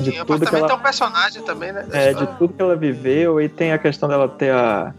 de 0.00 0.10
E 0.10 0.20
o 0.20 0.24
tudo 0.24 0.26
que 0.26 0.32
apartamento 0.44 0.64
ela 0.64 0.72
é 0.72 0.76
um 0.76 0.82
personagem 0.82 1.42
também, 1.42 1.72
né? 1.72 1.82
da 1.82 1.96
é, 1.98 2.04
de 2.06 2.10
história. 2.12 2.34
tudo 2.38 2.54
que 2.54 2.62
ela 2.62 2.76
viveu, 2.76 3.40
e 3.40 3.48
tem 3.48 3.72
a 3.72 3.78
questão 3.78 4.08
dela 4.08 4.28
ter 4.28 4.50
a, 4.52 4.92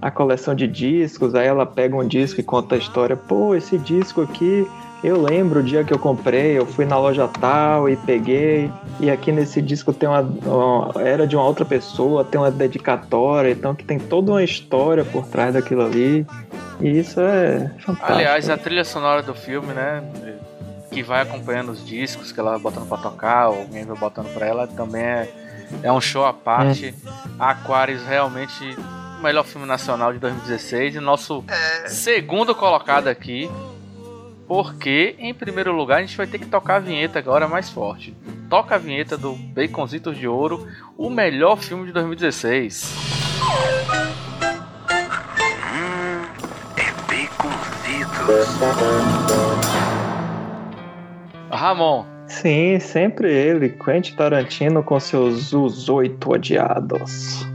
a 0.00 0.10
coleção 0.10 0.54
de 0.54 0.66
discos, 0.66 1.34
aí 1.34 1.46
ela 1.46 1.64
pega 1.66 1.96
um 1.96 2.06
disco 2.06 2.40
e 2.40 2.42
conta 2.42 2.74
a 2.74 2.78
história, 2.78 3.16
pô, 3.16 3.54
esse 3.54 3.78
disco 3.78 4.20
aqui, 4.22 4.66
eu 5.04 5.20
lembro 5.20 5.60
o 5.60 5.62
dia 5.62 5.82
que 5.82 5.92
eu 5.92 5.98
comprei, 5.98 6.56
eu 6.58 6.64
fui 6.66 6.84
na 6.84 6.96
loja 6.98 7.28
tal 7.40 7.88
e 7.88 7.96
peguei, 7.96 8.70
e 9.00 9.10
aqui 9.10 9.32
nesse 9.32 9.60
disco 9.60 9.92
tem 9.92 10.08
uma, 10.08 10.20
uma- 10.20 10.92
era 11.02 11.26
de 11.26 11.34
uma 11.36 11.44
outra 11.44 11.64
pessoa, 11.64 12.24
tem 12.24 12.40
uma 12.40 12.50
dedicatória, 12.50 13.50
então 13.50 13.74
que 13.74 13.84
tem 13.84 13.98
toda 13.98 14.30
uma 14.32 14.42
história 14.44 15.04
por 15.04 15.26
trás 15.26 15.54
daquilo 15.54 15.82
ali, 15.84 16.24
e 16.80 16.98
isso 16.98 17.20
é 17.20 17.68
fantástico. 17.80 18.12
Aliás, 18.12 18.48
a 18.50 18.56
trilha 18.56 18.84
sonora 18.84 19.22
do 19.22 19.34
filme, 19.34 19.72
né? 19.72 20.02
Que 20.92 21.02
vai 21.02 21.22
acompanhando 21.22 21.72
os 21.72 21.84
discos 21.84 22.30
que 22.32 22.38
ela 22.38 22.50
vai 22.52 22.60
botando 22.60 22.86
pra 22.86 22.98
tocar, 22.98 23.48
ou 23.48 23.60
alguém 23.60 23.84
vai 23.84 23.96
botando 23.96 24.32
pra 24.34 24.46
ela, 24.46 24.66
também 24.66 25.02
é, 25.02 25.30
é 25.82 25.92
um 25.92 26.00
show 26.00 26.24
à 26.26 26.32
parte. 26.32 26.94
Aquarius 27.38 28.02
realmente 28.04 28.76
o 29.18 29.22
melhor 29.22 29.44
filme 29.44 29.66
nacional 29.66 30.12
de 30.12 30.18
2016 30.18 30.96
e 30.96 31.00
nosso 31.00 31.44
É, 31.48 31.88
segundo 31.88 32.54
colocado 32.54 33.08
aqui. 33.08 33.50
Porque, 34.46 35.14
em 35.18 35.32
primeiro 35.32 35.72
lugar, 35.72 35.98
a 35.98 36.00
gente 36.02 36.16
vai 36.16 36.26
ter 36.26 36.38
que 36.38 36.44
tocar 36.46 36.76
a 36.76 36.78
vinheta 36.80 37.18
agora 37.18 37.48
mais 37.48 37.70
forte. 37.70 38.14
Toca 38.50 38.74
a 38.74 38.78
vinheta 38.78 39.16
do 39.16 39.34
Baconzitos 39.34 40.18
de 40.18 40.28
Ouro, 40.28 40.68
o 40.98 41.08
melhor 41.08 41.56
filme 41.56 41.86
de 41.86 41.92
2016. 41.92 42.92
Ramon, 51.52 52.06
Sim, 52.26 52.80
sempre 52.80 53.30
ele, 53.30 53.68
Quentin 53.68 54.16
Tarantino 54.16 54.82
com 54.82 54.98
seus 54.98 55.52
Os 55.52 55.88
Oito 55.88 56.32
Odiados. 56.32 57.46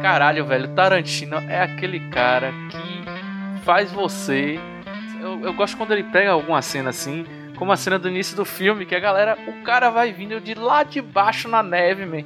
Caralho, 0.00 0.46
velho, 0.46 0.68
Tarantino 0.68 1.38
é 1.48 1.60
aquele 1.60 1.98
cara 2.10 2.52
que 2.70 3.60
faz 3.64 3.90
você. 3.90 4.60
Eu, 5.20 5.40
eu 5.40 5.52
gosto 5.54 5.76
quando 5.76 5.92
ele 5.92 6.04
pega 6.04 6.30
alguma 6.30 6.62
cena 6.62 6.90
assim, 6.90 7.24
como 7.56 7.72
a 7.72 7.76
cena 7.76 7.98
do 7.98 8.08
início 8.08 8.36
do 8.36 8.44
filme, 8.44 8.86
que 8.86 8.94
a 8.94 9.00
galera, 9.00 9.38
o 9.46 9.62
cara 9.62 9.90
vai 9.90 10.12
vindo 10.12 10.40
de 10.40 10.54
lá 10.54 10.82
de 10.82 11.00
baixo 11.00 11.48
na 11.48 11.62
neve, 11.62 12.04
man. 12.04 12.24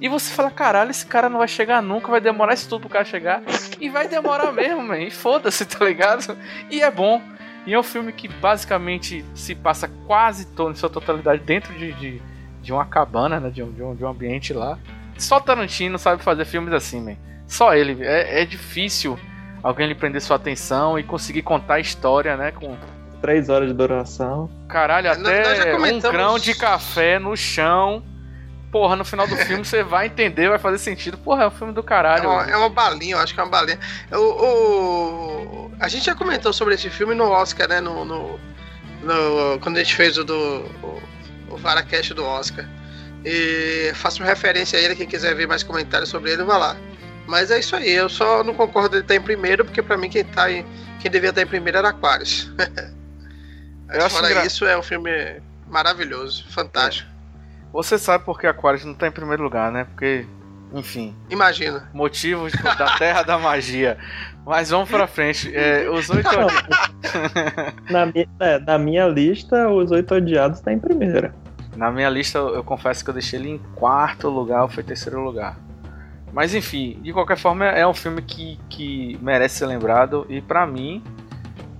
E 0.00 0.08
você 0.08 0.32
fala, 0.32 0.50
caralho, 0.50 0.90
esse 0.90 1.04
cara 1.04 1.28
não 1.28 1.38
vai 1.38 1.48
chegar 1.48 1.82
nunca, 1.82 2.10
vai 2.10 2.20
demorar 2.20 2.54
isso 2.54 2.68
tudo 2.68 2.82
pro 2.82 2.90
cara 2.90 3.04
chegar. 3.04 3.42
E 3.80 3.88
vai 3.88 4.06
demorar 4.06 4.52
mesmo, 4.52 4.82
man. 4.82 4.98
E 4.98 5.10
foda-se, 5.10 5.66
tá 5.66 5.84
ligado? 5.84 6.36
E 6.70 6.80
é 6.80 6.90
bom. 6.90 7.20
E 7.66 7.74
é 7.74 7.78
um 7.78 7.82
filme 7.82 8.12
que 8.12 8.28
basicamente 8.28 9.24
se 9.34 9.54
passa 9.54 9.88
quase 10.06 10.46
todo, 10.46 10.70
em 10.70 10.76
sua 10.76 10.88
totalidade 10.88 11.42
dentro 11.42 11.74
de, 11.74 11.92
de, 11.92 12.22
de 12.62 12.72
uma 12.72 12.86
cabana, 12.86 13.40
né? 13.40 13.50
De 13.50 13.62
um, 13.62 13.72
de, 13.72 13.82
um, 13.82 13.94
de 13.94 14.04
um 14.04 14.08
ambiente 14.08 14.52
lá. 14.52 14.78
Só 15.18 15.40
Tarantino 15.40 15.98
sabe 15.98 16.22
fazer 16.22 16.44
filmes 16.44 16.72
assim, 16.72 17.00
man. 17.00 17.16
Só 17.46 17.74
ele. 17.74 18.04
É, 18.04 18.42
é 18.42 18.44
difícil 18.46 19.18
alguém 19.62 19.88
lhe 19.88 19.94
prender 19.94 20.22
sua 20.22 20.36
atenção 20.36 20.96
e 20.96 21.02
conseguir 21.02 21.42
contar 21.42 21.74
a 21.74 21.80
história, 21.80 22.36
né? 22.36 22.52
Com 22.52 22.76
Três 23.20 23.48
horas 23.48 23.68
de 23.68 23.74
duração. 23.74 24.48
caralho, 24.68 25.10
até 25.10 25.74
um 25.76 26.00
grão 26.00 26.38
de 26.38 26.54
café 26.54 27.18
no 27.18 27.36
chão. 27.36 28.02
Porra, 28.70 28.94
no 28.96 29.04
final 29.04 29.26
do 29.26 29.34
filme 29.34 29.64
você 29.64 29.82
vai 29.82 30.06
entender, 30.06 30.48
vai 30.50 30.58
fazer 30.58 30.78
sentido. 30.78 31.16
Porra, 31.18 31.44
é 31.44 31.46
um 31.48 31.50
filme 31.50 31.72
do 31.72 31.80
É 31.80 31.82
caralho. 31.82 32.28
uma, 32.30 32.42
é 32.50 32.56
uma 32.56 32.68
balinha, 32.68 33.14
eu 33.16 33.18
acho 33.18 33.32
que 33.34 33.40
é 33.40 33.42
uma 33.42 33.50
balinha. 33.50 33.78
O, 34.12 34.16
o- 34.16 35.70
a 35.80 35.88
gente 35.88 36.04
já 36.04 36.14
comentou 36.14 36.52
sobre 36.52 36.74
esse 36.74 36.90
filme 36.90 37.14
no 37.14 37.24
Oscar, 37.30 37.66
né? 37.68 37.80
No, 37.80 38.04
no- 38.04 38.38
no- 39.02 39.58
quando 39.60 39.76
a 39.78 39.82
gente 39.82 39.94
fez 39.96 40.18
o 40.18 40.24
do. 40.24 40.34
O, 40.82 41.02
o 41.50 41.56
Varacast 41.56 42.12
do 42.14 42.24
Oscar. 42.24 42.66
E 43.24 43.90
faço 43.94 44.22
uma 44.22 44.28
referência 44.28 44.78
a 44.78 44.82
ele, 44.82 44.94
quem 44.94 45.06
quiser 45.06 45.34
ver 45.34 45.46
mais 45.48 45.62
comentários 45.62 46.08
sobre 46.10 46.30
ele, 46.32 46.44
vai 46.44 46.58
lá. 46.58 46.76
Mas 47.26 47.50
é 47.50 47.58
isso 47.58 47.74
aí, 47.74 47.90
eu 47.90 48.08
só 48.08 48.44
não 48.44 48.54
concordo 48.54 48.96
ele 48.96 49.02
estar 49.02 49.14
em 49.14 49.20
primeiro, 49.20 49.64
porque 49.64 49.82
pra 49.82 49.96
mim 49.98 50.08
quem, 50.08 50.24
tá 50.24 50.50
em, 50.50 50.64
quem 51.00 51.10
devia 51.10 51.30
estar 51.30 51.42
em 51.42 51.46
primeiro 51.46 51.78
era 51.78 51.88
Aquarius. 51.88 52.50
Eu 53.92 54.04
acho 54.04 54.16
Fora 54.16 54.30
engra- 54.30 54.46
isso, 54.46 54.64
é 54.66 54.76
um 54.78 54.82
filme 54.82 55.10
maravilhoso, 55.66 56.44
fantástico. 56.50 57.08
Você 57.72 57.98
sabe 57.98 58.24
por 58.24 58.38
que 58.40 58.46
Aquarius 58.46 58.84
não 58.84 58.94
tá 58.94 59.06
em 59.06 59.10
primeiro 59.12 59.42
lugar, 59.42 59.70
né? 59.70 59.84
Porque 59.84 60.26
enfim, 60.72 61.14
Imagina. 61.30 61.88
motivos 61.94 62.52
da 62.52 62.96
Terra 62.98 63.22
da 63.22 63.38
Magia. 63.38 63.96
Mas 64.44 64.70
vamos 64.70 64.88
pra 64.90 65.06
frente. 65.06 65.54
É, 65.54 65.88
os 65.90 66.08
oito. 66.10 66.28
Na, 67.90 68.06
mi- 68.06 68.28
é, 68.40 68.58
na 68.58 68.78
minha 68.78 69.06
lista, 69.06 69.68
Os 69.68 69.90
Oito 69.90 70.14
Odiados 70.14 70.60
tá 70.60 70.72
em 70.72 70.78
primeira. 70.78 71.34
Na 71.76 71.90
minha 71.90 72.08
lista, 72.10 72.38
eu 72.38 72.64
confesso 72.64 73.04
que 73.04 73.10
eu 73.10 73.14
deixei 73.14 73.38
ele 73.38 73.50
em 73.50 73.58
quarto 73.76 74.28
lugar, 74.28 74.62
ou 74.62 74.68
foi 74.68 74.82
terceiro 74.82 75.20
lugar. 75.20 75.56
Mas 76.32 76.54
enfim, 76.54 76.98
de 77.02 77.12
qualquer 77.12 77.36
forma, 77.38 77.64
é 77.66 77.86
um 77.86 77.94
filme 77.94 78.20
que, 78.20 78.58
que 78.68 79.18
merece 79.22 79.56
ser 79.58 79.66
lembrado. 79.66 80.26
E 80.28 80.40
pra 80.40 80.66
mim, 80.66 81.02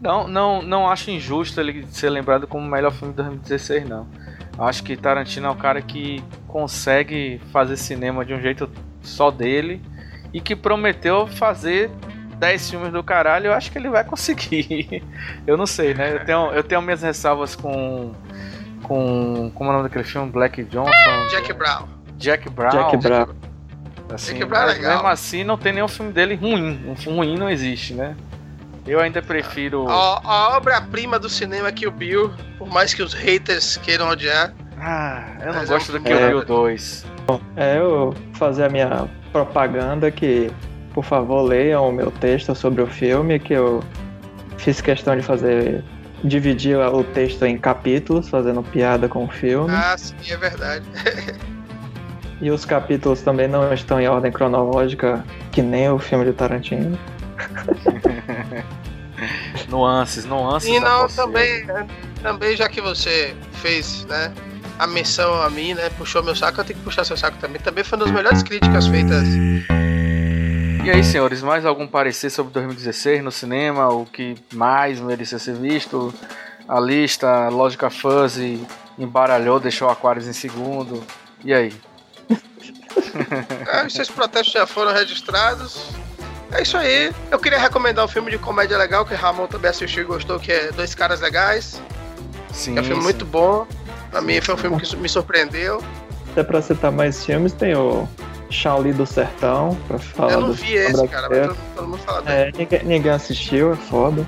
não, 0.00 0.28
não, 0.28 0.62
não 0.62 0.88
acho 0.88 1.10
injusto 1.10 1.60
ele 1.60 1.86
ser 1.88 2.10
lembrado 2.10 2.46
como 2.46 2.66
o 2.66 2.70
melhor 2.70 2.92
filme 2.92 3.12
de 3.12 3.22
2016, 3.22 3.88
não. 3.88 4.06
Acho 4.58 4.82
que 4.82 4.96
Tarantino 4.96 5.46
é 5.46 5.50
um 5.50 5.56
cara 5.56 5.80
que 5.80 6.22
consegue 6.46 7.40
fazer 7.52 7.76
cinema 7.76 8.24
de 8.24 8.34
um 8.34 8.40
jeito 8.40 8.68
só 9.02 9.30
dele 9.30 9.80
e 10.32 10.40
que 10.40 10.56
prometeu 10.56 11.26
fazer 11.26 11.90
10 12.38 12.70
filmes 12.70 12.92
do 12.92 13.02
caralho. 13.02 13.46
Eu 13.46 13.52
acho 13.52 13.70
que 13.70 13.78
ele 13.78 13.88
vai 13.88 14.04
conseguir. 14.04 15.02
Eu 15.46 15.56
não 15.56 15.66
sei, 15.66 15.94
né? 15.94 16.14
Eu 16.14 16.24
tenho, 16.24 16.52
eu 16.52 16.62
tenho 16.62 16.82
minhas 16.82 17.02
ressalvas 17.02 17.54
com. 17.54 18.12
Com. 18.82 19.50
Como 19.54 19.70
é 19.70 19.72
o 19.72 19.76
nome 19.76 19.88
daquele 19.88 20.04
filme? 20.04 20.30
Black 20.30 20.62
Johnson? 20.64 20.90
Jack 21.30 21.52
Brown. 21.52 21.88
Jack 22.16 22.50
Brown. 22.50 22.70
Jack 22.70 22.96
Brown. 22.96 23.34
Assim, 24.12 24.34
Jack 24.34 24.44
Brown 24.46 24.62
é 24.62 24.66
legal. 24.66 24.92
mesmo 24.94 25.08
assim, 25.08 25.44
não 25.44 25.58
tem 25.58 25.72
nenhum 25.72 25.88
filme 25.88 26.12
dele 26.12 26.34
ruim. 26.34 26.84
Um 26.88 26.96
filme 26.96 27.18
ruim 27.18 27.36
não 27.36 27.50
existe, 27.50 27.94
né? 27.94 28.16
Eu 28.88 29.00
ainda 29.00 29.20
prefiro. 29.22 29.86
A, 29.88 30.20
a 30.24 30.56
obra-prima 30.56 31.18
do 31.18 31.28
cinema 31.28 31.68
é 31.68 31.72
Kill 31.72 31.90
Bill, 31.92 32.32
por 32.58 32.68
mais 32.68 32.94
que 32.94 33.02
os 33.02 33.12
haters 33.12 33.76
queiram 33.76 34.08
odiar. 34.08 34.52
Ah, 34.80 35.36
eu 35.40 35.46
não 35.48 35.54
Mas 35.60 35.68
gosto 35.68 35.94
é 35.94 35.98
do 35.98 36.04
Kill 36.04 36.16
filme- 36.16 36.32
Bill 36.34 36.44
2. 36.44 37.06
É, 37.56 37.78
eu 37.78 38.14
fazer 38.34 38.64
a 38.64 38.68
minha 38.70 39.06
propaganda 39.32 40.10
que, 40.10 40.50
por 40.94 41.04
favor, 41.04 41.42
leiam 41.42 41.88
o 41.88 41.92
meu 41.92 42.10
texto 42.10 42.54
sobre 42.54 42.80
o 42.80 42.86
filme, 42.86 43.38
que 43.38 43.52
eu 43.52 43.82
fiz 44.56 44.80
questão 44.80 45.14
de 45.16 45.22
fazer. 45.22 45.84
dividir 46.24 46.76
o 46.78 47.04
texto 47.04 47.44
em 47.44 47.56
capítulos, 47.58 48.28
fazendo 48.28 48.60
piada 48.62 49.06
com 49.08 49.24
o 49.24 49.28
filme. 49.28 49.72
Ah, 49.72 49.96
sim, 49.96 50.14
é 50.30 50.36
verdade. 50.36 50.84
E 52.40 52.52
os 52.52 52.64
capítulos 52.64 53.20
também 53.20 53.48
não 53.48 53.72
estão 53.74 54.00
em 54.00 54.06
ordem 54.06 54.30
cronológica, 54.30 55.24
que 55.50 55.60
nem 55.60 55.90
o 55.90 55.98
filme 55.98 56.24
de 56.24 56.32
Tarantino. 56.32 56.96
Nuances, 59.68 60.24
nuances. 60.24 60.68
E 60.68 60.80
não, 60.80 61.08
também, 61.08 61.66
também, 62.22 62.56
já 62.56 62.68
que 62.68 62.80
você 62.80 63.34
fez, 63.54 64.04
né, 64.04 64.32
a 64.78 64.86
menção 64.86 65.42
a 65.42 65.50
mim, 65.50 65.74
né, 65.74 65.90
puxou 65.90 66.22
meu 66.22 66.36
saco, 66.36 66.60
eu 66.60 66.64
tenho 66.64 66.78
que 66.78 66.84
puxar 66.84 67.04
seu 67.04 67.16
saco 67.16 67.36
também. 67.38 67.60
Também 67.60 67.82
foi 67.84 67.98
uma 67.98 68.04
das 68.04 68.14
melhores 68.14 68.42
críticas 68.42 68.86
feitas. 68.86 69.26
E 70.84 70.90
aí, 70.90 71.04
senhores, 71.04 71.42
mais 71.42 71.66
algum 71.66 71.86
parecer 71.86 72.30
sobre 72.30 72.52
2016 72.54 73.22
no 73.22 73.30
cinema? 73.30 73.88
O 73.88 74.06
que 74.06 74.36
mais 74.54 75.00
merecia 75.00 75.38
ser 75.38 75.54
visto? 75.54 76.14
A 76.66 76.80
lista, 76.80 77.48
Lógica 77.48 77.90
Fuzzy 77.90 78.64
embaralhou, 78.98 79.60
deixou 79.60 79.88
Aquarius 79.90 80.26
em 80.26 80.32
segundo. 80.32 81.02
E 81.44 81.52
aí? 81.52 81.74
Os 83.86 83.92
seus 83.92 84.08
protestos 84.08 84.52
já 84.52 84.66
foram 84.66 84.92
registrados. 84.92 85.90
É 86.52 86.62
isso 86.62 86.76
aí. 86.76 87.12
Eu 87.30 87.38
queria 87.38 87.58
recomendar 87.58 88.04
um 88.04 88.08
filme 88.08 88.30
de 88.30 88.38
comédia 88.38 88.78
legal 88.78 89.04
que 89.04 89.14
Ramon 89.14 89.46
também 89.46 89.70
assistiu 89.70 90.02
e 90.02 90.06
gostou, 90.06 90.40
que 90.40 90.50
é 90.50 90.72
Dois 90.72 90.94
Caras 90.94 91.20
Legais. 91.20 91.80
Sim. 92.52 92.76
É 92.76 92.80
um 92.80 92.84
filme 92.84 93.00
sim. 93.00 93.04
muito 93.04 93.24
bom. 93.24 93.66
Pra 94.10 94.20
mim 94.20 94.40
foi 94.40 94.54
um 94.54 94.58
filme 94.58 94.80
que 94.80 94.96
me 94.96 95.08
surpreendeu. 95.08 95.82
Até 96.32 96.42
pra 96.42 96.62
citar 96.62 96.90
mais 96.90 97.24
filmes, 97.24 97.52
tem 97.52 97.74
o 97.74 98.08
Shaolin 98.50 98.92
do 98.92 99.04
Sertão, 99.04 99.76
pra 99.86 99.98
falar 99.98 100.32
eu 100.32 100.40
não 100.40 100.52
vi 100.52 100.74
esse, 100.74 101.08
cara, 101.08 101.28
mas 101.28 101.48
todo, 101.48 101.58
todo 101.76 101.88
mundo 101.88 101.98
fala 101.98 102.22
dele. 102.22 102.36
É, 102.36 102.52
ninguém, 102.58 102.84
ninguém 102.84 103.12
assistiu, 103.12 103.72
é 103.72 103.76
foda. 103.76 104.26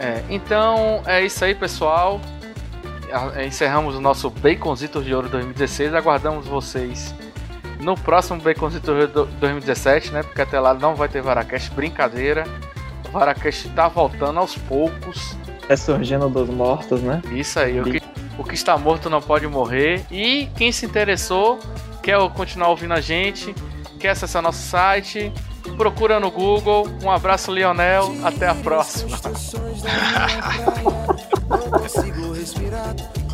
É, 0.00 0.22
então 0.28 1.02
é 1.06 1.24
isso 1.24 1.44
aí, 1.44 1.54
pessoal. 1.54 2.20
Encerramos 3.46 3.94
o 3.94 4.00
nosso 4.00 4.28
Baconzitos 4.28 5.04
de 5.04 5.14
Ouro 5.14 5.28
2016. 5.28 5.94
Aguardamos 5.94 6.46
vocês 6.46 7.14
no 7.84 7.94
próximo 7.96 8.40
Ouro 8.42 9.28
2017, 9.38 10.10
né? 10.10 10.22
Porque 10.22 10.40
até 10.40 10.58
lá 10.58 10.72
não 10.72 10.96
vai 10.96 11.08
ter 11.08 11.20
Varacast. 11.22 11.70
Brincadeira. 11.72 12.44
O 13.06 13.12
Varacast 13.12 13.68
tá 13.70 13.86
voltando 13.88 14.40
aos 14.40 14.56
poucos. 14.56 15.36
É 15.68 15.76
surgindo 15.76 16.28
dos 16.28 16.48
mortos, 16.48 17.02
né? 17.02 17.22
Isso 17.30 17.60
aí. 17.60 17.78
O 17.80 17.84
que, 17.84 18.02
o 18.38 18.44
que 18.44 18.54
está 18.54 18.76
morto 18.78 19.10
não 19.10 19.20
pode 19.20 19.46
morrer. 19.46 20.04
E 20.10 20.48
quem 20.56 20.72
se 20.72 20.86
interessou, 20.86 21.58
quer 22.02 22.18
continuar 22.30 22.70
ouvindo 22.70 22.94
a 22.94 23.00
gente, 23.00 23.54
quer 24.00 24.10
acessar 24.10 24.42
nosso 24.42 24.62
site, 24.66 25.30
procura 25.76 26.18
no 26.18 26.30
Google. 26.30 26.88
Um 27.02 27.10
abraço, 27.10 27.52
Lionel. 27.52 28.14
Até 28.24 28.48
a 28.48 28.54
próxima. 28.54 29.18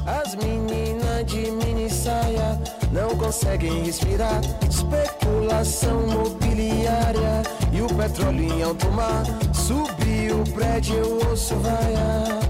As 0.07 0.35
meninas 0.35 1.27
de 1.27 1.51
mini 1.51 1.91
saia 1.91 2.61
não 2.93 3.17
conseguem 3.17 3.85
respirar. 3.85 4.41
Especulação 4.69 6.07
mobiliária 6.07 7.43
e 7.73 7.83
o 7.83 7.87
petróleo 7.87 8.43
em 8.43 8.63
alto 8.63 8.91
mar. 8.93 9.25
Subiu 9.55 10.41
o 10.41 10.51
prédio, 10.53 10.97
eu 10.97 11.29
ouço 11.29 11.55
vaiar. 11.57 12.41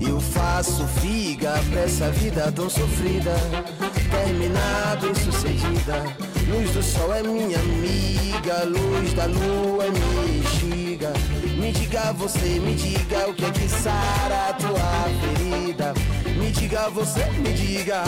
Eu 0.00 0.20
faço 0.20 0.86
figa 1.00 1.52
pra 1.70 1.80
essa 1.80 2.10
vida 2.10 2.52
tão 2.52 2.68
sofrida. 2.68 3.34
Terminar 4.10 4.98
bem 5.00 5.14
sucedida. 5.14 6.33
Luz 6.48 6.70
do 6.72 6.82
sol 6.82 7.14
é 7.14 7.22
minha 7.22 7.58
amiga, 7.58 8.64
luz 8.64 9.14
da 9.14 9.26
lua 9.26 9.84
é 9.84 9.90
minha 9.90 10.42
bexiga. 10.42 11.12
Me 11.56 11.72
diga 11.72 12.12
você, 12.12 12.60
me 12.60 12.74
diga 12.74 13.28
o 13.28 13.34
que 13.34 13.44
é 13.44 13.50
que 13.50 13.68
sara 13.68 14.50
a 14.50 14.52
tua 14.52 15.04
ferida. 15.20 15.94
Me 16.38 16.50
diga 16.50 16.90
você, 16.90 17.24
me 17.24 17.52
diga. 17.52 18.04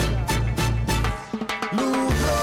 Lucro, 1.73 2.37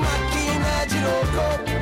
máquina 0.00 0.86
de 0.86 0.98
louco. 1.00 1.79